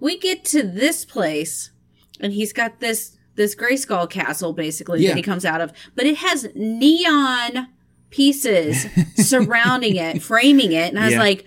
We 0.00 0.18
get 0.18 0.44
to 0.46 0.62
this 0.64 1.04
place 1.04 1.70
and 2.18 2.32
he's 2.32 2.52
got 2.52 2.80
this 2.80 3.16
this 3.34 3.54
Grayskull 3.54 4.08
castle 4.10 4.52
basically 4.52 5.00
Yeah. 5.02 5.10
that 5.10 5.16
he 5.16 5.22
comes 5.22 5.44
out 5.44 5.60
of, 5.60 5.72
but 5.94 6.06
it 6.06 6.16
has 6.18 6.48
neon 6.54 7.68
pieces 8.10 8.86
surrounding 9.16 9.96
it, 9.96 10.22
framing 10.22 10.72
it, 10.72 10.90
and 10.90 10.98
I 10.98 11.04
was 11.06 11.14
Yeah. 11.14 11.20
like, 11.20 11.44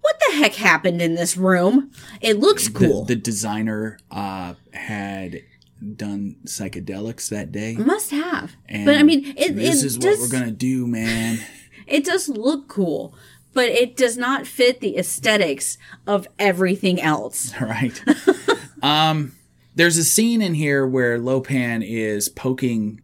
what 0.00 0.16
the 0.28 0.36
heck 0.36 0.54
happened 0.54 1.02
in 1.02 1.14
this 1.14 1.36
room? 1.36 1.90
It 2.20 2.38
looks 2.38 2.68
The- 2.68 2.78
cool. 2.78 3.04
The, 3.04 3.16
designer 3.16 3.98
uh, 4.10 4.54
had 4.72 5.42
done 5.96 6.36
psychedelics 6.46 7.28
that 7.30 7.52
day. 7.52 7.74
Must 7.76 8.10
have. 8.10 8.52
And 8.68 8.86
but 8.86 8.96
I 8.96 9.02
mean, 9.02 9.34
it, 9.36 9.56
this 9.56 9.82
it 9.82 9.86
is 9.86 9.96
does, 9.98 10.18
what 10.20 10.30
we're 10.30 10.38
gonna 10.40 10.52
do, 10.52 10.86
man. 10.86 11.40
it 11.86 12.04
does 12.04 12.28
look 12.28 12.68
cool, 12.68 13.14
but 13.52 13.66
it 13.68 13.96
does 13.96 14.16
not 14.16 14.46
fit 14.46 14.80
the 14.80 14.96
aesthetics 14.96 15.76
of 16.06 16.28
everything 16.38 17.00
else. 17.00 17.52
right. 17.60 18.02
um, 18.82 19.32
there's 19.80 19.96
a 19.96 20.04
scene 20.04 20.42
in 20.42 20.52
here 20.52 20.86
where 20.86 21.18
Lo 21.18 21.40
Pan 21.40 21.80
is 21.82 22.28
poking 22.28 23.00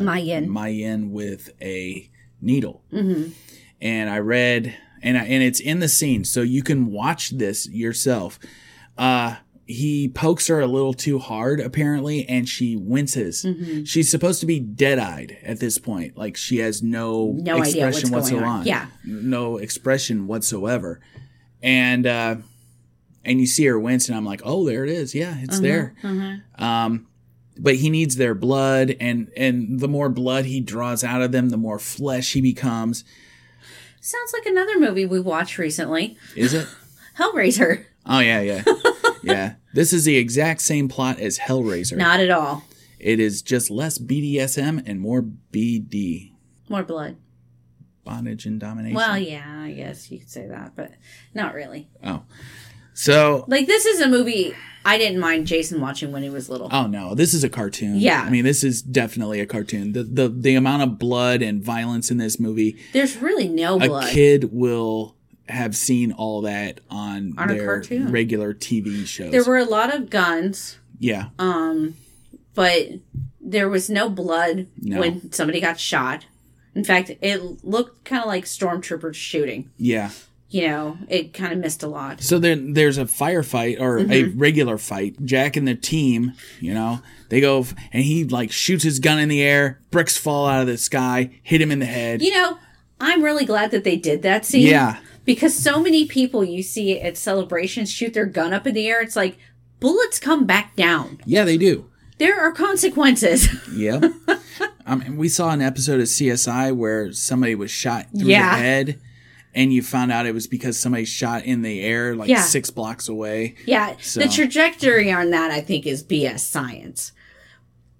Mayan. 0.00 0.48
Mayan 0.48 1.10
with 1.10 1.50
a 1.60 2.08
needle, 2.40 2.84
mm-hmm. 2.92 3.32
and 3.80 4.08
I 4.08 4.20
read, 4.20 4.76
and 5.02 5.18
I, 5.18 5.24
and 5.24 5.42
it's 5.42 5.58
in 5.58 5.80
the 5.80 5.88
scene, 5.88 6.24
so 6.24 6.42
you 6.42 6.62
can 6.62 6.92
watch 6.92 7.30
this 7.30 7.68
yourself. 7.68 8.38
Uh, 8.96 9.34
he 9.66 10.08
pokes 10.08 10.46
her 10.46 10.60
a 10.60 10.68
little 10.68 10.94
too 10.94 11.18
hard, 11.18 11.58
apparently, 11.58 12.24
and 12.28 12.48
she 12.48 12.76
winces. 12.76 13.44
Mm-hmm. 13.44 13.82
She's 13.82 14.08
supposed 14.08 14.38
to 14.38 14.46
be 14.46 14.60
dead-eyed 14.60 15.38
at 15.42 15.58
this 15.58 15.76
point, 15.76 16.16
like 16.16 16.36
she 16.36 16.58
has 16.58 16.84
no, 16.84 17.32
No 17.32 17.58
expression 17.58 18.10
whatsoever. 18.12 18.62
Yeah. 18.64 18.86
no 19.04 19.56
expression 19.56 20.28
whatsoever, 20.28 21.00
and 21.64 22.06
uh, 22.06 22.36
and 23.26 23.38
you 23.40 23.46
see 23.46 23.66
her 23.66 23.78
wince, 23.78 24.08
and 24.08 24.16
I'm 24.16 24.24
like, 24.24 24.40
oh, 24.44 24.64
there 24.64 24.84
it 24.84 24.90
is. 24.90 25.14
Yeah, 25.14 25.30
Uh-huh, 25.32 25.40
it's 25.42 25.60
there. 25.60 25.94
Um, 26.58 27.06
but 27.58 27.76
he 27.76 27.90
needs 27.90 28.16
their 28.16 28.34
blood, 28.34 28.96
and 29.00 29.30
and 29.36 29.80
the 29.80 29.88
more 29.88 30.08
blood 30.08 30.44
he 30.46 30.60
draws 30.60 31.02
out 31.04 31.20
of 31.22 31.32
them, 31.32 31.48
the 31.50 31.56
more 31.56 31.78
flesh 31.78 32.32
he 32.32 32.40
becomes. 32.40 33.04
Sounds 34.00 34.32
like 34.32 34.46
another 34.46 34.78
movie 34.78 35.04
we 35.06 35.18
watched 35.20 35.58
recently, 35.58 36.16
Is 36.36 36.54
it? 36.54 36.68
Hellraiser. 37.18 37.84
Oh 38.04 38.20
yeah, 38.20 38.40
yeah, 38.40 38.62
yeah. 39.22 39.54
This 39.74 39.92
is 39.92 40.04
the 40.04 40.16
exact 40.16 40.60
same 40.60 40.86
plot 40.88 41.18
as 41.18 41.38
Hellraiser. 41.38 41.96
Not 41.96 42.20
at 42.20 42.30
all. 42.30 42.62
It 43.00 43.18
is 43.20 43.42
just 43.42 43.68
less 43.70 43.98
BDSM 43.98 44.82
and 44.86 45.00
more 45.00 45.22
BD, 45.22 46.32
More 46.68 46.82
blood. 46.82 47.16
bondage 48.04 48.46
and 48.46 48.60
domination. 48.60 48.94
Well, 48.96 49.18
yeah, 49.18 49.62
I 49.62 49.72
guess 49.72 50.10
you 50.10 50.18
could 50.18 50.30
say 50.30 50.46
that, 50.46 50.76
but 50.76 50.92
not 51.34 51.54
really. 51.54 51.88
oh, 52.04 52.22
so 52.96 53.44
Like 53.46 53.66
this 53.66 53.86
is 53.86 54.00
a 54.00 54.08
movie 54.08 54.54
I 54.84 54.98
didn't 54.98 55.18
mind 55.18 55.48
Jason 55.48 55.80
watching 55.80 56.12
when 56.12 56.22
he 56.22 56.30
was 56.30 56.48
little. 56.48 56.68
Oh 56.70 56.86
no, 56.86 57.14
this 57.16 57.34
is 57.34 57.42
a 57.42 57.48
cartoon. 57.48 57.96
Yeah. 57.96 58.22
I 58.22 58.30
mean 58.30 58.44
this 58.44 58.62
is 58.62 58.82
definitely 58.82 59.40
a 59.40 59.46
cartoon. 59.46 59.92
The 59.92 60.02
the 60.04 60.28
the 60.28 60.54
amount 60.54 60.82
of 60.82 60.98
blood 60.98 61.42
and 61.42 61.62
violence 61.62 62.10
in 62.10 62.18
this 62.18 62.38
movie, 62.38 62.76
There's 62.92 63.16
really 63.16 63.48
no 63.48 63.76
a 63.76 63.88
blood. 63.88 64.08
kid 64.12 64.50
will 64.52 65.16
have 65.48 65.76
seen 65.76 66.12
all 66.12 66.40
that 66.42 66.80
on, 66.90 67.34
On 67.38 67.50
a 67.50 67.54
their 67.54 67.64
cartoon. 67.64 68.10
regular 68.12 68.52
TV 68.54 69.06
shows. 69.06 69.30
There 69.32 69.44
were 69.44 69.58
a 69.58 69.64
lot 69.64 69.94
of 69.94 70.08
guns, 70.10 70.78
yeah. 70.98 71.26
um, 71.38 71.94
but 72.54 72.88
there 73.40 73.68
was 73.68 73.88
no 73.88 74.08
blood 74.08 74.66
No. 74.80 74.98
when 75.00 75.30
somebody 75.32 75.60
got 75.60 75.78
shot. 75.78 76.26
In 76.74 76.82
fact, 76.84 77.10
it 77.20 77.64
looked 77.64 78.04
kind 78.04 78.22
of 78.22 78.26
like 78.28 78.44
stormtroopers 78.44 79.14
shooting. 79.14 79.70
Yeah. 79.76 80.10
You 80.48 80.68
know, 80.68 80.98
it 81.08 81.34
kind 81.34 81.52
of 81.52 81.58
missed 81.58 81.82
a 81.82 81.88
lot. 81.88 82.22
So 82.22 82.38
then 82.38 82.74
there's 82.74 82.98
a 82.98 83.04
firefight 83.04 83.80
or 83.80 83.98
a 83.98 84.04
Mm-hmm. 84.04 84.38
regular 84.38 84.78
fight. 84.78 85.16
Jack 85.24 85.56
and 85.56 85.66
the 85.66 85.74
team, 85.74 86.34
you 86.60 86.72
know, 86.72 87.00
they 87.30 87.40
go 87.40 87.66
and 87.92 88.04
he 88.04 88.24
like 88.24 88.52
shoots 88.52 88.84
his 88.84 89.00
gun 89.00 89.18
in 89.18 89.28
the 89.28 89.42
air, 89.42 89.80
bricks 89.90 90.16
fall 90.16 90.46
out 90.46 90.60
of 90.60 90.66
the 90.68 90.78
sky, 90.78 91.30
hit 91.42 91.60
him 91.60 91.72
in 91.72 91.80
the 91.80 91.86
head. 91.86 92.22
You 92.22 92.30
know, 92.32 92.58
I'm 93.00 93.22
really 93.24 93.44
glad 93.44 93.72
that 93.72 93.82
they 93.84 93.96
did 93.96 94.22
that 94.22 94.44
scene. 94.46 94.66
Yeah. 94.68 95.00
Because 95.24 95.52
so 95.54 95.82
many 95.82 96.06
people 96.06 96.44
you 96.44 96.62
see 96.62 97.00
at 97.00 97.16
celebrations 97.16 97.90
shoot 97.90 98.14
their 98.14 98.26
gun 98.26 98.52
up 98.52 98.66
in 98.68 98.74
the 98.74 98.86
air. 98.86 99.00
It's 99.02 99.16
like 99.16 99.38
bullets 99.80 100.20
come 100.20 100.46
back 100.46 100.76
down. 100.76 101.20
Yeah, 101.26 101.42
they 101.44 101.58
do. 101.58 101.90
There 102.18 102.40
are 102.40 102.52
consequences. 102.52 103.48
yeah. 103.74 104.00
I 104.86 104.94
mean, 104.94 105.16
we 105.16 105.28
saw 105.28 105.50
an 105.50 105.60
episode 105.60 105.98
of 105.98 106.06
CSI 106.06 106.74
where 106.74 107.12
somebody 107.12 107.56
was 107.56 107.72
shot 107.72 108.06
through 108.16 108.28
Yeah. 108.28 108.54
the 108.56 108.62
head, 108.62 109.00
and 109.56 109.72
you 109.72 109.82
found 109.82 110.12
out 110.12 110.26
it 110.26 110.34
was 110.34 110.46
because 110.46 110.78
somebody 110.78 111.04
shot 111.04 111.44
in 111.44 111.62
the 111.62 111.80
air 111.80 112.14
like 112.14 112.28
Yeah. 112.28 112.42
six 112.42 112.70
blocks 112.70 113.08
away. 113.08 113.56
yeah. 113.66 113.96
So- 114.00 114.20
The 114.20 114.28
trajectory 114.28 115.10
on 115.10 115.30
that 115.30 115.50
I 115.50 115.60
think 115.60 115.86
is 115.86 116.04
BS 116.04 116.40
science. 116.44 117.10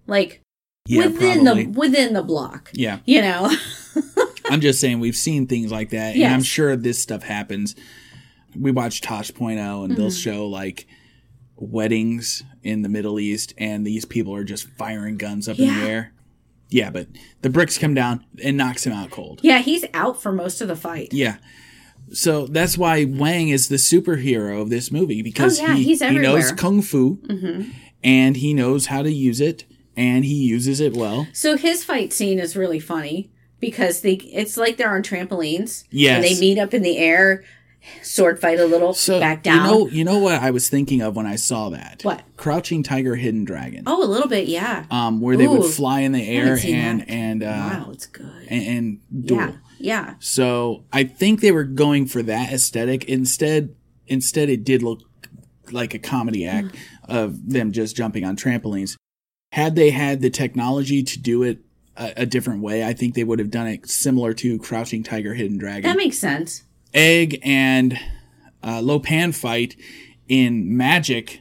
Like 0.06 0.40
Yeah, 0.86 1.06
within 1.06 1.42
probably. 1.44 1.64
the 1.64 1.70
within 1.70 2.12
the 2.12 2.22
block. 2.22 2.70
yeah, 2.74 2.98
You 3.06 3.22
know. 3.22 3.52
I'm 4.48 4.60
just 4.60 4.80
saying 4.80 5.00
we've 5.00 5.16
seen 5.16 5.48
things 5.48 5.72
like 5.72 5.90
that, 5.90 6.14
and 6.14 6.32
I'm 6.32 6.42
sure 6.44 6.76
this 6.76 7.00
stuff 7.00 7.24
happens. 7.24 7.74
We 8.54 8.70
watch 8.70 9.00
Tosh.0, 9.00 9.40
and 9.50 9.58
Mm-hmm. 9.58 9.94
they'll 9.94 10.10
show 10.12 10.46
like 10.46 10.86
weddings 11.56 12.44
in 12.62 12.82
the 12.82 12.88
Middle 12.88 13.18
East, 13.18 13.54
and 13.58 13.84
these 13.86 14.04
people 14.04 14.34
are 14.34 14.44
just 14.44 14.68
firing 14.78 15.16
guns 15.16 15.48
up 15.48 15.58
in 15.58 15.66
the 15.74 15.80
air. 15.88 16.12
Yeah, 16.68 16.90
but 16.90 17.08
the 17.42 17.50
bricks 17.50 17.78
come 17.78 17.94
down 17.94 18.24
and 18.42 18.56
knocks 18.56 18.84
him 18.86 18.92
out 18.92 19.10
cold. 19.10 19.40
yeah, 19.42 19.58
he's 19.58 19.84
out 19.94 20.20
for 20.20 20.32
most 20.32 20.60
of 20.60 20.68
the 20.68 20.76
fight. 20.76 21.12
Yeah. 21.12 21.36
So 22.12 22.46
that's 22.46 22.78
why 22.78 23.04
Wang 23.04 23.48
is 23.48 23.68
the 23.68 23.76
superhero 23.76 24.60
of 24.62 24.70
this 24.70 24.92
movie 24.92 25.22
because 25.22 25.60
Oh, 25.60 25.66
yeah, 25.66 25.74
he, 25.74 25.96
he 25.96 26.18
knows 26.18 26.52
kung 26.52 26.80
fu 26.82 27.16
mm-hmm. 27.16 27.70
and 28.04 28.36
he 28.36 28.54
knows 28.54 28.86
how 28.86 29.02
to 29.02 29.10
use 29.12 29.40
it 29.40 29.64
and 29.96 30.24
he 30.24 30.34
uses 30.34 30.78
it 30.78 30.94
well. 30.94 31.26
So 31.32 31.56
his 31.56 31.84
fight 31.84 32.12
scene 32.12 32.38
is 32.38 32.56
really 32.56 32.78
funny 32.78 33.30
because 33.58 34.02
they 34.02 34.14
it's 34.14 34.56
like 34.56 34.76
they're 34.76 34.94
on 34.94 35.02
trampolines. 35.02 35.84
Yes. 35.90 36.16
And 36.16 36.24
they 36.24 36.40
meet 36.40 36.58
up 36.58 36.74
in 36.74 36.82
the 36.82 36.98
air, 36.98 37.42
sword 38.02 38.40
fight 38.40 38.58
a 38.60 38.64
little, 38.66 38.94
So 38.94 39.20
back 39.20 39.42
down. 39.42 39.64
you 39.66 39.72
know 39.72 39.86
you 39.88 40.04
know 40.04 40.18
what 40.18 40.40
I 40.42 40.50
was 40.50 40.68
thinking 40.68 41.00
of 41.00 41.16
when 41.16 41.26
I 41.26 41.36
saw 41.36 41.68
that? 41.70 42.02
What? 42.02 42.22
Crouching 42.36 42.82
Tiger, 42.82 43.16
Hidden 43.16 43.44
Dragon. 43.44 43.84
oh, 43.86 44.02
a 44.04 44.06
little 44.06 44.28
bit, 44.28 44.48
yeah. 44.48 44.84
Um, 44.90 45.20
where 45.20 45.36
they 45.36 45.46
would 45.48 45.64
fly 45.72 46.00
in 46.00 46.12
the 46.12 46.26
air 46.28 46.58
and 46.64 47.00
that. 47.00 47.08
and 47.10 47.42
uh, 47.42 47.46
wow, 47.46 47.88
it's 47.92 48.06
good. 48.06 48.46
and, 48.48 49.00
and 49.10 49.26
duel. 49.26 49.38
yeah, 49.40 49.52
yeah. 49.78 50.14
So 50.20 50.84
I 50.92 51.04
think 51.04 51.40
they 51.40 51.52
were 51.52 51.64
going 51.64 52.06
for 52.06 52.22
that 52.22 52.52
aesthetic. 52.52 53.04
Instead, 53.04 53.74
instead 54.06 54.48
it 54.48 54.64
did 54.64 54.82
look 54.82 55.00
like 55.72 55.94
a 55.94 55.98
comedy 55.98 56.46
act 56.46 56.74
of 57.08 57.50
them 57.50 57.72
just 57.72 57.96
jumping 57.96 58.24
on 58.24 58.36
trampolines. 58.36 58.96
Had 59.52 59.74
they 59.76 59.90
had 59.90 60.20
the 60.20 60.30
technology 60.30 61.02
to 61.02 61.18
do 61.18 61.42
it 61.42 61.58
a, 61.96 62.12
a 62.18 62.26
different 62.26 62.62
way, 62.62 62.84
I 62.84 62.92
think 62.92 63.14
they 63.14 63.24
would 63.24 63.38
have 63.38 63.50
done 63.50 63.66
it 63.66 63.88
similar 63.88 64.34
to 64.34 64.58
Crouching 64.58 65.02
Tiger, 65.02 65.34
Hidden 65.34 65.58
Dragon. 65.58 65.82
That 65.82 65.96
makes 65.96 66.18
sense. 66.18 66.62
Egg 66.94 67.40
and 67.42 67.98
uh, 68.62 68.80
Lo 68.80 68.98
Pan 68.98 69.32
fight 69.32 69.76
in 70.28 70.76
Magic. 70.76 71.40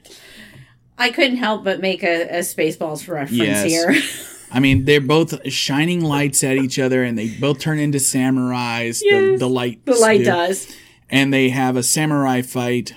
I 0.97 1.09
couldn't 1.09 1.37
help 1.37 1.63
but 1.63 1.81
make 1.81 2.03
a, 2.03 2.23
a 2.29 2.39
Spaceballs 2.39 3.07
reference 3.09 3.31
Yes. 3.31 3.65
here. 3.69 3.95
I 4.51 4.59
mean, 4.59 4.85
they're 4.85 5.01
both 5.01 5.45
shining 5.51 6.01
lights 6.01 6.43
at 6.43 6.55
each 6.55 6.79
other, 6.79 7.03
and 7.03 7.17
they 7.17 7.27
both 7.27 7.59
turn 7.59 7.77
into 7.79 7.97
samurais. 7.97 8.99
The, 9.01 9.35
the 9.37 9.49
light, 9.49 9.83
the 9.85 9.95
light 9.95 10.19
do. 10.19 10.25
does. 10.25 10.73
and 11.09 11.33
they 11.33 11.49
have 11.49 11.75
a 11.75 11.83
samurai 11.83 12.41
fight 12.41 12.93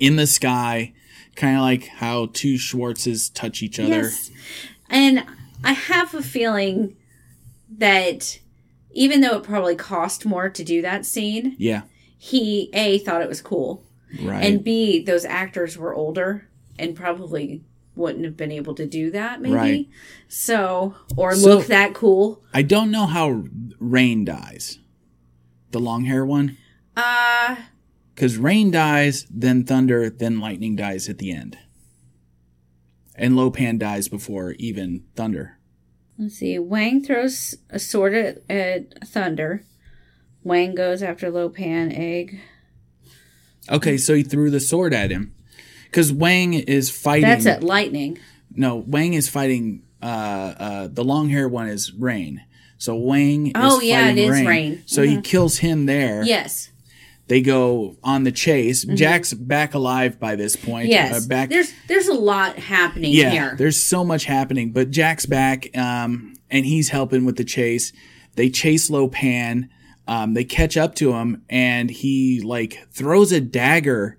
in 0.00 0.16
the 0.16 0.26
sky, 0.26 0.92
kind 1.36 1.56
of 1.56 1.62
like 1.62 1.86
how 1.86 2.26
two 2.32 2.54
Schwartzes 2.54 3.32
touch 3.32 3.62
each 3.62 3.78
other. 3.78 3.88
Yes. 4.02 4.30
And 4.90 5.24
I 5.62 5.72
have 5.72 6.14
a 6.14 6.22
feeling 6.22 6.96
that 7.76 8.40
even 8.98 9.20
though 9.20 9.36
it 9.36 9.44
probably 9.44 9.76
cost 9.76 10.26
more 10.26 10.48
to 10.48 10.64
do 10.64 10.82
that 10.82 11.06
scene, 11.06 11.54
Yeah, 11.58 11.82
he 12.18 12.68
A 12.74 12.98
thought 12.98 13.22
it 13.22 13.28
was 13.28 13.40
cool. 13.40 13.84
right. 14.22 14.44
And 14.44 14.64
B, 14.64 15.02
those 15.02 15.24
actors 15.24 15.78
were 15.78 15.94
older 15.94 16.48
and 16.78 16.96
probably 16.96 17.62
wouldn't 17.94 18.24
have 18.24 18.36
been 18.36 18.52
able 18.52 18.74
to 18.74 18.86
do 18.86 19.10
that, 19.10 19.40
maybe. 19.40 19.54
Right. 19.54 19.88
So, 20.28 20.94
or 21.16 21.34
So- 21.34 21.48
look 21.58 21.66
that 21.66 21.94
cool. 21.94 22.42
I 22.54 22.62
don't 22.62 22.90
know 22.90 23.06
how 23.06 23.44
Rain 23.78 24.24
dies, 24.24 24.78
the 25.70 25.80
long 25.80 26.04
hair 26.04 26.24
one, 26.26 26.56
Uh, 26.96 27.56
because 28.14 28.36
Rain 28.36 28.70
dies, 28.72 29.26
then 29.30 29.62
Thunder, 29.64 30.10
then 30.10 30.40
Lightning 30.40 30.74
dies 30.76 31.08
at 31.08 31.18
the 31.18 31.30
end, 31.32 31.56
and 33.14 33.36
Lo 33.36 33.50
Pan 33.50 33.78
dies 33.78 34.08
before 34.08 34.52
even 34.58 35.04
Thunder. 35.14 35.57
Let's 36.18 36.34
see. 36.34 36.58
Wang 36.58 37.02
throws 37.02 37.54
a 37.70 37.78
sword 37.78 38.14
at, 38.14 38.42
at 38.50 39.06
Thunder. 39.08 39.62
Wang 40.42 40.74
goes 40.74 41.02
after 41.02 41.30
Lo 41.30 41.48
Pan 41.48 41.92
Egg. 41.92 42.40
Okay, 43.70 43.96
so 43.96 44.14
he 44.14 44.22
threw 44.22 44.50
the 44.50 44.60
sword 44.60 44.92
at 44.92 45.10
him 45.10 45.34
because 45.84 46.12
Wang 46.12 46.54
is 46.54 46.90
fighting. 46.90 47.28
That's 47.28 47.46
it. 47.46 47.62
Lightning. 47.62 48.18
No, 48.54 48.76
Wang 48.76 49.14
is 49.14 49.28
fighting. 49.28 49.84
Uh, 50.02 50.54
uh, 50.58 50.88
the 50.90 51.04
long 51.04 51.28
hair 51.28 51.48
one 51.48 51.68
is 51.68 51.92
Rain. 51.92 52.44
So 52.78 52.96
Wang. 52.96 53.48
Is 53.48 53.52
Oh, 53.56 53.80
yeah, 53.80 54.08
it 54.08 54.18
is 54.18 54.30
Rain. 54.30 54.46
Rain. 54.46 54.72
Mm-hmm. 54.74 54.82
So 54.86 55.02
he 55.02 55.20
kills 55.20 55.58
him 55.58 55.86
there. 55.86 56.22
Yes. 56.24 56.70
They 57.28 57.40
go 57.42 57.96
on 58.02 58.24
the 58.24 58.32
chase. 58.32 58.84
Jack's 58.84 59.34
back 59.34 59.74
alive 59.74 60.18
by 60.18 60.34
this 60.34 60.56
point. 60.56 60.84
Mm-hmm. 60.86 60.92
Yes. 60.92 61.24
Uh, 61.24 61.28
back. 61.28 61.50
There's 61.50 61.72
there's 61.86 62.08
a 62.08 62.14
lot 62.14 62.56
happening 62.58 63.12
yeah. 63.12 63.30
here. 63.30 63.54
There's 63.56 63.80
so 63.80 64.02
much 64.04 64.24
happening, 64.24 64.72
but 64.72 64.90
Jack's 64.90 65.26
back. 65.26 65.76
Um, 65.76 66.34
and 66.50 66.64
he's 66.64 66.88
helping 66.88 67.24
with 67.26 67.36
the 67.36 67.44
chase. 67.44 67.92
They 68.36 68.48
chase 68.48 68.88
Lo 68.88 69.08
Pan. 69.08 69.68
Um, 70.06 70.32
they 70.32 70.44
catch 70.44 70.78
up 70.78 70.94
to 70.96 71.12
him, 71.12 71.42
and 71.50 71.90
he 71.90 72.40
like 72.40 72.88
throws 72.90 73.30
a 73.30 73.40
dagger 73.42 74.16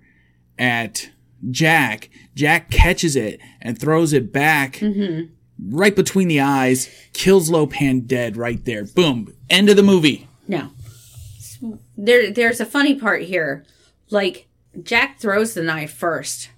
at 0.58 1.10
Jack. 1.50 2.10
Jack 2.36 2.70
catches 2.70 3.16
it 3.16 3.40
and 3.60 3.76
throws 3.78 4.12
it 4.12 4.32
back 4.32 4.74
Mm-hmm. 4.74 5.76
right 5.76 5.96
between 5.96 6.28
the 6.28 6.40
eyes. 6.40 6.88
Kills 7.12 7.50
Lo 7.50 7.66
Pan 7.66 8.00
dead 8.02 8.36
right 8.36 8.64
there. 8.64 8.84
Boom. 8.84 9.34
End 9.48 9.68
of 9.68 9.76
the 9.76 9.82
movie. 9.82 10.28
No. 10.46 10.70
There 12.02 12.30
there's 12.30 12.60
a 12.60 12.66
funny 12.66 12.94
part 12.94 13.22
here. 13.22 13.64
Like 14.10 14.46
Jack 14.82 15.20
throws 15.20 15.54
the 15.54 15.62
knife 15.62 15.92
first 15.92 16.50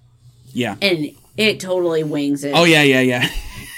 Yeah. 0.53 0.77
and 0.81 1.11
it 1.37 1.59
totally 1.61 2.05
wings 2.05 2.45
it. 2.45 2.53
Oh 2.55 2.65
yeah, 2.65 2.83
yeah, 2.83 3.01
yeah. 3.01 3.29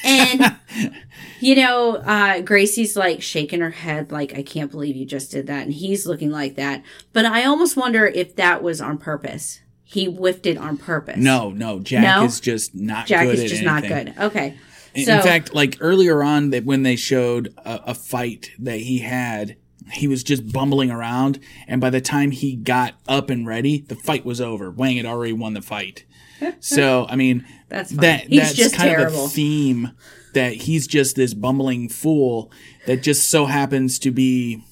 And 0.04 0.56
you 1.40 1.54
know, 1.56 1.96
uh 1.96 2.40
Gracie's 2.40 2.96
like 2.96 3.22
shaking 3.22 3.60
her 3.60 3.70
head 3.70 4.12
like 4.12 4.34
I 4.36 4.42
can't 4.42 4.70
believe 4.70 4.94
you 4.96 5.06
just 5.06 5.30
did 5.30 5.46
that 5.46 5.62
and 5.64 5.72
he's 5.72 6.06
looking 6.06 6.30
like 6.30 6.56
that. 6.56 6.82
But 7.12 7.24
I 7.24 7.44
almost 7.44 7.76
wonder 7.76 8.06
if 8.06 8.36
that 8.36 8.62
was 8.62 8.80
on 8.80 8.98
purpose. 8.98 9.60
He 9.84 10.06
whiffed 10.06 10.46
it 10.46 10.58
on 10.58 10.76
purpose. 10.76 11.16
No, 11.18 11.50
no. 11.50 11.78
Jack 11.80 12.02
No? 12.02 12.24
is 12.24 12.40
just 12.40 12.74
not 12.74 13.06
Jack 13.06 13.26
is 13.28 13.48
just 13.50 13.62
not 13.62 13.84
good. 13.84 14.12
Okay. 14.18 14.56
In 14.94 15.04
So 15.06 15.16
in 15.16 15.22
fact, 15.22 15.54
like 15.54 15.76
earlier 15.80 16.22
on, 16.22 16.50
that 16.50 16.64
when 16.64 16.82
they 16.82 16.96
showed 16.96 17.52
a, 17.58 17.80
a 17.90 17.94
fight 17.94 18.50
that 18.58 18.78
he 18.80 18.98
had, 18.98 19.56
he 19.92 20.08
was 20.08 20.22
just 20.22 20.52
bumbling 20.52 20.90
around, 20.90 21.38
and 21.66 21.80
by 21.80 21.90
the 21.90 22.00
time 22.00 22.30
he 22.30 22.56
got 22.56 22.94
up 23.06 23.30
and 23.30 23.46
ready, 23.46 23.80
the 23.80 23.94
fight 23.94 24.24
was 24.24 24.40
over. 24.40 24.70
Wang 24.70 24.96
had 24.96 25.06
already 25.06 25.32
won 25.32 25.54
the 25.54 25.62
fight. 25.62 26.04
So 26.60 27.06
I 27.08 27.16
mean, 27.16 27.46
That's 27.68 27.90
that 27.90 28.24
He's 28.24 28.40
that's 28.40 28.54
just 28.54 28.76
kind 28.76 29.00
of 29.00 29.14
a 29.14 29.28
theme 29.28 29.92
that 30.34 30.52
he's 30.52 30.86
just 30.86 31.16
this 31.16 31.32
bumbling 31.32 31.88
fool 31.88 32.50
that 32.86 33.02
just 33.02 33.30
so 33.30 33.46
happens 33.46 33.98
to 34.00 34.10
be 34.10 34.62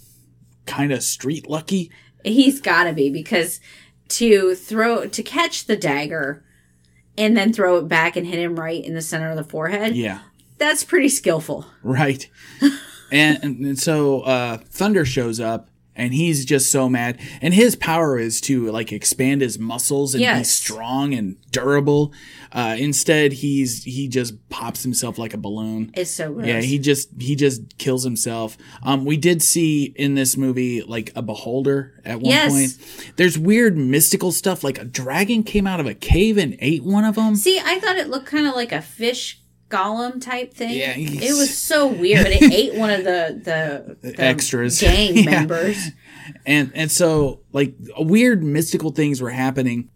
kind 0.67 0.93
of 0.93 1.03
street 1.03 1.49
lucky. 1.49 1.91
He's 2.25 2.61
got 2.61 2.85
to 2.85 2.93
be 2.93 3.09
because 3.11 3.61
to 4.09 4.55
throw 4.55 5.07
to 5.07 5.23
catch 5.23 5.65
the 5.65 5.77
dagger 5.77 6.45
and 7.17 7.37
then 7.37 7.53
throw 7.53 7.79
it 7.79 7.89
back 7.89 8.17
and 8.17 8.27
hit 8.27 8.39
him 8.39 8.59
right 8.59 8.85
in 8.85 8.95
the 8.95 9.03
center 9.03 9.31
of 9.31 9.37
the 9.37 9.45
forehead. 9.45 9.97
Yeah. 9.97 10.21
That's 10.59 10.85
pretty 10.85 11.09
skillful. 11.09 11.67
Right. 11.83 12.29
and, 13.13 13.65
and 13.65 13.79
so 13.79 14.23
uh, 14.23 14.57
Thunder 14.59 15.05
shows 15.05 15.39
up 15.41 15.69
and 15.95 16.15
he's 16.15 16.47
just 16.47 16.71
so 16.71 16.89
mad. 16.89 17.21
And 17.43 17.53
his 17.53 17.77
power 17.77 18.19
is 18.19 18.41
to 18.43 18.71
like 18.71 18.93
expand 18.93 19.43
his 19.43 19.59
muscles 19.59 20.15
and 20.15 20.25
be 20.39 20.45
strong 20.45 21.13
and 21.13 21.37
durable. 21.51 22.15
Uh, 22.51 22.77
instead, 22.79 23.33
he's 23.35 23.85
he 23.85 24.09
just 24.09 24.49
pops 24.49 24.83
himself 24.83 25.19
like 25.19 25.35
a 25.35 25.37
balloon. 25.37 25.91
It's 25.95 26.11
so 26.11 26.33
gross. 26.33 26.47
Yeah, 26.47 26.61
he 26.63 26.79
just 26.79 27.11
he 27.21 27.37
just 27.37 27.77
kills 27.77 28.05
himself. 28.05 28.57
Um, 28.83 29.05
we 29.05 29.19
did 29.19 29.43
see 29.43 29.93
in 29.97 30.15
this 30.15 30.37
movie 30.39 30.81
like 30.81 31.13
a 31.15 31.21
beholder 31.21 32.01
at 32.07 32.21
one 32.21 32.31
Yes. 32.31 32.53
point. 32.53 33.17
There's 33.17 33.39
weird 33.39 33.77
mystical 33.77 34.33
stuff 34.33 34.65
like 34.65 34.79
a 34.79 34.85
dragon 34.87 35.43
came 35.43 35.67
out 35.67 35.79
of 35.81 35.87
a 35.87 35.95
cave 35.95 36.39
and 36.39 36.57
ate 36.61 36.85
one 36.85 37.05
of 37.05 37.17
them. 37.17 37.37
See, 37.37 37.61
I 37.63 37.79
thought 37.81 37.97
it 37.99 38.09
looked 38.09 38.27
kind 38.27 38.47
of 38.47 38.55
like 38.55 38.73
a 38.73 38.81
fish 38.81 39.42
golem 39.73 40.21
type 40.21 40.53
thing. 40.55 40.77
Yeah, 40.77 40.93
he's- 40.93 41.23
it 41.31 41.33
was 41.39 41.57
so 41.57 41.87
weird. 41.87 42.27
It 42.29 42.43
ate 42.53 42.75
one 42.75 42.91
of 42.91 43.05
the 43.05 43.41
the, 44.03 44.11
the 44.13 44.21
extras. 44.23 44.81
gang 44.81 45.17
Yeah. 45.25 45.31
members. 45.31 45.91
and 46.47 46.71
and 46.75 46.91
so 46.91 47.41
like 47.53 47.75
weird 47.99 48.43
mystical 48.45 48.91
things 48.93 49.21
were 49.21 49.31
happening 49.31 49.89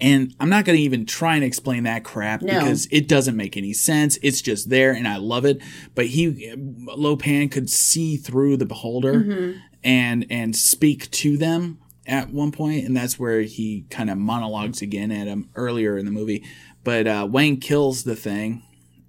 and 0.00 0.32
i'm 0.40 0.48
not 0.48 0.64
going 0.64 0.76
to 0.76 0.82
even 0.82 1.04
try 1.06 1.34
and 1.34 1.44
explain 1.44 1.82
that 1.84 2.04
crap 2.04 2.42
No. 2.42 2.58
because 2.60 2.86
it 2.92 3.08
doesn't 3.08 3.36
make 3.36 3.56
any 3.56 3.72
sense 3.72 4.16
it's 4.22 4.40
just 4.40 4.70
there 4.70 4.92
and 4.92 5.06
i 5.08 5.16
love 5.16 5.44
it 5.44 5.58
but 5.96 6.06
he 6.06 6.54
Lo 6.56 7.16
Pan 7.16 7.48
could 7.48 7.68
see 7.70 8.16
through 8.16 8.56
the 8.56 8.66
beholder 8.66 9.14
Mm-hmm. 9.14 9.58
and 9.82 10.26
and 10.30 10.54
speak 10.56 11.10
to 11.12 11.36
them 11.36 11.78
at 12.06 12.30
one 12.30 12.52
point 12.52 12.84
and 12.86 12.96
that's 12.96 13.18
where 13.18 13.40
he 13.42 13.84
kind 13.90 14.10
of 14.10 14.16
monologues 14.18 14.80
again 14.82 15.10
at 15.10 15.26
him 15.26 15.48
earlier 15.56 15.96
in 15.98 16.04
the 16.06 16.12
movie 16.12 16.44
but 16.84 17.06
uh, 17.06 17.26
wayne 17.30 17.58
kills 17.60 18.04
the 18.04 18.16
thing 18.16 18.62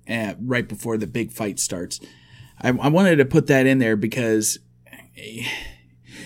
uh, 0.10 0.34
right 0.42 0.68
before 0.68 0.98
the 0.98 1.08
big 1.08 1.32
fight 1.32 1.60
starts 1.60 2.00
I, 2.62 2.70
I 2.70 2.88
wanted 2.90 3.18
to 3.18 3.26
put 3.26 3.48
that 3.48 3.66
in 3.66 3.80
there 3.80 3.96
because 3.98 4.60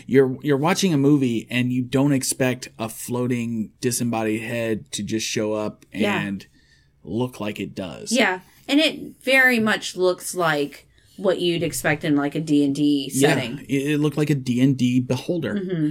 you're 0.05 0.37
you're 0.41 0.57
watching 0.57 0.93
a 0.93 0.97
movie 0.97 1.47
and 1.49 1.71
you 1.71 1.81
don't 1.83 2.11
expect 2.13 2.69
a 2.77 2.89
floating 2.89 3.71
disembodied 3.81 4.41
head 4.41 4.91
to 4.93 5.03
just 5.03 5.25
show 5.25 5.53
up 5.53 5.85
Yeah. 5.93 6.19
and 6.21 6.45
look 7.03 7.39
like 7.39 7.59
it 7.59 7.73
does. 7.75 8.11
Yeah, 8.11 8.41
and 8.67 8.79
it 8.79 9.21
very 9.23 9.59
much 9.59 9.95
looks 9.95 10.35
like 10.35 10.87
what 11.17 11.39
you'd 11.41 11.63
expect 11.63 12.03
in 12.03 12.15
like 12.15 12.35
a 12.35 12.41
D 12.41 12.63
and 12.63 12.75
D 12.75 13.09
Yeah, 13.13 13.29
setting. 13.35 13.59
it, 13.67 13.91
it 13.93 13.97
looked 13.99 14.17
like 14.17 14.29
a 14.29 14.35
D&D 14.35 15.01
beholder. 15.01 15.57
hmm 15.57 15.89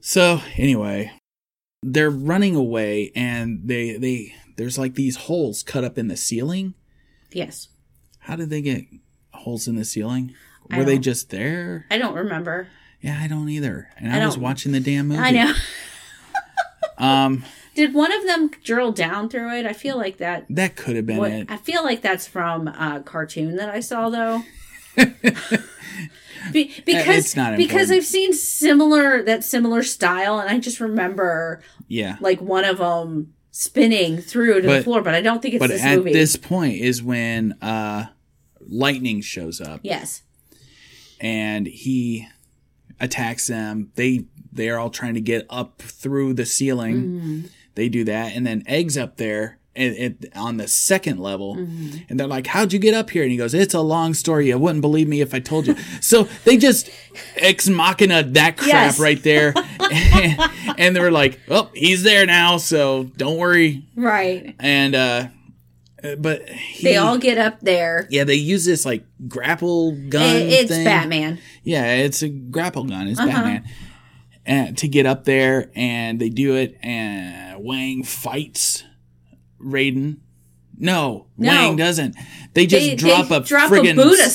So, 0.00 0.40
anyway, 0.56 1.12
they're 1.82 2.10
running 2.10 2.56
away 2.56 3.12
and 3.14 3.60
they 3.64 3.96
they 3.96 4.34
there's 4.56 4.78
like 4.78 4.94
these 4.94 5.16
holes 5.16 5.62
cut 5.62 5.84
up 5.84 5.98
in 5.98 6.08
the 6.08 6.16
ceiling. 6.16 6.74
Yes, 7.36 7.68
How 8.20 8.34
did 8.36 8.48
they 8.50 8.62
get 8.62 8.84
holes 9.32 9.68
in 9.68 9.76
the 9.76 9.84
ceiling? 9.84 10.34
Were 10.74 10.84
they 10.84 10.98
just 10.98 11.28
there? 11.30 11.84
I 11.90 11.98
don't 11.98 12.14
remember. 12.14 12.68
Yeah, 13.02 13.18
I 13.22 13.28
don't 13.28 13.48
either. 13.50 13.88
And 13.98 14.10
I 14.12 14.20
I, 14.22 14.26
was 14.26 14.38
watching 14.38 14.72
the 14.72 14.80
damn 14.80 15.08
movie. 15.08 15.20
I 15.20 15.30
know. 15.30 15.52
Um, 16.98 17.44
Did 17.74 17.92
one 17.92 18.10
of 18.10 18.24
them 18.26 18.50
drill 18.64 18.90
down 18.90 19.28
through 19.28 19.54
it? 19.58 19.66
I 19.66 19.74
feel 19.74 19.98
like 19.98 20.16
that. 20.16 20.46
that 20.48 20.76
could 20.76 20.96
have 20.96 21.04
been 21.04 21.18
What, 21.18 21.30
it. 21.30 21.50
I 21.50 21.58
feel 21.58 21.84
like 21.84 22.00
that's 22.00 22.26
from 22.26 22.68
a 22.68 23.02
cartoon 23.04 23.56
that 23.56 23.68
I 23.68 23.80
saw 23.80 24.08
though. 24.08 24.42
Be, 26.52 26.72
because 26.86 27.18
It's 27.18 27.36
not 27.36 27.58
because. 27.58 27.90
I've 27.90 28.04
seen 28.06 28.32
similar 28.32 29.22
that 29.24 29.44
similar 29.44 29.82
style, 29.82 30.38
and 30.38 30.48
I 30.48 30.58
just 30.58 30.80
remember 30.80 31.60
Yeah. 31.88 32.16
like 32.20 32.40
one 32.40 32.64
of 32.64 32.78
them 32.78 33.34
spinning 33.58 34.18
through 34.18 34.60
to 34.60 34.68
the 34.68 34.82
floor, 34.82 35.00
but 35.00 35.14
I 35.14 35.22
don't 35.22 35.40
think 35.40 35.54
it's 35.54 35.60
But 35.62 35.70
this 35.70 35.82
at 35.82 35.96
movie. 35.96 36.12
this 36.12 36.36
point 36.36 36.76
is 36.76 37.02
when 37.02 37.52
uh, 37.62 38.06
lightning 38.60 39.22
shows 39.22 39.62
up 39.62 39.80
yes, 39.82 40.22
and 41.20 41.66
he 41.66 42.28
attacks 43.00 43.46
them. 43.46 43.92
They 43.94 44.26
they 44.52 44.68
are 44.68 44.78
all 44.78 44.90
trying 44.90 45.14
to 45.14 45.22
get 45.22 45.46
up 45.48 45.80
through 45.80 46.34
the 46.34 46.44
ceiling. 46.44 46.96
Mm-hmm. 46.96 47.40
They 47.76 47.88
do 47.88 48.04
that, 48.04 48.34
and 48.34 48.46
then 48.46 48.62
eggs 48.66 48.98
up 48.98 49.16
there 49.16 49.58
on 50.34 50.56
the 50.56 50.66
second 50.68 51.18
level, 51.18 51.56
Mm-hmm. 51.56 51.98
and 52.08 52.18
they're 52.18 52.26
like, 52.26 52.46
"How'd 52.46 52.72
you 52.72 52.78
get 52.78 52.94
up 52.94 53.10
here?" 53.10 53.22
And 53.22 53.30
he 53.30 53.36
goes, 53.38 53.54
"It's 53.54 53.74
a 53.74 53.80
long 53.80 54.14
story. 54.14 54.48
You 54.48 54.58
wouldn't 54.58 54.80
believe 54.82 55.08
me 55.08 55.20
if 55.20 55.34
I 55.34 55.40
told 55.40 55.66
you." 55.66 55.76
so 56.00 56.28
they 56.44 56.56
just 56.56 56.90
ex 57.36 57.68
machina 57.68 58.22
that 58.22 58.56
crap 58.56 58.68
Yes. 58.68 58.98
right 59.00 59.22
there, 59.22 59.52
and, 59.80 60.40
and 60.78 60.96
they 60.96 61.00
were 61.00 61.10
like, 61.10 61.40
"Oh, 61.48 61.70
he's 61.74 62.02
there 62.02 62.24
now, 62.26 62.56
so 62.56 63.04
don't 63.16 63.36
worry." 63.38 63.84
right. 63.96 64.54
And 64.58 64.94
uh, 64.94 65.28
but 66.18 66.48
he, 66.48 66.84
They 66.84 66.96
all 66.96 67.18
get 67.18 67.36
up 67.38 67.60
there. 67.60 68.06
yeah, 68.10 68.24
they 68.24 68.34
use 68.34 68.64
this 68.64 68.84
like 68.86 69.04
grapple 69.28 69.92
gun. 70.08 70.36
It- 70.36 70.52
it's 70.52 70.70
thing. 70.70 70.84
Batman. 70.84 71.38
Yeah, 71.64 71.94
it's 71.96 72.22
a 72.22 72.28
grapple 72.28 72.84
gun. 72.84 73.08
It's 73.08 73.18
Uh-huh. 73.18 73.28
Batman. 73.30 73.64
And 74.48 74.78
to 74.78 74.86
get 74.86 75.06
up 75.06 75.24
there, 75.24 75.72
and 75.74 76.20
they 76.20 76.28
do 76.28 76.54
it, 76.54 76.78
and 76.80 77.64
Wang 77.64 78.04
fights 78.04 78.84
Raiden. 79.60 80.18
No, 80.78 81.26
No. 81.38 81.48
Wang 81.48 81.76
doesn't. 81.76 82.16
They 82.52 82.66
just 82.66 82.84
They- 82.86 82.96
drop 82.96 83.28
they 83.28 83.36
a 83.36 83.40
drop 83.40 83.72
a 83.72 83.94
Buddha 83.94 84.16
statue. 84.28 84.30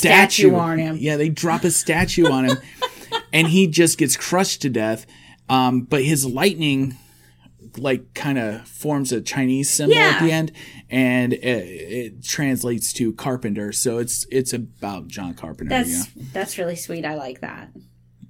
statue 0.50 0.56
on 0.56 0.80
him. 0.80 0.98
Yeah, 1.00 1.18
they 1.18 1.30
drop 1.30 1.64
a 1.64 1.70
statue 1.72 2.26
on 2.28 2.46
him, 2.46 2.58
and 3.34 3.48
he 3.48 3.68
just 3.68 3.98
gets 4.00 4.18
crushed 4.18 4.62
to 4.64 4.70
death. 4.70 5.06
Um, 5.50 5.82
but 5.82 6.04
his 6.04 6.26
lightning, 6.26 6.96
like, 7.78 8.14
kind 8.16 8.40
of 8.40 8.68
forms 8.68 9.12
a 9.12 9.22
Chinese 9.22 9.70
symbol 9.70 9.98
at 9.98 10.20
the 10.24 10.32
end, 10.32 10.52
and 10.90 11.34
it, 11.34 11.38
it 11.46 12.24
translates 12.24 12.92
to 12.94 13.14
Carpenter. 13.14 13.72
So 13.72 14.00
it's 14.00 14.26
it's 14.32 14.52
about 14.54 15.08
John 15.10 15.36
Carpenter. 15.36 15.70
That's 15.70 15.90
yeah. 16.16 16.24
that's 16.34 16.58
really 16.58 16.76
sweet. 16.76 17.06
I 17.06 17.16
like 17.16 17.42
that. 17.42 17.70
And 17.76 17.84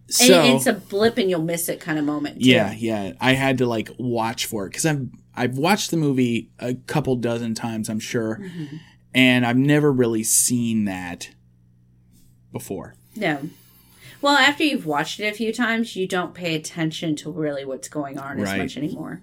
So 0.09 0.43
it's 0.43 0.65
a 0.67 0.73
blip 0.73 1.17
and 1.17 1.29
you'll 1.29 1.41
miss 1.41 1.69
it 1.69 1.79
kind 1.79 1.97
of 1.97 2.03
moment. 2.03 2.41
Too. 2.41 2.49
Yeah, 2.49 2.73
yeah. 2.73 3.13
I 3.21 3.31
had 3.33 3.59
to 3.59 3.65
like 3.65 3.89
watch 3.97 4.45
for 4.45 4.65
it 4.65 4.71
because 4.71 4.85
I've 4.85 5.07
I've 5.35 5.57
watched 5.57 5.91
the 5.91 5.97
movie 5.97 6.49
a 6.59 6.75
couple 6.75 7.15
dozen 7.15 7.53
times, 7.55 7.89
I'm 7.89 7.99
sure, 7.99 8.39
Mm-hmm. 8.41 8.75
and 9.13 9.45
I've 9.45 9.57
never 9.57 9.91
really 9.91 10.23
seen 10.23 10.85
that 10.85 11.29
before. 12.51 12.95
No. 13.15 13.49
Well, 14.21 14.37
after 14.37 14.63
you've 14.63 14.85
watched 14.85 15.19
it 15.19 15.27
a 15.27 15.35
few 15.35 15.51
times, 15.51 15.95
you 15.95 16.07
don't 16.07 16.33
pay 16.33 16.53
attention 16.55 17.15
to 17.17 17.31
really 17.31 17.65
what's 17.65 17.87
going 17.89 18.19
on 18.19 18.39
as 18.39 18.55
much 18.57 18.77
anymore. 18.77 19.21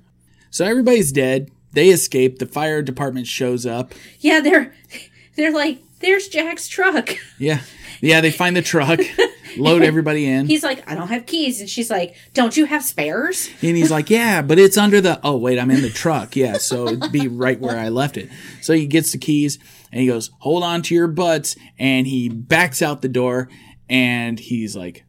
So 0.50 0.64
everybody's 0.64 1.12
dead. 1.12 1.50
They 1.72 1.90
escape. 1.90 2.38
The 2.38 2.46
fire 2.46 2.82
department 2.82 3.26
shows 3.26 3.64
up. 3.66 3.92
Yeah, 4.18 4.40
they're 4.40 4.72
they're 5.36 5.52
like, 5.52 5.78
there's 6.00 6.26
Jack's 6.28 6.66
truck. 6.68 7.10
Yeah. 7.38 7.60
Yeah, 8.00 8.20
they 8.20 8.30
find 8.30 8.56
the 8.56 8.62
truck, 8.62 9.00
load 9.58 9.82
everybody 9.90 10.26
in. 10.26 10.46
He's 10.46 10.62
like, 10.62 10.88
I 10.90 10.94
don't 10.94 11.08
have 11.08 11.26
keys, 11.26 11.60
and 11.60 11.68
she's 11.68 11.90
like, 11.90 12.14
Don't 12.34 12.56
you 12.56 12.64
have 12.66 12.82
spares? 12.84 13.48
And 13.62 13.76
he's 13.76 13.90
like, 13.90 14.10
Yeah, 14.10 14.42
but 14.42 14.58
it's 14.58 14.76
under 14.76 15.00
the. 15.00 15.20
Oh, 15.22 15.36
wait, 15.36 15.58
I'm 15.58 15.70
in 15.70 15.82
the 15.82 15.90
truck. 15.90 16.36
Yeah, 16.36 16.58
so 16.58 16.88
it'd 16.88 17.12
be 17.12 17.28
right 17.28 17.60
where 17.60 17.78
I 17.78 17.88
left 17.88 18.16
it. 18.16 18.30
So 18.60 18.72
he 18.72 18.86
gets 18.86 19.12
the 19.12 19.18
keys 19.18 19.58
and 19.92 20.00
he 20.00 20.06
goes, 20.06 20.30
Hold 20.38 20.62
on 20.62 20.82
to 20.82 20.94
your 20.94 21.08
butts. 21.08 21.56
And 21.78 22.06
he 22.06 22.28
backs 22.28 22.82
out 22.82 23.02
the 23.02 23.08
door 23.08 23.48
and 23.88 24.38
he's 24.38 24.76
like, 24.76 25.04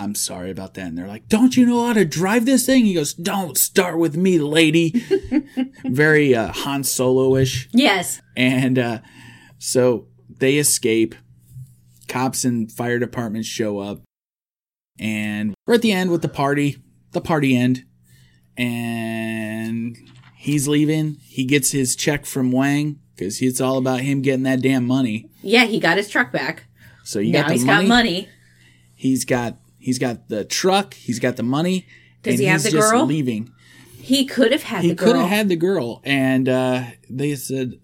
I'm 0.00 0.14
sorry 0.14 0.50
about 0.50 0.74
that. 0.74 0.86
And 0.86 0.96
they're 0.96 1.06
like, 1.06 1.28
Don't 1.28 1.56
you 1.56 1.66
know 1.66 1.86
how 1.86 1.92
to 1.92 2.04
drive 2.06 2.46
this 2.46 2.64
thing? 2.64 2.86
He 2.86 2.94
goes, 2.94 3.12
Don't 3.12 3.58
start 3.58 3.98
with 3.98 4.16
me, 4.16 4.38
lady. 4.38 5.04
Very 5.84 6.34
uh, 6.34 6.52
Han 6.52 6.84
Solo 6.84 7.36
ish. 7.36 7.68
Yes. 7.72 8.22
And 8.36 8.78
uh, 8.78 8.98
so 9.58 10.06
they 10.38 10.56
escape. 10.56 11.14
Cops 12.10 12.44
and 12.44 12.70
fire 12.70 12.98
departments 12.98 13.48
show 13.48 13.78
up. 13.78 14.00
And 14.98 15.54
we're 15.66 15.74
at 15.74 15.82
the 15.82 15.92
end 15.92 16.10
with 16.10 16.20
the 16.22 16.28
party, 16.28 16.76
the 17.12 17.20
party 17.22 17.56
end. 17.56 17.84
And 18.56 19.96
he's 20.36 20.68
leaving. 20.68 21.16
He 21.22 21.44
gets 21.44 21.70
his 21.70 21.96
check 21.96 22.26
from 22.26 22.52
Wang 22.52 23.00
because 23.16 23.40
it's 23.40 23.60
all 23.60 23.78
about 23.78 24.00
him 24.00 24.20
getting 24.22 24.42
that 24.42 24.60
damn 24.60 24.86
money. 24.86 25.30
Yeah, 25.42 25.64
he 25.64 25.80
got 25.80 25.96
his 25.96 26.08
truck 26.08 26.32
back. 26.32 26.64
So 27.04 27.18
you 27.18 27.32
now 27.32 27.42
got 27.42 27.52
he's 27.52 27.64
money. 27.64 27.82
got 27.84 27.88
money. 27.88 28.28
He's 28.94 29.24
got 29.24 29.56
he's 29.78 29.98
got 29.98 30.28
the 30.28 30.44
truck. 30.44 30.94
He's 30.94 31.18
got 31.18 31.36
the 31.36 31.42
money. 31.42 31.86
Does 32.22 32.34
and 32.34 32.40
he 32.40 32.46
have 32.46 32.62
the 32.62 32.70
just 32.70 32.90
girl? 32.90 33.06
Leaving. 33.06 33.50
He 33.96 34.26
could 34.26 34.52
have 34.52 34.64
had 34.64 34.82
He 34.82 34.90
the 34.90 34.94
could 34.96 35.12
girl. 35.12 35.20
have 35.20 35.28
had 35.28 35.48
the 35.48 35.56
girl, 35.56 36.00
and 36.04 36.48
uh, 36.48 36.84
they 37.08 37.34
said, 37.36 37.80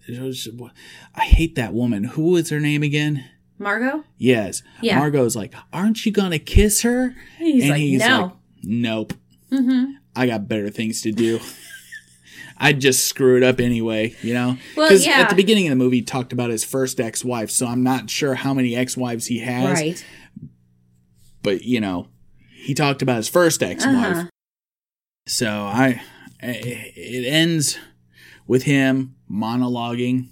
"I 1.15 1.21
hate 1.21 1.55
that 1.55 1.73
woman. 1.73 2.03
Who 2.03 2.35
is 2.35 2.49
her 2.49 2.59
name 2.59 2.83
again?" 2.83 3.23
Margot? 3.59 4.03
Yes. 4.17 4.61
Yeah. 4.81 4.99
Margot's 4.99 5.35
like, 5.35 5.53
"Aren't 5.73 6.05
you 6.05 6.11
gonna 6.11 6.39
kiss 6.39 6.81
her?" 6.81 7.15
He's 7.37 7.69
like, 7.69 7.81
"No." 7.81 8.21
like, 8.21 8.31
"Nope. 8.63 9.13
I 10.15 10.27
got 10.27 10.47
better 10.47 10.69
things 10.69 11.01
to 11.01 11.11
do." 11.11 11.39
I'd 12.59 12.81
just 12.81 13.05
screw 13.05 13.37
it 13.37 13.43
up 13.43 13.59
anyway, 13.59 14.15
you 14.23 14.33
know? 14.33 14.57
Well, 14.75 14.87
Because 14.87 15.05
yeah. 15.05 15.19
at 15.19 15.29
the 15.29 15.35
beginning 15.35 15.67
of 15.67 15.71
the 15.71 15.75
movie, 15.75 15.97
he 15.97 16.01
talked 16.01 16.33
about 16.33 16.49
his 16.49 16.63
first 16.63 16.99
ex 16.99 17.23
wife, 17.23 17.51
so 17.51 17.67
I'm 17.67 17.83
not 17.83 18.09
sure 18.09 18.33
how 18.33 18.53
many 18.53 18.75
ex 18.75 18.97
wives 18.97 19.27
he 19.27 19.39
has. 19.39 19.79
Right. 19.79 20.05
But, 21.43 21.63
you 21.63 21.79
know, 21.79 22.07
he 22.55 22.73
talked 22.73 23.03
about 23.03 23.17
his 23.17 23.29
first 23.29 23.61
ex 23.61 23.85
wife. 23.85 24.17
Uh-huh. 24.17 24.25
So 25.27 25.49
I, 25.51 26.01
it 26.39 27.27
ends 27.27 27.77
with 28.47 28.63
him 28.63 29.15
monologuing, 29.29 30.29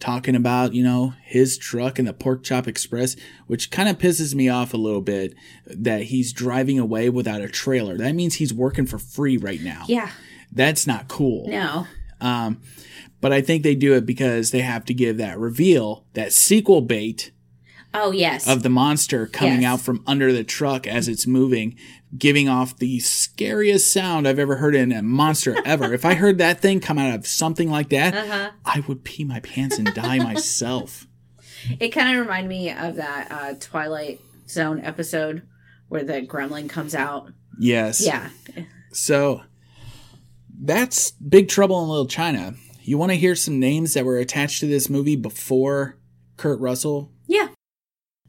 talking 0.00 0.36
about 0.36 0.74
you 0.74 0.82
know 0.82 1.14
his 1.22 1.58
truck 1.58 1.98
and 1.98 2.06
the 2.06 2.12
Pork 2.12 2.42
Chop 2.42 2.68
Express, 2.68 3.16
which 3.46 3.70
kind 3.70 3.88
of 3.88 3.98
pisses 3.98 4.34
me 4.34 4.48
off 4.48 4.74
a 4.74 4.78
little 4.78 5.00
bit 5.00 5.34
that 5.66 6.04
he's 6.04 6.32
driving 6.32 6.78
away 6.78 7.08
without 7.10 7.40
a 7.40 7.48
trailer. 7.48 7.96
That 7.96 8.14
means 8.14 8.36
he's 8.36 8.54
working 8.54 8.86
for 8.86 8.98
free 8.98 9.36
right 9.36 9.60
now. 9.60 9.84
Yeah. 9.88 10.10
That's 10.52 10.86
not 10.86 11.08
cool. 11.08 11.48
No. 11.48 11.86
Um, 12.20 12.60
but 13.20 13.32
I 13.32 13.40
think 13.40 13.62
they 13.62 13.74
do 13.74 13.94
it 13.94 14.06
because 14.06 14.50
they 14.50 14.60
have 14.60 14.84
to 14.86 14.94
give 14.94 15.16
that 15.18 15.38
reveal, 15.38 16.04
that 16.14 16.32
sequel 16.32 16.80
bait 16.80 17.32
Oh, 18.00 18.10
yes. 18.12 18.46
of 18.48 18.62
the 18.62 18.68
monster 18.68 19.26
coming 19.26 19.62
Yes. 19.62 19.72
out 19.72 19.80
from 19.80 20.02
under 20.06 20.32
the 20.32 20.44
truck 20.44 20.86
as 20.86 21.08
it's 21.08 21.26
moving, 21.26 21.76
giving 22.16 22.48
off 22.48 22.76
the 22.78 22.98
scariest 23.00 23.92
sound 23.92 24.26
I've 24.26 24.38
ever 24.38 24.56
heard 24.56 24.74
in 24.74 24.92
a 24.92 25.02
monster 25.02 25.56
ever. 25.64 25.92
if 25.92 26.04
I 26.04 26.14
heard 26.14 26.38
that 26.38 26.60
thing 26.60 26.80
come 26.80 26.98
out 26.98 27.14
of 27.14 27.26
something 27.26 27.70
like 27.70 27.88
that, 27.90 28.14
Uh-huh. 28.14 28.50
I 28.64 28.80
would 28.88 29.04
pee 29.04 29.24
my 29.24 29.40
pants 29.40 29.78
and 29.78 29.92
die 29.94 30.18
myself. 30.18 31.06
It 31.80 31.88
kind 31.88 32.16
of 32.16 32.24
reminded 32.24 32.48
me 32.48 32.70
of 32.70 32.94
that 32.96 33.32
uh, 33.32 33.54
Twilight 33.58 34.20
Zone 34.48 34.80
episode 34.80 35.42
where 35.88 36.04
the 36.04 36.22
gremlin 36.22 36.68
comes 36.68 36.94
out. 36.94 37.32
Yes. 37.58 38.00
Yeah. 38.00 38.28
So 38.92 39.42
that's 40.60 41.10
Big 41.12 41.48
Trouble 41.48 41.82
in 41.82 41.88
Little 41.88 42.06
China. 42.06 42.54
You 42.82 42.96
want 42.96 43.10
to 43.10 43.16
hear 43.18 43.34
some 43.34 43.58
names 43.58 43.94
that 43.94 44.04
were 44.04 44.18
attached 44.18 44.60
to 44.60 44.66
this 44.66 44.88
movie 44.88 45.16
before 45.16 45.96
Kurt 46.36 46.60
Russell? 46.60 47.12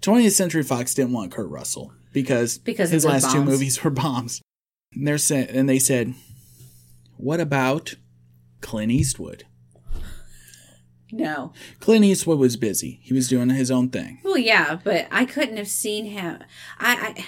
Yeah. 0.03 0.13
20th 0.13 0.31
Century 0.31 0.63
Fox 0.63 0.93
didn't 0.93 1.13
want 1.13 1.31
Kurt 1.31 1.49
Russell 1.49 1.93
because, 2.13 2.57
Because 2.57 2.89
his 2.91 3.05
last 3.05 3.31
two 3.31 3.43
movies 3.43 3.83
were 3.83 3.89
bombs. 3.91 4.41
And 4.93 5.07
they're 5.07 5.17
sa- 5.17 5.35
and 5.35 5.69
they 5.69 5.77
said, 5.79 6.15
"What 7.17 7.39
about 7.39 7.95
Clint 8.61 8.91
Eastwood?" 8.91 9.45
No. 11.11 11.53
Clint 11.79 12.05
Eastwood 12.05 12.37
was 12.39 12.55
busy. 12.55 12.99
He 13.03 13.13
was 13.13 13.27
doing 13.27 13.49
his 13.49 13.71
own 13.71 13.89
thing. 13.89 14.19
Well, 14.23 14.37
yeah, 14.37 14.79
but 14.83 15.07
I 15.11 15.25
couldn't 15.25 15.57
have 15.57 15.67
seen 15.67 16.05
him. 16.05 16.39
I, 16.79 16.95
I 17.17 17.25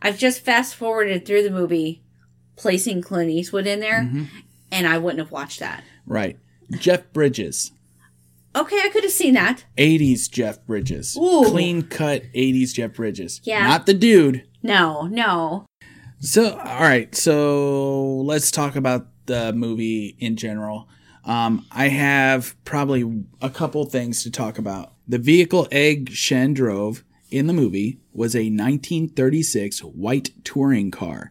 I've 0.00 0.18
just 0.18 0.40
fast 0.40 0.74
forwarded 0.74 1.26
through 1.26 1.42
the 1.42 1.50
movie, 1.50 2.02
placing 2.56 3.02
Clint 3.02 3.30
Eastwood 3.30 3.66
in 3.66 3.80
there, 3.80 4.02
Mm-hmm. 4.02 4.24
and 4.72 4.86
I 4.86 4.96
wouldn't 4.98 5.18
have 5.20 5.30
watched 5.32 5.60
that. 5.60 5.84
Right. 6.06 6.38
Jeff 6.78 7.12
Bridges. 7.12 7.72
Okay, 8.56 8.80
I 8.82 8.88
could 8.90 9.04
have 9.04 9.12
seen 9.12 9.34
that. 9.34 9.64
80s 9.76 10.30
Jeff 10.30 10.64
Bridges. 10.66 11.16
Ooh. 11.16 11.44
Clean 11.46 11.82
cut 11.82 12.22
80s 12.34 12.72
Jeff 12.74 12.94
Bridges. 12.94 13.40
Yeah. 13.44 13.66
Not 13.66 13.86
the 13.86 13.94
dude. 13.94 14.46
No, 14.62 15.06
no. 15.06 15.66
So, 16.20 16.58
all 16.58 16.80
right. 16.80 17.14
So 17.14 18.16
let's 18.22 18.50
talk 18.50 18.74
about 18.74 19.08
the 19.26 19.52
movie 19.52 20.16
in 20.18 20.36
general. 20.36 20.88
Um, 21.24 21.66
I 21.70 21.88
have 21.88 22.56
probably 22.64 23.24
a 23.40 23.50
couple 23.50 23.84
things 23.84 24.22
to 24.22 24.30
talk 24.30 24.58
about. 24.58 24.94
The 25.06 25.18
vehicle 25.18 25.68
Egg 25.70 26.10
Shen 26.10 26.54
drove 26.54 27.04
in 27.30 27.46
the 27.46 27.52
movie 27.52 28.00
was 28.12 28.34
a 28.34 28.50
1936 28.50 29.80
white 29.80 30.30
touring 30.44 30.90
car. 30.90 31.30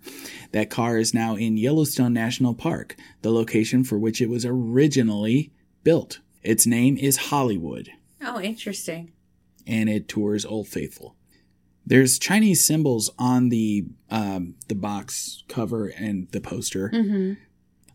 That 0.51 0.69
car 0.69 0.97
is 0.97 1.13
now 1.13 1.35
in 1.35 1.57
Yellowstone 1.57 2.13
National 2.13 2.53
Park, 2.53 2.95
the 3.23 3.31
location 3.31 3.83
for 3.83 3.97
which 3.97 4.21
it 4.21 4.29
was 4.29 4.45
originally 4.45 5.51
built. 5.83 6.19
Its 6.47 6.65
name 6.65 6.97
is 6.97 7.17
Hollywood 7.17 7.89
Oh, 8.21 8.39
interesting. 8.41 9.11
and 9.65 9.89
it 9.89 10.07
tours 10.07 10.45
Old 10.45 10.67
Faithful. 10.67 11.15
There's 11.85 12.17
Chinese 12.19 12.65
symbols 12.65 13.09
on 13.19 13.49
the 13.49 13.85
um, 14.09 14.55
the 14.67 14.75
box 14.75 15.43
cover 15.47 15.87
and 15.87 16.27
the 16.31 16.41
poster. 16.41 16.89
Mm-hmm. 16.93 17.33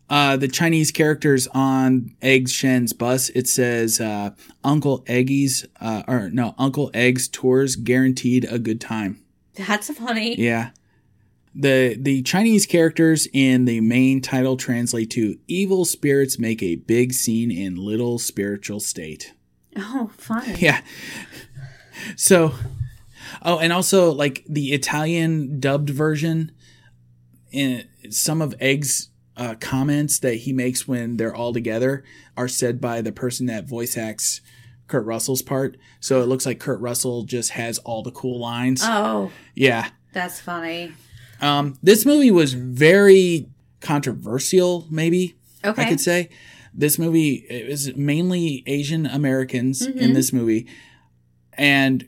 Uh, 0.09 0.35
the 0.37 0.47
Chinese 0.47 0.91
characters 0.91 1.47
on 1.53 2.15
Egg 2.21 2.47
Shen's 2.49 2.93
bus 2.93 3.29
it 3.29 3.47
says 3.47 3.99
uh, 3.99 4.31
Uncle 4.63 5.03
Eggy's 5.07 5.65
uh, 5.81 6.03
or 6.07 6.29
no 6.29 6.53
Uncle 6.57 6.91
Egg's 6.93 7.27
tours 7.27 7.75
guaranteed 7.75 8.45
a 8.45 8.59
good 8.59 8.79
time. 8.81 9.19
That's 9.55 9.89
funny. 9.97 10.35
Yeah. 10.39 10.71
The 11.55 11.95
the 11.99 12.23
Chinese 12.23 12.65
characters 12.65 13.27
in 13.31 13.65
the 13.65 13.79
main 13.81 14.21
title 14.21 14.57
translate 14.57 15.11
to 15.11 15.37
evil 15.47 15.85
spirits 15.85 16.39
make 16.39 16.63
a 16.63 16.75
big 16.75 17.13
scene 17.13 17.51
in 17.51 17.75
little 17.75 18.17
spiritual 18.17 18.79
state. 18.79 19.33
Oh, 19.75 20.09
fun. 20.17 20.55
Yeah. 20.57 20.81
So, 22.15 22.53
oh, 23.43 23.59
and 23.59 23.71
also 23.71 24.11
like 24.11 24.43
the 24.49 24.73
Italian 24.73 25.59
dubbed 25.59 25.89
version, 25.89 26.51
in 27.51 27.87
some 28.09 28.41
of 28.41 28.55
Egg's 28.59 29.09
uh, 29.37 29.55
comments 29.59 30.19
that 30.19 30.35
he 30.35 30.53
makes 30.53 30.87
when 30.87 31.17
they're 31.17 31.35
all 31.35 31.53
together 31.53 32.03
are 32.35 32.47
said 32.47 32.81
by 32.81 33.01
the 33.01 33.11
person 33.11 33.45
that 33.45 33.67
voice 33.67 33.97
acts 33.97 34.41
Kurt 34.87 35.05
Russell's 35.05 35.41
part. 35.41 35.77
So 35.99 36.21
it 36.21 36.25
looks 36.25 36.45
like 36.45 36.59
Kurt 36.59 36.79
Russell 36.81 37.23
just 37.23 37.51
has 37.51 37.77
all 37.79 38.03
the 38.03 38.11
cool 38.11 38.39
lines. 38.39 38.81
Oh, 38.83 39.31
yeah. 39.55 39.89
that's 40.13 40.39
funny. 40.41 40.93
Um, 41.43 41.77
this 41.83 42.05
movie 42.05 42.31
was 42.31 42.53
very 42.53 43.49
controversial, 43.81 44.87
maybe 44.89 45.35
Okay. 45.65 45.83
I 45.83 45.89
could 45.89 45.99
say. 45.99 46.29
This 46.73 46.97
movie 46.97 47.45
it 47.49 47.69
was 47.69 47.95
mainly 47.95 48.63
Asian 48.65 49.05
Americans 49.05 49.85
in 49.85 50.13
this 50.13 50.33
movie, 50.33 50.65
and 51.53 52.07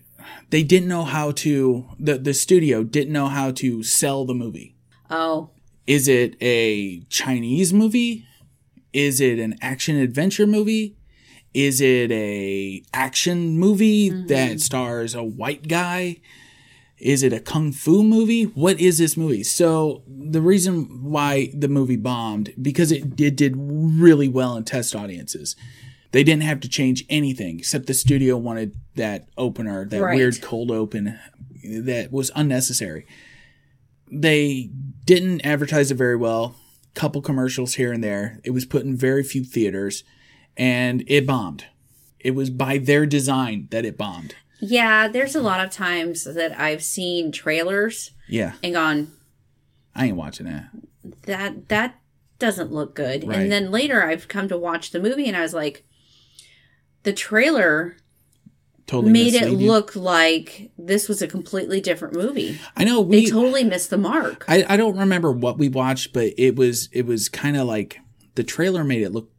they 0.50 0.64
didn't 0.64 0.88
know 0.90 1.04
how 1.04 1.32
to. 1.32 1.86
the 2.00 2.18
The 2.18 2.34
studio 2.34 2.84
didn't 2.84 3.14
know 3.14 3.28
how 3.28 3.52
to 3.52 3.84
sell 3.84 4.26
the 4.26 4.34
movie. 4.34 4.76
Oh, 5.10 5.52
Is 5.86 6.08
it 6.08 6.36
a 6.42 7.02
Chinese 7.10 7.72
movie? 7.74 8.26
Is 8.92 9.22
it 9.22 9.38
an 9.40 9.56
action 9.62 9.98
adventure 9.98 10.48
movie? 10.48 10.96
Is 11.54 11.80
it 11.80 12.12
a 12.12 12.82
action 12.94 13.60
movie 13.60 14.10
that 14.10 14.60
stars 14.62 15.14
a 15.14 15.24
white 15.24 15.68
guy? 15.68 16.18
Is 16.98 17.24
it 17.24 17.34
a 17.34 17.40
kung 17.42 17.72
fu 17.74 18.04
movie? 18.04 18.44
What 18.44 18.80
is 18.80 18.98
this 18.98 19.18
movie? 19.18 19.44
So 19.44 20.04
the 20.08 20.42
reason 20.42 21.04
why 21.04 21.52
the 21.54 21.68
movie 21.68 21.98
bombed 21.98 22.54
because 22.62 22.92
it, 22.92 23.20
it 23.20 23.36
did 23.36 23.54
really 23.58 24.30
well 24.30 24.56
in 24.56 24.64
test 24.64 24.96
audiences. 24.96 25.56
They 26.12 26.24
didn't 26.24 26.44
have 26.44 26.62
to 26.62 26.70
change 26.70 27.04
anything 27.10 27.60
except 27.60 27.88
the 27.88 27.94
studio 27.94 28.38
wanted 28.38 28.76
that 28.96 29.28
opener, 29.38 29.84
that 29.86 30.02
Right. 30.02 30.16
weird 30.16 30.42
cold 30.42 30.72
open 30.72 31.20
that 31.64 32.12
was 32.14 32.32
unnecessary. 32.36 33.06
They 34.12 34.70
didn't 35.04 35.42
advertise 35.46 35.92
it 35.92 35.96
very 35.96 36.16
well. 36.16 36.56
couple 36.94 37.22
commercials 37.22 37.74
here 37.74 37.92
and 37.92 38.02
there. 38.02 38.40
It 38.46 38.52
was 38.52 38.64
put 38.64 38.86
in 38.86 38.96
very 38.96 39.22
few 39.22 39.44
theaters, 39.44 40.06
and 40.56 41.04
it 41.08 41.28
bombed. 41.28 41.66
It 42.22 42.32
was 42.32 42.50
by 42.50 42.78
their 42.78 43.06
design 43.06 43.68
that 43.72 43.84
it 43.84 43.98
bombed. 43.98 44.36
Yeah, 44.60 45.08
there's 45.08 45.36
a 45.36 45.42
lot 45.42 45.64
of 45.64 45.70
times 45.72 46.24
that 46.24 46.60
I've 46.60 46.84
seen 46.84 47.32
trailers 47.32 48.12
Yeah, 48.28 48.54
and 48.64 48.74
gone, 48.74 49.12
I 49.96 50.06
ain't 50.08 50.18
watching 50.18 50.46
that. 50.48 50.70
that 51.24 51.68
that 51.70 52.00
doesn't 52.40 52.72
look 52.72 52.96
good. 52.96 53.28
Right. 53.28 53.40
And 53.40 53.52
then 53.52 53.72
later 53.72 54.04
I've 54.04 54.28
come 54.28 54.48
to 54.50 54.58
watch 54.58 54.92
the 54.92 55.00
movie 55.00 55.28
and 55.28 55.38
I 55.38 55.42
was 55.42 55.54
like, 55.54 55.86
the 57.04 57.14
trailer 57.14 57.96
Totally 58.88 59.14
made 59.14 59.34
it 59.34 59.50
you. 59.50 59.58
look 59.58 59.96
like 59.96 60.72
this 60.78 61.08
was 61.10 61.22
a 61.22 61.28
completely 61.28 61.82
different 61.82 62.14
movie. 62.14 62.60
I 62.78 62.84
know 62.84 63.04
They 63.04 63.22
we. 63.22 63.30
totally 63.32 63.64
missed 63.64 63.90
the 63.90 63.98
mark. 63.98 64.46
I, 64.48 64.64
I 64.70 64.78
don't 64.78 64.98
remember 64.98 65.32
what 65.32 65.58
we 65.58 65.70
watched, 65.70 66.14
but 66.14 66.34
it 66.38 66.56
was 66.56 66.88
it 66.92 67.06
was 67.08 67.28
kind 67.30 67.58
of 67.58 67.68
like 67.68 68.00
the 68.36 68.44
trailer 68.44 68.84
made 68.84 69.02
it 69.02 69.12
look 69.12 69.30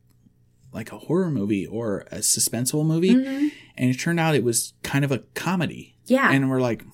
like 0.76 0.92
a 0.92 0.98
horror 0.98 1.30
movie 1.30 1.66
or 1.66 2.00
a 2.12 2.18
suspenseful 2.18 2.86
movie, 2.86 3.10
and 3.10 3.90
it 3.90 3.94
turned 3.94 4.20
out 4.20 4.34
it 4.36 4.44
was 4.44 4.74
kind 4.84 5.04
of 5.04 5.10
a 5.10 5.18
comedy. 5.34 5.94
Mm-hmm. 6.04 6.14
Yeah. 6.14 6.30
and 6.30 6.48
we're 6.48 6.60
like, 6.60 6.84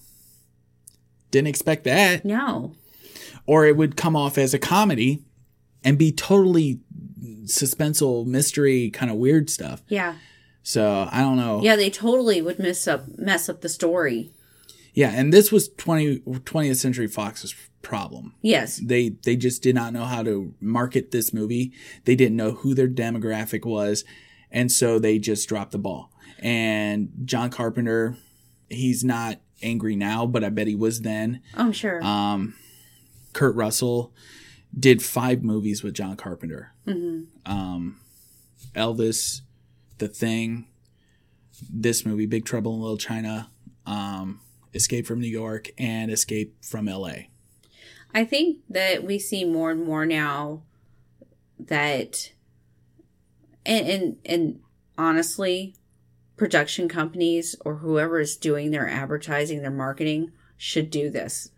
didn't 1.30 1.48
expect 1.48 1.84
that, 1.84 2.24
no. 2.24 2.74
or 3.44 3.66
it 3.66 3.76
would 3.76 3.96
come 3.96 4.16
off 4.16 4.38
as 4.38 4.54
a 4.54 4.58
comedy 4.58 5.22
and 5.84 5.98
be 5.98 6.12
totally 6.12 6.80
suspenseful 7.44 8.24
mystery 8.24 8.88
kind 8.90 9.10
of 9.10 9.18
weird 9.18 9.50
stuff. 9.50 9.82
Yeah. 9.88 10.14
So 10.62 11.08
I 11.10 11.20
don't 11.20 11.36
know. 11.36 11.60
Yeah, 11.62 11.76
they 11.76 11.90
totally 11.90 12.40
would 12.40 12.58
mess 12.58 12.86
up 12.86 13.02
mess 13.18 13.48
up 13.48 13.60
the 13.60 13.68
story. 13.68 14.30
Yeah, 14.94 15.10
and 15.10 15.32
this 15.32 15.50
was 15.50 15.70
20, 15.78 16.18
20th 16.20 16.76
Century 16.76 17.06
Fox's 17.06 17.54
problem. 17.80 18.34
Yes. 18.42 18.76
They 18.76 19.10
they 19.24 19.36
just 19.36 19.62
did 19.62 19.74
not 19.74 19.92
know 19.92 20.04
how 20.04 20.22
to 20.22 20.54
market 20.60 21.10
this 21.10 21.32
movie. 21.32 21.72
They 22.04 22.14
didn't 22.14 22.36
know 22.36 22.52
who 22.52 22.74
their 22.74 22.88
demographic 22.88 23.64
was, 23.64 24.04
and 24.50 24.70
so 24.70 24.98
they 24.98 25.18
just 25.18 25.48
dropped 25.48 25.72
the 25.72 25.78
ball. 25.78 26.12
And 26.38 27.10
John 27.24 27.50
Carpenter, 27.50 28.16
he's 28.68 29.02
not 29.04 29.40
angry 29.62 29.96
now, 29.96 30.26
but 30.26 30.44
I 30.44 30.48
bet 30.48 30.66
he 30.66 30.74
was 30.74 31.02
then. 31.02 31.40
Oh, 31.56 31.66
I'm 31.66 31.72
sure. 31.72 32.02
Um, 32.02 32.54
Kurt 33.32 33.54
Russell 33.54 34.12
did 34.78 35.02
five 35.02 35.42
movies 35.42 35.82
with 35.82 35.94
John 35.94 36.16
Carpenter. 36.16 36.72
Um, 37.46 38.00
Elvis, 38.74 39.42
The 39.98 40.08
Thing, 40.08 40.66
this 41.70 42.04
movie, 42.04 42.26
Big 42.26 42.44
Trouble 42.44 42.74
in 42.74 42.80
Little 42.80 42.96
China, 42.98 43.50
um, 43.86 44.40
Escape 44.74 45.06
from 45.06 45.20
New 45.20 45.28
York, 45.28 45.70
and 45.78 46.10
Escape 46.10 46.56
from 46.64 46.88
L.A. 46.88 47.30
I 48.14 48.24
think 48.24 48.58
that 48.68 49.04
we 49.04 49.18
see 49.18 49.44
more 49.44 49.70
and 49.70 49.84
more 49.84 50.06
now 50.06 50.62
that 51.58 52.32
and 53.64 53.88
and, 53.88 54.16
and 54.24 54.60
honestly 54.98 55.74
production 56.36 56.88
companies 56.88 57.54
or 57.64 57.76
whoever 57.76 58.18
is 58.18 58.36
doing 58.36 58.70
their 58.70 58.88
advertising, 58.88 59.62
their 59.62 59.70
marketing 59.70 60.32
should 60.56 60.90
do 60.90 61.10
this. 61.10 61.50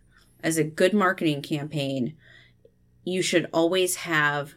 As 0.42 0.58
a 0.58 0.64
good 0.64 0.92
marketing 0.92 1.40
campaign, 1.42 2.16
you 3.02 3.22
should 3.22 3.48
always 3.52 3.96
have 3.96 4.54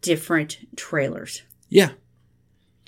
different 0.00 0.58
trailers. 0.76 1.42
Yeah, 1.68 1.90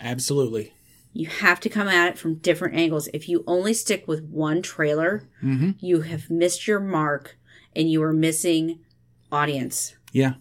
absolutely. 0.01 0.73
You 1.17 1.27
have 1.29 1.61
to 1.61 1.69
come 1.69 1.89
at 1.89 2.09
it 2.11 2.19
from 2.19 2.35
different 2.37 2.75
angles. 2.77 3.09
If 3.15 3.29
you 3.29 3.43
only 3.47 3.73
stick 3.73 4.07
with 4.07 4.23
one 4.25 4.61
trailer, 4.63 5.23
Mm-hmm. 5.43 5.71
you 5.81 6.03
have 6.03 6.29
missed 6.31 6.67
your 6.67 6.81
mark 6.81 7.39
and 7.75 7.91
you 7.91 8.03
are 8.03 8.13
missing 8.13 8.81
audience. 9.33 9.97
Yeah, 10.13 10.35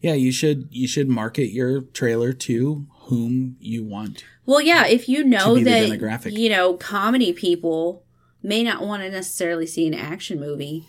yeah. 0.00 0.14
You 0.14 0.32
should 0.32 0.68
you 0.70 0.86
should 0.88 1.08
market 1.08 1.48
your 1.50 1.82
trailer 1.82 2.32
to 2.32 2.86
whom 3.08 3.56
you 3.60 3.84
want. 3.84 4.24
Well, 4.46 4.60
yeah, 4.60 4.86
if 4.86 5.08
you 5.08 5.24
know 5.24 5.58
that 5.58 5.88
demographic. 5.90 6.32
you 6.36 6.48
know 6.50 6.74
comedy 6.74 7.32
people 7.32 8.04
may 8.42 8.62
not 8.62 8.82
want 8.82 9.02
to 9.02 9.10
necessarily 9.10 9.66
see 9.66 9.86
an 9.86 9.94
action 9.94 10.38
movie, 10.38 10.86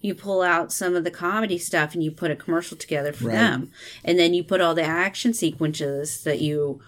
you 0.00 0.14
pull 0.14 0.42
out 0.42 0.72
some 0.72 0.94
of 0.96 1.04
the 1.04 1.10
comedy 1.10 1.58
stuff 1.58 1.94
and 1.94 2.02
you 2.02 2.10
put 2.10 2.30
a 2.30 2.36
commercial 2.36 2.76
together 2.76 3.12
for 3.12 3.26
Right. 3.28 3.34
them, 3.34 3.70
and 4.04 4.18
then 4.18 4.34
you 4.34 4.42
put 4.44 4.60
all 4.60 4.74
the 4.74 4.82
action 4.84 5.34
sequences 5.34 6.22
that 6.24 6.40
you 6.40 6.80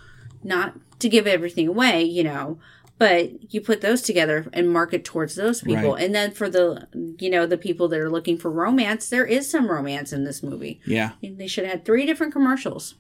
not 0.43 0.75
to 1.01 1.09
give 1.09 1.27
everything 1.27 1.67
away, 1.69 2.03
you 2.05 2.23
know. 2.25 2.59
But 2.99 3.53
you 3.55 3.63
put 3.63 3.81
those 3.81 4.03
together 4.03 4.47
and 4.53 4.71
market 4.71 5.05
towards 5.07 5.35
those 5.35 5.63
people, 5.63 5.95
Right. 5.95 6.05
and 6.05 6.15
then 6.15 6.33
for 6.33 6.51
the 6.51 6.87
you 7.19 7.31
know 7.31 7.47
the 7.47 7.57
people 7.57 7.89
that 7.89 7.99
are 7.99 8.11
looking 8.11 8.37
for 8.37 8.51
romance, 8.51 9.09
there 9.09 9.25
is 9.25 9.49
some 9.51 9.71
romance 9.71 10.13
in 10.13 10.25
this 10.25 10.43
movie. 10.43 10.81
Yeah, 10.87 11.13
They 11.23 11.47
should 11.47 11.65
have 11.65 11.73
had 11.73 11.85
three 11.87 12.05
different 12.05 12.33
commercials, 12.35 12.97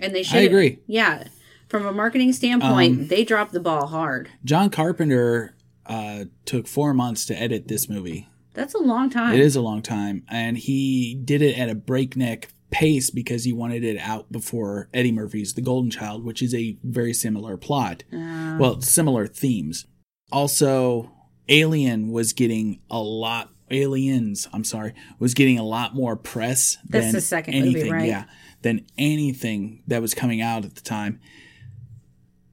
and 0.00 0.12
they 0.12 0.24
should. 0.24 0.38
I 0.38 0.42
agree. 0.42 0.80
Yeah, 0.88 1.28
from 1.68 1.86
a 1.86 1.92
marketing 1.92 2.32
standpoint, 2.32 3.08
they 3.08 3.22
dropped 3.22 3.52
the 3.52 3.60
ball 3.60 3.86
hard. 3.86 4.28
John 4.44 4.70
Carpenter 4.70 5.54
uh, 5.86 6.24
took 6.46 6.66
four 6.66 6.92
months 6.92 7.24
to 7.26 7.40
edit 7.40 7.68
this 7.68 7.88
movie. 7.88 8.26
That's 8.54 8.74
a 8.74 8.78
long 8.78 9.08
time. 9.08 9.34
It 9.34 9.40
is 9.40 9.54
a 9.54 9.60
long 9.60 9.82
time, 9.82 10.24
and 10.28 10.58
he 10.58 11.14
did 11.14 11.42
it 11.42 11.56
at 11.56 11.68
a 11.68 11.74
breakneck 11.76 12.48
pace 12.74 13.08
because 13.10 13.44
he 13.44 13.52
wanted 13.52 13.84
it 13.84 13.98
out 14.00 14.32
before 14.32 14.88
Eddie 14.92 15.12
Murphy's 15.12 15.54
The 15.54 15.62
Golden 15.62 15.90
Child, 15.92 16.24
which 16.24 16.42
is 16.42 16.52
a 16.52 16.76
very 16.82 17.14
similar 17.14 17.56
plot. 17.56 18.02
well, 18.12 18.80
similar 18.80 19.28
themes. 19.28 19.86
Also, 20.32 21.12
Alien 21.48 22.10
was 22.10 22.32
getting 22.32 22.80
a 22.90 22.98
lot. 23.00 23.50
Aliens, 23.70 24.48
I'm 24.52 24.64
sorry, 24.64 24.92
was 25.20 25.34
getting 25.34 25.58
a 25.58 25.62
lot 25.62 25.94
more 25.94 26.16
press 26.16 26.76
That's 26.88 27.06
than 27.06 27.12
the 27.14 27.20
second 27.20 27.54
movie, 27.54 27.70
anything. 27.70 27.92
right? 27.92 28.08
Yeah, 28.08 28.24
than 28.62 28.84
anything 28.98 29.82
that 29.86 30.02
was 30.02 30.12
coming 30.12 30.40
out 30.42 30.64
at 30.64 30.74
the 30.74 30.80
time. 30.82 31.20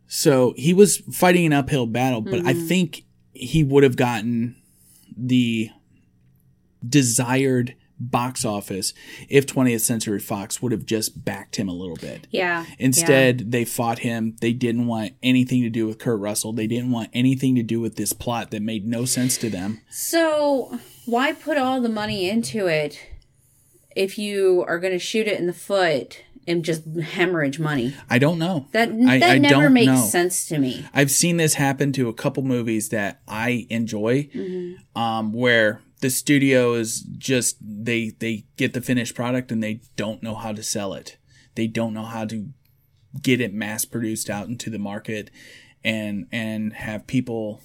So 0.07 0.53
he 0.55 0.73
was 0.73 0.97
fighting 0.97 1.45
an 1.47 1.53
uphill 1.53 1.85
battle, 1.87 2.21
but 2.21 2.33
Mm-hmm. 2.35 2.47
I 2.47 2.53
think 2.53 3.03
he 3.33 3.63
would 3.63 3.83
have 3.83 3.95
gotten 3.97 4.55
the 5.17 5.69
desired 6.87 7.75
box 8.09 8.43
office 8.43 8.93
if 9.29 9.45
20th 9.45 9.81
Century 9.81 10.19
Fox 10.19 10.61
would 10.61 10.71
have 10.71 10.85
just 10.85 11.23
backed 11.23 11.55
him 11.57 11.69
a 11.69 11.73
little 11.73 11.95
bit. 11.97 12.27
yeah. 12.31 12.65
Instead, 12.79 13.51
they 13.51 13.63
fought 13.65 13.99
him. 13.99 14.35
They 14.41 14.53
didn't 14.53 14.87
want 14.87 15.13
anything 15.21 15.61
to 15.63 15.69
do 15.69 15.85
with 15.87 15.99
Kurt 15.99 16.19
Russell. 16.19 16.53
They 16.53 16.67
didn't 16.67 16.91
want 16.91 17.09
anything 17.13 17.55
to 17.55 17.63
do 17.63 17.79
with 17.79 17.95
this 17.95 18.13
plot 18.13 18.51
that 18.51 18.61
made 18.61 18.85
no 18.87 19.05
sense 19.05 19.37
to 19.37 19.49
them. 19.49 19.81
So 19.89 20.79
why 21.05 21.33
put 21.33 21.57
all 21.57 21.79
the 21.81 21.89
money 21.89 22.29
into 22.29 22.67
it 22.67 22.99
if 23.95 24.17
you 24.17 24.63
are 24.67 24.79
going 24.79 24.93
to 24.93 24.99
shoot 24.99 25.27
it 25.27 25.39
in 25.39 25.47
the 25.47 25.53
foot 25.53 26.23
and 26.47 26.65
just 26.65 26.83
hemorrhage 26.85 27.59
money? 27.59 27.93
I 28.09 28.17
don't 28.17 28.39
know. 28.39 28.67
That 28.71 28.89
that 28.97 29.23
I 29.23 29.37
never 29.37 29.69
makes 29.69 29.91
know. 29.91 30.05
sense 30.05 30.47
to 30.47 30.57
me. 30.57 30.85
I've 30.93 31.11
seen 31.11 31.37
this 31.37 31.53
happen 31.55 31.91
to 31.93 32.09
a 32.09 32.13
couple 32.13 32.41
movies 32.43 32.89
that 32.89 33.21
I 33.27 33.67
enjoy, 33.69 34.23
Mm-hmm. 34.33 34.99
um, 34.99 35.33
where 35.33 35.81
the 36.01 36.09
studio 36.09 36.73
is 36.73 37.01
just 37.17 37.57
they 37.61 38.09
they 38.19 38.45
get 38.57 38.73
the 38.73 38.81
finished 38.81 39.15
product 39.15 39.51
and 39.51 39.63
they 39.63 39.81
don't 39.95 40.21
know 40.21 40.35
how 40.35 40.51
to 40.51 40.61
sell 40.63 40.93
it. 40.93 41.17
They 41.55 41.67
don't 41.67 41.93
know 41.93 42.05
how 42.05 42.25
to 42.25 42.49
get 43.21 43.41
it 43.41 43.53
mass 43.53 43.85
produced 43.85 44.29
out 44.29 44.47
into 44.47 44.69
the 44.69 44.79
market 44.79 45.29
and 45.83 46.27
and 46.31 46.73
have 46.73 47.07
people 47.07 47.61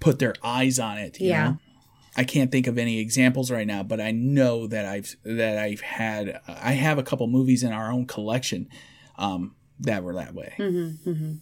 put 0.00 0.18
their 0.18 0.34
eyes 0.42 0.78
on 0.78 0.98
it. 0.98 1.20
you 1.20 1.28
Yeah. 1.30 1.44
know? 1.50 1.58
I 2.16 2.24
can't 2.24 2.50
think 2.50 2.66
of 2.66 2.78
any 2.78 2.98
examples 2.98 3.50
right 3.50 3.66
now, 3.66 3.82
but 3.84 4.00
I 4.00 4.10
know 4.10 4.66
that 4.66 4.84
I've 4.84 5.14
that 5.24 5.56
I've 5.58 5.80
had 5.82 6.40
I 6.48 6.72
have 6.72 6.98
a 6.98 7.02
couple 7.04 7.26
movies 7.28 7.62
in 7.62 7.72
our 7.72 7.92
own 7.92 8.06
collection 8.06 8.68
um, 9.16 9.54
that 9.80 10.02
were 10.02 10.14
that 10.14 10.34
way. 10.34 10.54
Mm-hmm, 10.58 11.34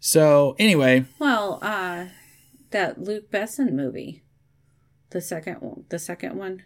So 0.00 0.54
anyway, 0.58 1.04
Well, 1.18 1.58
uh, 1.62 2.06
that 2.70 3.00
Luc 3.00 3.30
Besson 3.30 3.72
movie, 3.72 4.21
the 5.12 5.20
second 5.20 5.56
one, 5.60 5.84
the 5.88 5.98
second 5.98 6.36
one. 6.36 6.62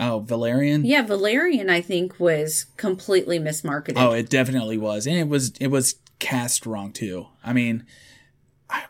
oh 0.00 0.20
Valerian. 0.20 0.84
Yeah, 0.84 1.02
Valerian, 1.02 1.70
I 1.70 1.80
think, 1.80 2.18
was 2.18 2.66
completely 2.76 3.38
mismarketed. 3.38 3.94
Oh, 3.96 4.12
it 4.12 4.28
definitely 4.28 4.78
was, 4.78 5.06
and 5.06 5.16
it 5.16 5.28
was 5.28 5.52
it 5.60 5.68
was 5.68 5.96
cast 6.18 6.66
wrong 6.66 6.92
too. 6.92 7.26
I 7.44 7.52
mean, 7.52 7.86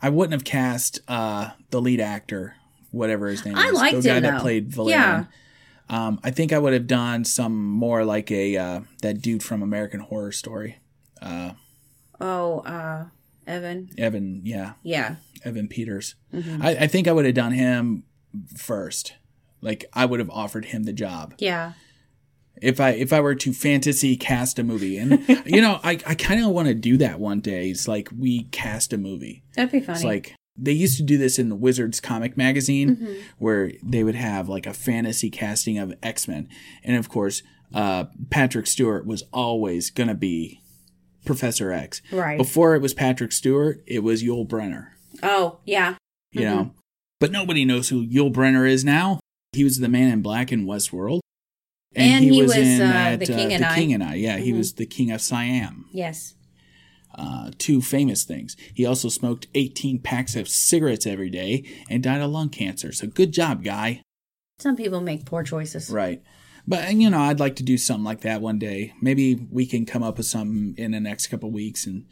I, 0.03 0.09
wouldn't 0.09 0.33
have 0.33 0.45
cast 0.45 1.01
uh, 1.09 1.51
the 1.71 1.81
lead 1.81 2.01
actor, 2.01 2.57
whatever 2.91 3.29
his 3.29 3.45
name 3.45 3.55
I 3.57 3.67
is, 3.69 3.73
liked 3.75 3.97
the 3.97 4.03
guy 4.09 4.17
him, 4.17 4.23
that 4.25 4.41
played 4.41 4.73
Valerian. 4.73 5.29
Um, 5.91 6.21
I 6.25 6.31
think 6.31 6.53
I 6.53 6.59
would 6.59 6.73
have 6.73 6.87
done 6.87 7.25
some 7.25 7.65
more 7.67 8.05
like 8.05 8.31
a 8.31 8.57
uh, 8.57 8.81
that 9.03 9.21
dude 9.23 9.43
from 9.43 9.63
American 9.63 10.01
Horror 10.01 10.33
Story, 10.33 10.79
Oh, 12.21 12.61
uh, 12.61 13.07
Evan. 13.47 13.91
Evan. 13.97 14.43
Yeah, 14.45 14.73
Yeah. 14.83 15.17
Evan 15.45 15.69
Peters. 15.69 16.17
Mm-hmm. 16.35 16.63
I, 16.63 16.71
I 16.71 16.87
think 16.89 17.07
I 17.07 17.13
would 17.13 17.25
have 17.25 17.35
done 17.35 17.53
him 17.53 18.03
first. 18.57 19.15
Like 19.61 19.87
I 19.93 20.05
would 20.07 20.21
have 20.21 20.31
offered 20.31 20.67
him 20.67 20.85
the 20.85 20.93
job. 20.93 21.35
Yeah. 21.39 21.73
if 22.61 22.81
I 22.81 22.91
if 22.91 23.13
I 23.13 23.21
were 23.21 23.35
to 23.37 23.53
fantasy 23.53 24.17
cast 24.17 24.59
a 24.59 24.65
movie, 24.65 24.97
and 24.99 25.27
you 25.47 25.61
know, 25.61 25.81
I 25.83 25.99
I 26.07 26.15
kind 26.15 26.43
of 26.45 26.51
want 26.51 26.69
to 26.69 26.75
do 26.75 26.97
that 26.99 27.19
one 27.21 27.41
day. 27.41 27.71
It's 27.71 27.89
like 27.89 28.09
we 28.17 28.45
cast 28.45 28.93
a 28.93 28.99
movie. 28.99 29.43
That'd 29.55 29.73
be 29.73 29.81
funny. 29.81 29.97
It's 29.97 30.05
like 30.05 30.35
they 30.57 30.73
used 30.73 30.97
to 30.97 31.03
do 31.05 31.17
this 31.19 31.39
in 31.39 31.49
the 31.51 31.55
Wizards 31.57 32.01
comic 32.01 32.37
magazine 32.37 33.17
where 33.39 33.71
they 33.83 34.03
would 34.03 34.17
have 34.17 34.49
like 34.49 34.67
a 34.67 34.73
fantasy 34.75 35.31
casting 35.31 35.79
of 35.79 35.95
X-Men. 36.03 36.49
And 36.83 36.97
of 36.97 37.09
course, 37.09 37.45
uh, 37.73 38.07
Patrick 38.31 38.67
Stewart 38.67 39.07
was 39.07 39.23
always 39.33 39.91
going 39.91 40.09
to 40.09 40.17
be 40.17 40.61
Professor 41.25 41.71
X. 41.71 42.03
Right. 42.11 42.37
Before 42.37 42.75
it 42.75 42.83
was 42.83 42.93
Patrick 42.93 43.31
Stewart, 43.31 43.85
it 43.87 44.01
was 44.03 44.25
Yul 44.25 44.49
Brynner, 44.49 44.89
Oh, 45.23 45.59
yeah. 45.65 45.95
you 46.33 46.41
know. 46.45 46.75
But 47.21 47.33
nobody 47.33 47.65
knows 47.65 47.89
who 47.89 48.07
Yul 48.07 48.33
Brynner 48.33 48.69
is 48.69 48.85
now. 48.85 49.21
He 49.53 49.65
was 49.65 49.79
the 49.79 49.89
man 49.89 50.13
in 50.13 50.23
black 50.23 50.53
in 50.53 50.67
Westworld. 50.67 51.21
And 51.97 52.23
he 52.25 52.43
was, 52.43 52.53
uh, 52.55 53.17
the 53.19 53.27
King 53.27 53.53
and 53.55 53.65
the 53.65 53.71
I. 53.71 53.75
King 53.75 53.93
and 53.95 54.05
I. 54.05 54.15
Yeah, 54.15 54.37
he 54.37 54.53
was 54.53 54.75
the 54.75 54.87
King 54.87 55.11
of 55.11 55.21
Siam 55.21 55.87
Yes. 55.91 56.35
uh, 57.15 57.51
two 57.59 57.81
famous 57.81 58.25
things. 58.25 58.57
He 58.75 58.85
also 58.85 59.09
smoked 59.09 59.49
18 59.55 60.01
packs 60.01 60.37
of 60.37 60.49
cigarettes 60.49 61.07
every 61.07 61.31
day 61.31 61.65
and 61.89 62.03
died 62.03 62.21
of 62.21 62.31
lung 62.31 62.51
cancer. 62.51 62.93
So 62.93 63.07
good 63.07 63.33
job, 63.33 63.65
guy. 63.65 64.03
Some 64.61 64.77
people 64.77 65.01
make 65.01 65.25
poor 65.25 65.43
choices. 65.43 65.91
Right. 65.91 66.23
But, 66.67 66.93
you 66.93 67.09
know, 67.09 67.21
I'd 67.21 67.41
like 67.41 67.57
to 67.57 67.63
do 67.63 67.79
something 67.79 68.05
like 68.05 68.21
that 68.21 68.43
one 68.43 68.59
day. 68.59 68.93
Maybe 69.01 69.35
we 69.35 69.65
can 69.67 69.87
come 69.87 70.03
up 70.03 70.19
with 70.19 70.27
something 70.27 70.75
in 70.77 70.91
the 70.91 71.01
next 71.01 71.29
couple 71.29 71.51
weeks 71.51 71.87
and 71.87 72.05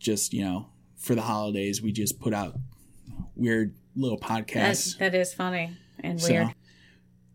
just, 0.00 0.34
you 0.34 0.42
know, 0.44 0.66
for 0.96 1.14
the 1.14 1.22
holidays, 1.22 1.80
we 1.80 1.92
just 1.92 2.18
put 2.20 2.34
out 2.34 2.56
weird 3.36 3.76
little 3.94 4.18
That, 4.98 5.12
that 5.12 5.14
is 5.14 5.34
funny 5.34 5.76
and 6.00 6.20
So, 6.20 6.32
weird. 6.32 6.54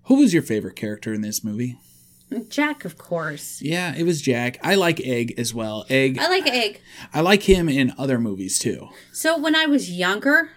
who 0.03 0.15
was 0.15 0.33
your 0.33 0.43
favorite 0.43 0.75
character 0.75 1.13
in 1.13 1.21
this 1.21 1.43
movie? 1.43 1.77
Jack, 2.49 2.83
of 2.83 2.97
course. 2.97 3.61
Yeah, 3.61 3.95
it 3.95 4.03
was 4.03 4.21
Jack. 4.21 4.57
I 4.61 4.75
like 4.75 4.99
Egg 4.99 5.33
as 5.37 5.53
well. 5.53 5.85
Egg, 5.89 6.17
I 6.19 6.27
like 6.27 6.45
Egg. 6.47 6.81
I 7.13 7.21
like 7.21 7.43
him 7.43 7.69
in 7.69 7.93
other 7.97 8.19
movies 8.19 8.59
too. 8.59 8.89
So 9.13 9.37
when 9.37 9.55
I 9.55 9.65
was 9.65 9.89
younger, 9.91 10.49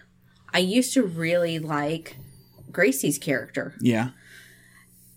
I 0.53 0.59
used 0.59 0.93
to 0.95 1.03
really 1.05 1.59
like 1.61 2.17
Gracie's 2.73 3.19
character. 3.19 3.75
Yeah. 3.81 4.11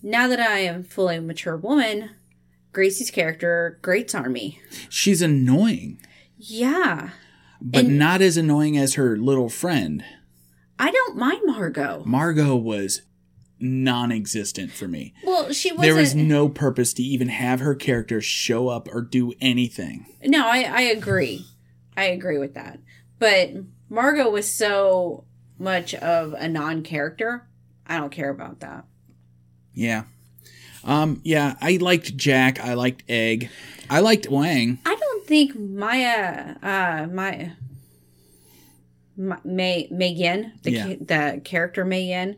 Now 0.04 0.28
that 0.28 0.40
I 0.40 0.60
am 0.60 0.84
fully 0.84 1.20
mature 1.20 1.58
woman, 1.58 2.12
Gracie's 2.72 3.10
character 3.10 3.80
grates 3.82 4.14
on 4.14 4.32
me. 4.32 4.60
She's 4.90 5.22
annoying. 5.24 6.00
Yeah. 6.38 7.12
but 7.62 7.86
And- 7.86 7.98
not 7.98 8.22
as 8.22 8.38
annoying 8.38 8.78
as 8.78 8.94
her 8.96 9.18
little 9.18 9.50
friend. 9.50 10.04
I 10.80 10.92
don't 10.92 11.18
mind 11.18 11.42
Margot. 11.46 12.04
Margot 12.06 12.56
was 12.56 13.02
non-existent 13.60 14.72
for 14.72 14.88
me. 14.88 15.14
Well, 15.24 15.54
she 15.54 15.72
wasn't. 15.72 15.82
There 15.82 15.96
was 15.96 16.16
no 16.16 16.50
purpose 16.50 16.94
to 16.96 17.04
even 17.04 17.30
have 17.30 17.60
her 17.62 17.76
character 17.76 18.22
show 18.22 18.68
up 18.68 18.88
or 18.92 19.02
do 19.02 19.34
anything. 19.40 20.06
No, 20.24 20.48
I, 20.48 20.64
I 20.64 20.82
agree. 20.82 21.46
I 21.96 22.06
agree 22.06 22.38
with 22.38 22.56
that. 22.56 22.80
But 23.20 23.52
Margot 23.90 24.30
was 24.30 24.52
so 24.52 25.26
much 25.58 25.94
of 25.96 26.34
a 26.34 26.48
non 26.48 26.82
character. 26.84 27.48
I 27.88 27.98
don't 27.98 28.12
care 28.12 28.30
about 28.30 28.60
that. 28.62 28.86
Yeah. 29.74 30.04
Um 30.84 31.22
yeah, 31.24 31.56
I 31.62 31.78
liked 31.78 32.18
Jack, 32.18 32.60
I 32.60 32.74
liked 32.74 33.04
Egg. 33.08 33.50
I 33.90 34.00
liked 34.00 34.28
Wang. 34.30 34.80
I 34.86 34.96
don't 34.96 35.26
think 35.28 35.58
Maya, 35.58 36.56
uh, 36.62 37.08
my, 37.12 37.52
Ma- 39.18 39.38
May 39.44 39.88
Megan, 39.92 40.54
the 40.64 40.72
Yeah. 40.72 40.88
ca- 40.88 40.98
the 41.36 41.42
character 41.42 41.86
Megan, 41.86 42.38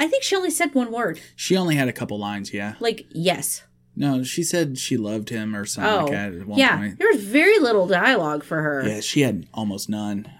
I 0.00 0.06
think 0.08 0.22
she 0.22 0.36
only 0.36 0.50
said 0.50 0.74
one 0.74 0.90
word, 0.92 1.20
She 1.36 1.56
only 1.56 1.74
had 1.76 1.88
a 1.88 1.92
couple 1.92 2.18
lines, 2.18 2.52
yeah. 2.54 2.74
like 2.80 3.06
yes. 3.10 3.64
No, 3.96 4.22
she 4.22 4.44
said 4.44 4.78
she 4.78 4.96
loved 4.96 5.28
him 5.28 5.56
or 5.56 5.66
something 5.66 5.92
Oh, 5.92 6.02
like 6.04 6.12
that 6.12 6.32
at 6.34 6.46
one 6.46 6.58
yeah. 6.58 6.76
point. 6.76 6.98
There 6.98 7.08
was 7.12 7.22
very 7.24 7.58
little 7.58 7.86
dialogue 7.88 8.44
for 8.44 8.62
her. 8.62 8.86
Yeah, 8.86 9.00
she 9.00 9.22
had 9.22 9.46
almost 9.52 9.88
none. 9.88 10.30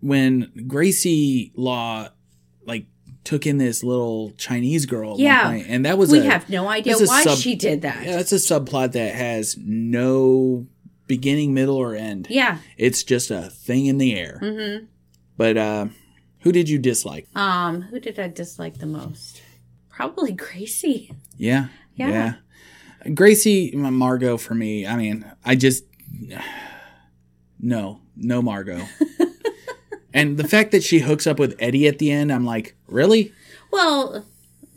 When 0.00 0.52
Gracie 0.66 1.50
Law 1.56 2.08
like 2.66 2.86
took 3.24 3.46
in 3.46 3.56
this 3.58 3.82
little 3.82 4.32
Chinese 4.36 4.84
girl 4.86 5.14
at 5.14 5.18
Yeah. 5.20 5.44
one 5.48 5.54
point, 5.60 5.66
and 5.70 5.84
that 5.86 5.96
was 5.98 6.10
we 6.10 6.18
a, 6.18 6.22
have 6.24 6.48
no 6.50 6.68
idea 6.68 6.94
why 6.98 7.24
sub- 7.24 7.38
she 7.38 7.54
did 7.56 7.82
that. 7.82 8.04
Yeah, 8.04 8.16
that's 8.16 8.32
a 8.32 8.36
subplot 8.36 8.92
that 8.92 9.14
has 9.14 9.56
no 9.58 10.66
beginning, 11.06 11.54
middle, 11.54 11.76
or 11.76 11.94
end. 11.94 12.26
yeah. 12.28 12.58
It's 12.76 13.02
just 13.02 13.30
a 13.30 13.42
thing 13.50 13.86
in 13.86 13.96
the 13.98 14.14
air. 14.14 14.40
Mm-hmm. 14.42 14.84
But 15.36 15.56
uh, 15.56 15.86
who 16.40 16.52
did 16.52 16.68
you 16.68 16.78
dislike? 16.78 17.26
Um, 17.34 17.82
who 17.82 18.00
did 18.00 18.18
I 18.18 18.28
dislike 18.28 18.78
the 18.78 18.86
most? 18.86 19.42
Probably 19.90 20.32
Gracie. 20.32 21.12
Yeah, 21.36 21.68
Yeah. 21.94 22.34
Gracie 23.14 23.72
Margot 23.74 24.36
for 24.36 24.54
me. 24.54 24.86
I 24.86 24.96
mean, 24.96 25.24
I 25.44 25.54
just 25.54 25.84
no, 27.60 28.00
no 28.16 28.42
Margot. 28.42 28.86
and 30.14 30.36
the 30.36 30.48
fact 30.48 30.72
that 30.72 30.82
she 30.82 31.00
hooks 31.00 31.26
up 31.26 31.38
with 31.38 31.56
Eddie 31.58 31.86
at 31.86 31.98
the 31.98 32.10
end, 32.10 32.32
I'm 32.32 32.44
like, 32.44 32.76
really? 32.86 33.32
Well, 33.70 34.24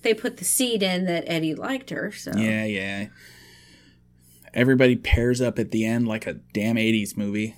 they 0.01 0.14
put 0.14 0.38
the 0.38 0.45
seed 0.45 0.84
in 0.84 1.05
that 1.05 1.24
Eddie 1.28 1.55
liked 1.55 1.89
her, 1.89 2.12
so 2.12 2.32
Yeah, 2.36 2.66
yeah. 2.66 3.07
Everybody 4.53 4.95
pairs 4.95 5.41
up 5.41 5.60
at 5.60 5.72
the 5.72 5.86
end 5.86 6.07
like 6.07 6.26
a 6.26 6.34
damn 6.34 6.76
80s 6.76 7.16
movie. 7.16 7.55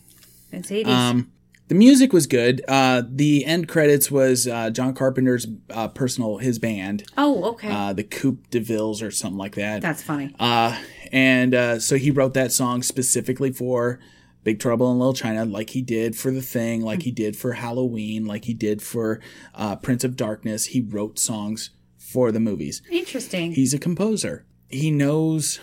it's 0.51 0.69
80s. 0.69 0.87
Um, 0.87 1.31
the 1.71 1.77
music 1.77 2.11
was 2.11 2.27
good. 2.27 2.61
Uh, 2.67 3.01
the 3.07 3.45
end 3.45 3.69
credits 3.69 4.11
was 4.11 4.45
uh, 4.45 4.69
John 4.71 4.93
Carpenter's 4.93 5.47
uh, 5.69 5.87
personal 5.87 6.39
his 6.39 6.59
band, 6.59 7.05
oh, 7.17 7.45
okay. 7.51 7.71
uh, 7.71 7.93
the 7.93 8.03
Coupe 8.03 8.49
de 8.49 8.59
Villes 8.59 9.01
or 9.01 9.09
something 9.09 9.37
like 9.37 9.55
that. 9.55 9.81
That's 9.81 10.03
funny. 10.03 10.35
Uh, 10.37 10.77
and 11.13 11.55
uh, 11.55 11.79
so 11.79 11.95
he 11.95 12.11
wrote 12.11 12.33
that 12.33 12.51
song 12.51 12.83
specifically 12.83 13.53
for 13.53 14.01
Big 14.43 14.59
Trouble 14.59 14.91
in 14.91 14.99
Little 14.99 15.13
China, 15.13 15.45
like 15.45 15.69
he 15.69 15.81
did 15.81 16.17
for 16.17 16.29
The 16.29 16.41
Thing, 16.41 16.81
like 16.81 17.03
he 17.03 17.11
did 17.11 17.37
for 17.37 17.53
Halloween, 17.53 18.25
like 18.25 18.43
he 18.43 18.53
did 18.53 18.81
for 18.81 19.21
uh, 19.55 19.77
Prince 19.77 20.03
of 20.03 20.17
Darkness. 20.17 20.65
He 20.65 20.81
wrote 20.81 21.19
songs 21.19 21.69
for 21.97 22.33
the 22.33 22.41
movies. 22.41 22.81
Interesting. 22.91 23.53
He's 23.53 23.73
a 23.73 23.79
composer. 23.79 24.45
He 24.67 24.91
knows 24.91 25.61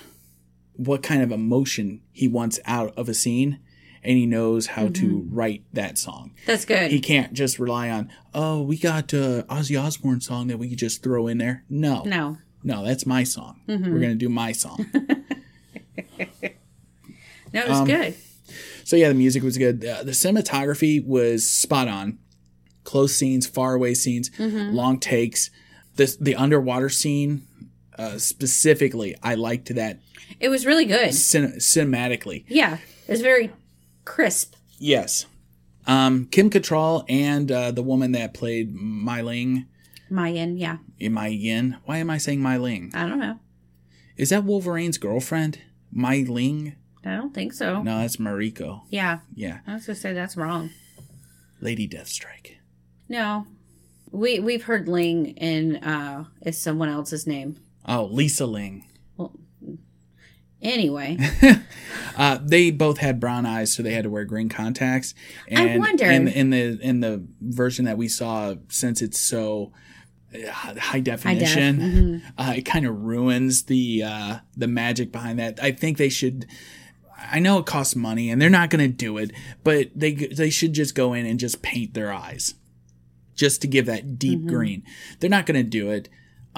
what 0.73 1.03
kind 1.03 1.21
of 1.21 1.31
emotion 1.31 2.01
he 2.13 2.29
wants 2.29 2.59
out 2.65 2.97
of 2.97 3.11
a 3.11 3.15
scene, 3.15 3.61
and 4.03 4.17
he 4.19 4.27
knows 4.27 4.67
how 4.69 4.89
to 4.89 5.27
write 5.31 5.65
that 5.73 5.99
song. 5.99 6.33
That's 6.47 6.65
good. 6.65 6.91
He 6.91 7.01
can't 7.01 7.33
just 7.33 7.59
rely 7.59 7.91
on, 7.91 8.11
oh, 8.35 8.63
we 8.63 8.77
got 8.79 9.13
uh, 9.15 9.43
Ozzy 9.45 9.81
Osbourne 9.83 10.21
song 10.21 10.47
that 10.49 10.59
we 10.59 10.69
could 10.69 10.79
just 10.79 11.03
throw 11.03 11.27
in 11.27 11.39
there. 11.39 11.65
No, 11.69 12.03
no. 12.05 12.39
no, 12.63 12.85
that's 12.85 13.07
my 13.07 13.25
song. 13.25 13.61
We're 13.67 13.99
gonna 14.01 14.15
do 14.15 14.29
my 14.29 14.53
song. 14.53 14.87
No, 17.55 17.61
it 17.63 17.69
was 17.69 17.79
Um, 17.79 17.87
good. 17.87 18.15
so 18.85 18.95
yeah, 18.97 19.09
the 19.09 19.15
music 19.15 19.43
was 19.43 19.57
good. 19.57 19.83
Uh, 19.85 20.03
the 20.03 20.11
cinematography 20.13 21.03
was 21.05 21.49
spot 21.49 21.89
on. 21.89 22.19
Close 22.85 23.15
scenes, 23.15 23.47
far 23.47 23.75
away 23.75 23.95
scenes, 23.95 24.31
long 24.39 24.99
takes. 24.99 25.51
This 25.97 26.17
the 26.17 26.35
underwater 26.35 26.89
scene 26.89 27.47
uh, 27.99 28.19
specifically, 28.19 29.17
I 29.23 29.35
liked 29.35 29.75
that 29.75 29.99
It 30.41 30.49
was 30.51 30.65
really 30.67 30.85
good. 30.85 31.15
cin- 31.15 31.55
cinematically. 31.59 32.45
Yeah. 32.49 32.79
It 33.07 33.11
was 33.13 33.21
very 33.23 33.51
crisp. 34.09 34.55
Yes. 34.79 35.27
Um, 35.87 36.27
Kim 36.27 36.51
Cattrall 36.51 37.05
and 37.09 37.53
uh, 37.53 37.71
the 37.71 37.83
woman 37.83 38.13
that 38.13 38.35
played 38.35 38.75
Mai 38.75 39.21
Ling, 39.21 39.67
Mayan, 40.11 40.57
yeah. 40.57 40.79
Mai 41.01 41.29
Yin. 41.29 41.77
Why 41.85 41.99
am 41.99 42.11
I 42.11 42.19
saying 42.19 42.41
Mai 42.41 42.57
Ling? 42.57 42.91
I 42.95 43.07
don't 43.07 43.19
know. 43.19 43.39
Is 44.17 44.31
that 44.31 44.45
Wolverine's 44.45 44.99
girlfriend? 44.99 45.61
Mai 45.93 46.25
Ling? 46.27 46.75
I 47.05 47.17
don't 47.17 47.35
think 47.35 47.53
so. 47.53 47.83
No, 47.83 47.99
that's 48.01 48.17
Mariko. 48.17 48.83
Yeah. 48.91 49.21
Yeah, 49.35 49.61
I 49.67 49.75
was 49.75 49.87
gonna 49.87 49.97
say 49.97 50.13
that's 50.13 50.37
wrong. 50.37 50.71
Lady 51.61 51.89
Deathstrike. 51.89 52.57
No. 53.09 53.47
We 54.11 54.41
we've 54.41 54.65
heard 54.65 54.89
Ling 54.89 55.27
in 55.37 55.77
uh 55.77 56.25
is 56.43 56.59
someone 56.59 56.89
else's 56.89 57.27
name. 57.27 57.61
Oh, 57.87 58.05
Lisa 58.11 58.47
Ling. 58.47 58.88
Anyway. 60.63 61.19
Uh, 62.17 62.37
they 62.43 62.73
both 62.73 62.99
had 62.99 63.21
brown 63.21 63.47
eyes, 63.47 63.73
so 63.73 63.81
they 63.81 63.95
had 63.95 64.03
to 64.03 64.11
wear 64.11 64.25
green 64.25 64.49
contacts. 64.49 65.15
And 65.47 65.79
wonder- 65.79 66.11
in, 66.11 66.27
in 66.27 66.51
the 66.51 66.77
in 66.83 66.99
the 66.99 67.25
version 67.41 67.85
that 67.85 67.97
we 67.97 68.09
saw, 68.09 68.57
since 68.69 69.01
it's 69.01 69.21
so 69.21 69.73
uh, 70.35 70.75
high 70.81 70.99
definition, 70.99 71.79
mm-hmm. 71.79 72.41
uh, 72.41 72.55
it 72.57 72.63
kind 72.63 72.87
of 72.87 73.01
ruins 73.03 73.65
the 73.65 74.03
uh, 74.05 74.39
the 74.57 74.67
magic 74.67 75.13
behind 75.13 75.39
that. 75.39 75.63
I 75.63 75.71
think 75.71 75.97
they 75.97 76.09
should. 76.09 76.47
I 77.31 77.39
know 77.39 77.59
it 77.59 77.67
costs 77.67 77.95
money, 77.95 78.31
and 78.31 78.43
they're 78.43 78.51
not 78.51 78.71
going 78.71 78.85
to 78.85 78.93
do 78.93 79.17
it, 79.19 79.31
but 79.63 79.91
they 79.95 80.15
they 80.15 80.51
should 80.51 80.73
just 80.73 80.97
go 80.97 81.13
in 81.13 81.25
and 81.25 81.39
just 81.39 81.63
paint 81.63 81.95
their 81.95 82.13
eyes, 82.13 82.55
just 83.37 83.63
to 83.63 83.69
give 83.69 83.87
that 83.87 84.19
deep 84.19 84.41
Mm-hmm. 84.41 84.49
green. 84.49 84.83
They're 85.21 85.31
not 85.31 85.47
going 85.47 85.63
to 85.63 85.69
do 85.69 85.91
it. 85.93 86.09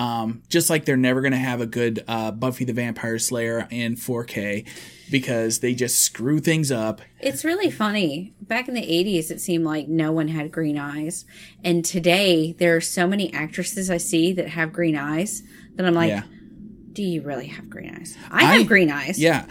Um, 0.01 0.42
just 0.48 0.70
like 0.70 0.86
they're 0.86 0.96
never 0.96 1.20
going 1.20 1.32
to 1.32 1.38
have 1.38 1.61
a 1.61 1.66
good 1.66 2.03
uh, 2.09 2.30
Buffy 2.30 2.64
the 2.64 2.72
Vampire 2.72 3.18
Slayer 3.18 3.68
in 3.70 3.96
4K 3.96 4.66
because 5.11 5.59
they 5.61 5.74
just 5.74 6.01
screw 6.01 6.38
things 6.38 6.72
up. 6.72 7.03
It's 7.18 7.44
really 7.44 7.70
funny. 7.70 8.32
Back 8.40 8.66
in 8.68 8.74
the 8.74 8.80
80s, 8.80 9.30
it 9.30 9.42
seemed 9.42 9.64
like 9.64 9.88
no 9.88 10.11
one 10.11 10.28
had 10.28 10.51
green 10.53 10.78
eyes. 10.78 11.26
And 11.62 11.84
today, 11.84 12.53
there 12.53 12.74
are 12.76 12.80
so 12.80 13.07
many 13.07 13.30
actresses 13.34 13.90
I 13.90 13.98
see 13.98 14.32
that 14.32 14.48
have 14.48 14.72
green 14.72 14.96
eyes 14.96 15.42
that 15.74 15.84
I'm 15.84 15.92
like, 15.94 16.09
yeah. 16.09 16.22
do 16.92 17.03
you 17.03 17.20
really 17.20 17.48
have 17.48 17.68
green 17.68 17.94
eyes? 17.94 18.16
I 18.30 18.44
have 18.44 18.61
I- 18.62 18.64
green 18.64 18.90
eyes. 18.90 19.18
Yeah. 19.18 19.44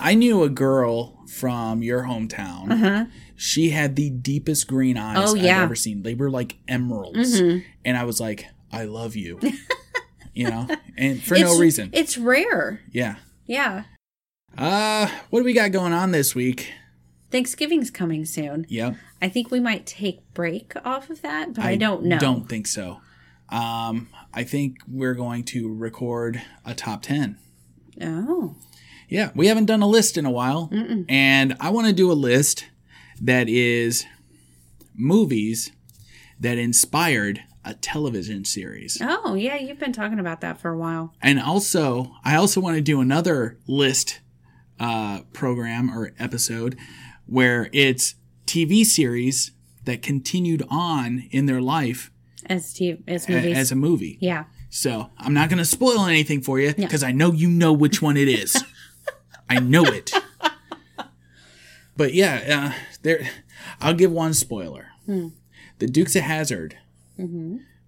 I 0.00 0.14
knew 0.14 0.42
a 0.42 0.48
girl 0.48 1.24
from 1.28 1.82
your 1.84 2.02
hometown. 2.02 2.72
Uh-huh. 2.72 3.04
She 3.36 3.70
had 3.70 3.94
the 3.94 4.10
deepest 4.10 4.66
green 4.66 4.96
eyes. 4.96 5.18
Oh, 5.30 5.36
I've 5.36 5.44
ever 5.44 5.76
seen. 5.76 6.02
They 6.02 6.14
were 6.14 6.30
like 6.30 6.56
emeralds. 6.66 7.40
Mhm. 7.40 7.62
And 7.84 7.96
I 7.96 8.02
was 8.02 8.18
like, 8.18 8.46
I 8.72 8.84
love 8.84 9.16
you. 9.16 9.40
you 10.34 10.48
know? 10.50 10.68
And 10.96 11.22
for 11.22 11.34
It's- 11.34 11.50
no 11.52 11.58
reason. 11.58 11.90
It's 11.92 12.18
rare. 12.18 12.80
Yeah. 12.92 13.16
Yeah. 13.46 13.84
Uh, 14.56 15.08
what 15.30 15.40
do 15.40 15.44
we 15.44 15.52
got 15.52 15.72
going 15.72 15.92
on 15.92 16.10
this 16.12 16.34
week? 16.34 16.72
Thanksgiving's 17.30 17.90
coming 17.90 18.24
soon. 18.24 18.64
Yep. 18.68 18.96
I 19.20 19.28
think 19.28 19.50
we 19.50 19.60
might 19.60 19.86
take 19.86 20.32
break 20.32 20.72
off 20.84 21.10
of 21.10 21.20
that, 21.22 21.54
but 21.54 21.64
I, 21.64 21.76
don't 21.76 22.04
know. 22.04 22.18
Don't 22.18 22.48
think 22.48 22.66
so. 22.66 23.00
Um, 23.50 24.08
I 24.32 24.44
think 24.44 24.78
we're 24.86 25.14
going 25.14 25.44
to 25.44 25.72
record 25.72 26.40
a 26.64 26.74
top 26.74 27.02
10. 27.02 27.36
Oh. 28.00 28.56
Yeah, 29.08 29.30
we 29.34 29.46
haven't 29.46 29.66
done 29.66 29.82
a 29.82 29.86
list 29.86 30.16
in 30.18 30.26
a 30.26 30.30
while. 30.30 30.70
And 31.08 31.56
I 31.60 31.70
want 31.70 31.86
to 31.86 31.92
do 31.94 32.12
a 32.12 32.14
list 32.14 32.66
that 33.20 33.48
is 33.48 34.04
movies 34.94 35.72
that 36.38 36.58
inspired 36.58 37.42
a 37.68 37.74
television 37.74 38.44
series. 38.44 38.98
Oh, 39.02 39.34
yeah, 39.34 39.56
you've 39.56 39.78
been 39.78 39.92
talking 39.92 40.18
about 40.18 40.40
that 40.40 40.58
for 40.60 40.70
a 40.70 40.76
while. 40.78 41.14
And 41.20 41.38
also, 41.40 42.12
I 42.24 42.34
also 42.36 42.60
want 42.60 42.76
to 42.76 42.80
do 42.82 43.00
another 43.00 43.58
list 43.66 44.20
uh, 44.80 45.20
program 45.32 45.90
or 45.90 46.12
episode 46.18 46.76
where 47.26 47.68
it's 47.72 48.14
TV 48.46 48.84
series 48.84 49.50
that 49.84 50.00
continued 50.02 50.62
on 50.70 51.24
in 51.30 51.44
their 51.46 51.60
life 51.60 52.10
As 52.46 52.72
TV, 52.72 53.02
as 53.06 53.28
a- 53.28 53.32
movies. 53.32 53.56
as 53.58 53.72
a 53.72 53.76
movie. 53.76 54.16
yeah. 54.20 54.44
So 54.70 55.10
I'm 55.18 55.32
not 55.32 55.48
going 55.48 55.58
to 55.58 55.64
spoil 55.64 56.04
anything 56.06 56.42
for 56.42 56.58
you 56.60 56.74
because 56.74 57.02
I 57.02 57.10
know 57.10 57.32
you 57.32 57.48
know 57.48 57.72
which 57.72 58.02
one 58.02 58.16
it 58.18 58.28
is. 58.28 58.62
I 59.48 59.60
know 59.60 59.82
it. 59.84 60.12
But 61.96 62.12
yeah, 62.14 62.70
uh, 62.74 62.78
there. 63.02 63.28
I'll 63.80 63.94
give 63.94 64.12
one 64.12 64.34
spoiler. 64.34 64.88
The 65.06 65.86
Dukes 65.86 66.14
of 66.16 66.22
Hazzard 66.22 66.76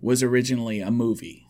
was 0.00 0.22
originally 0.22 0.80
a 0.80 0.90
movie, 0.90 1.46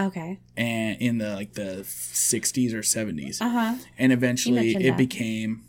Okay. 0.00 0.38
and 0.56 1.00
in 1.00 1.18
the 1.18 1.34
like 1.34 1.54
the 1.54 1.82
60s 1.84 2.72
or 2.74 2.80
70s, 2.82 3.40
Uh 3.40 3.48
huh. 3.48 3.74
and 3.98 4.12
eventually 4.12 4.74
it 4.76 4.82
that. 4.90 4.96
became 4.96 5.64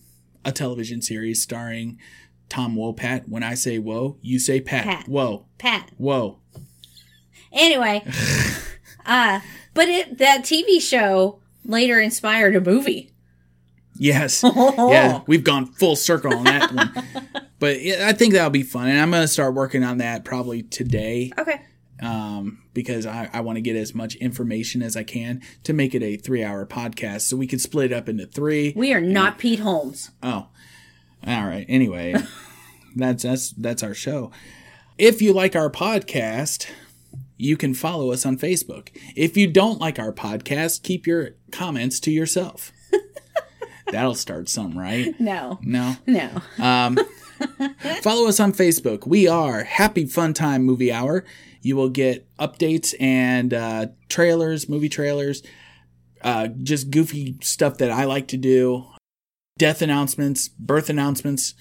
a 0.45 0.51
television 0.51 1.01
series 1.01 1.41
starring 1.41 1.99
Tom 2.49 2.75
Wopat. 2.75 3.27
When 3.29 3.43
I 3.43 3.53
say 3.53 3.77
whoa, 3.77 4.17
you 4.21 4.39
say 4.39 4.59
Pat. 4.61 4.83
Pat. 4.85 5.07
Whoa, 5.07 5.45
Pat. 5.57 5.91
whoa. 5.97 6.39
Anyway, 7.51 8.03
uh, 9.05 9.39
but 9.73 9.87
it 9.87 10.17
that 10.19 10.41
TV 10.43 10.81
show 10.81 11.39
later 11.65 11.99
inspired 11.99 12.55
a 12.55 12.61
movie. 12.61 13.08
Yes. 13.99 14.43
yeah, 14.55 15.21
we've 15.27 15.43
gone 15.43 15.65
full 15.65 15.95
circle 15.97 16.33
on 16.33 16.45
that 16.45 16.71
one. 16.73 17.05
But 17.59 17.81
yeah, 17.81 18.07
I 18.07 18.13
think 18.13 18.33
that'll 18.33 18.49
be 18.49 18.63
fun. 18.63 18.87
And 18.87 18.97
I'm 18.99 19.11
going 19.11 19.21
to 19.23 19.27
start 19.27 19.53
working 19.53 19.83
on 19.83 19.97
that 19.97 20.23
probably 20.23 20.63
today 20.63 21.31
Okay. 21.37 21.61
um, 22.01 22.63
because 22.73 23.05
I, 23.05 23.29
I 23.33 23.41
want 23.41 23.57
to 23.57 23.61
get 23.61 23.75
as 23.75 23.93
much 23.93 24.15
information 24.15 24.81
as 24.81 24.95
I 24.95 25.03
can 25.03 25.41
to 25.65 25.73
make 25.73 25.93
it 25.93 26.01
a 26.01 26.15
three 26.15 26.41
hour 26.43 26.65
podcast. 26.65 27.21
So 27.21 27.35
we 27.35 27.45
can 27.45 27.59
split 27.59 27.91
it 27.91 27.95
up 27.95 28.07
into 28.07 28.25
three. 28.25 28.71
We 28.75 28.93
are 28.93 29.01
not 29.01 29.37
Pete 29.37 29.59
Holmes. 29.59 30.11
Oh, 30.23 30.47
all 31.27 31.45
right. 31.45 31.65
Anyway, 31.67 32.15
that's 32.95 33.23
that's 33.23 33.49
that's 33.51 33.83
our 33.83 33.93
show. 33.93 34.31
If 34.97 35.21
you 35.21 35.33
like 35.33 35.55
our 35.57 35.69
podcast, 35.69 36.67
you 37.35 37.57
can 37.57 37.73
follow 37.73 38.11
us 38.13 38.25
on 38.25 38.37
Facebook. 38.37 38.87
If 39.17 39.35
you 39.35 39.47
don't 39.47 39.81
like 39.81 39.99
our 39.99 40.13
podcast, 40.13 40.83
keep 40.83 41.05
your 41.05 41.31
comments 41.51 41.99
to 42.01 42.11
yourself. 42.11 42.71
That'll 43.91 44.15
start 44.15 44.49
some, 44.49 44.77
right? 44.77 45.13
No. 45.19 45.59
No. 45.63 45.95
No. 46.07 46.29
Follow 48.01 48.27
us 48.27 48.39
on 48.39 48.53
Facebook. 48.53 49.05
We 49.07 49.27
are 49.27 49.63
Happy 49.63 50.05
Fun 50.05 50.33
Time 50.33 50.63
Movie 50.63 50.91
Hour. 50.91 51.23
You 51.61 51.75
will 51.75 51.89
get 51.89 52.27
updates 52.37 52.93
and 52.99 53.53
uh, 53.53 53.87
trailers, 54.07 54.69
movie 54.69 54.89
trailers, 54.89 55.43
uh, 56.21 56.47
just 56.47 56.89
goofy 56.91 57.37
stuff 57.41 57.77
that 57.79 57.91
I 57.91 58.05
like 58.05 58.27
to 58.29 58.37
do, 58.37 58.85
death 59.57 59.81
announcements, 59.81 60.47
birth 60.47 60.89
announcements. 60.89 61.53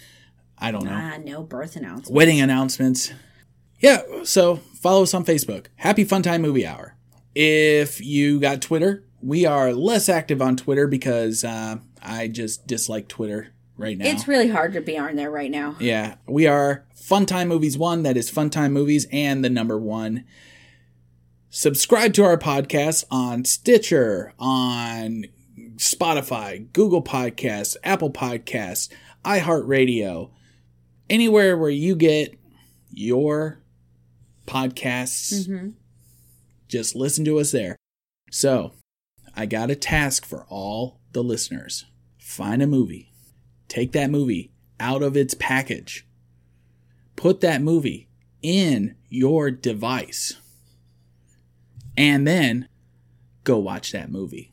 I 0.58 0.70
don't 0.70 0.84
know. 0.84 0.92
Ah, 0.92 1.18
no 1.22 1.42
birth 1.42 1.76
announcements. 1.76 2.10
wedding 2.10 2.40
announcements. 2.40 3.12
Yeah, 3.80 4.02
so 4.24 4.56
follow 4.80 5.02
us 5.04 5.14
on 5.14 5.24
Facebook. 5.24 5.66
Happy 5.76 6.04
Fun 6.04 6.22
Time 6.22 6.42
Movie 6.42 6.66
Hour. 6.66 6.96
If 7.34 8.00
you 8.00 8.40
got 8.40 8.60
Twitter, 8.62 9.04
we 9.20 9.46
are 9.46 9.72
less 9.72 10.08
active 10.08 10.42
on 10.42 10.56
Twitter 10.56 10.86
because 10.88 11.44
uh, 11.44 11.76
I 12.02 12.28
just 12.28 12.66
dislike 12.66 13.08
Twitter 13.08 13.48
right 13.76 13.96
now. 13.96 14.06
It's 14.06 14.28
really 14.28 14.48
hard 14.48 14.72
to 14.74 14.80
be 14.80 14.98
on 14.98 15.16
there 15.16 15.30
right 15.30 15.50
now. 15.50 15.76
yeah, 15.78 16.16
we 16.26 16.46
are 16.46 16.86
Fun 16.94 17.26
Time 17.26 17.48
Movies 17.48 17.78
One. 17.78 18.02
That 18.02 18.16
is 18.16 18.30
Fun 18.30 18.50
Time 18.50 18.72
Movies 18.72 19.06
and 19.12 19.44
the 19.44 19.50
number 19.50 19.78
one. 19.78 20.24
Subscribe 21.50 22.12
to 22.14 22.24
our 22.24 22.36
podcast 22.36 23.04
on 23.10 23.44
Stitcher, 23.44 24.34
on 24.38 25.24
Spotify, 25.76 26.70
Google 26.72 27.02
Podcasts, 27.02 27.76
Apple 27.82 28.10
Podcasts, 28.10 28.90
iHeartRadio, 29.24 30.30
anywhere 31.08 31.56
where 31.56 31.70
you 31.70 31.96
get 31.96 32.38
your 32.90 33.60
podcasts. 34.46 35.32
Mm-hmm. 35.48 35.70
Just 36.68 36.94
listen 36.94 37.24
to 37.24 37.38
us 37.38 37.50
there. 37.52 37.76
So, 38.30 38.72
I 39.34 39.46
got 39.46 39.70
a 39.70 39.76
task 39.76 40.26
for 40.26 40.44
all 40.50 41.00
the 41.12 41.22
listeners. 41.22 41.86
Find 42.28 42.62
a 42.62 42.66
movie. 42.66 43.10
Take 43.68 43.92
that 43.92 44.10
movie 44.10 44.52
out 44.78 45.02
of 45.02 45.16
its 45.16 45.32
package. 45.32 46.06
Put 47.16 47.40
that 47.40 47.62
movie 47.62 48.06
in 48.42 48.96
your 49.08 49.50
device. 49.50 50.34
And 51.96 52.26
then 52.26 52.68
go 53.44 53.56
watch 53.56 53.92
that 53.92 54.10
movie. 54.10 54.52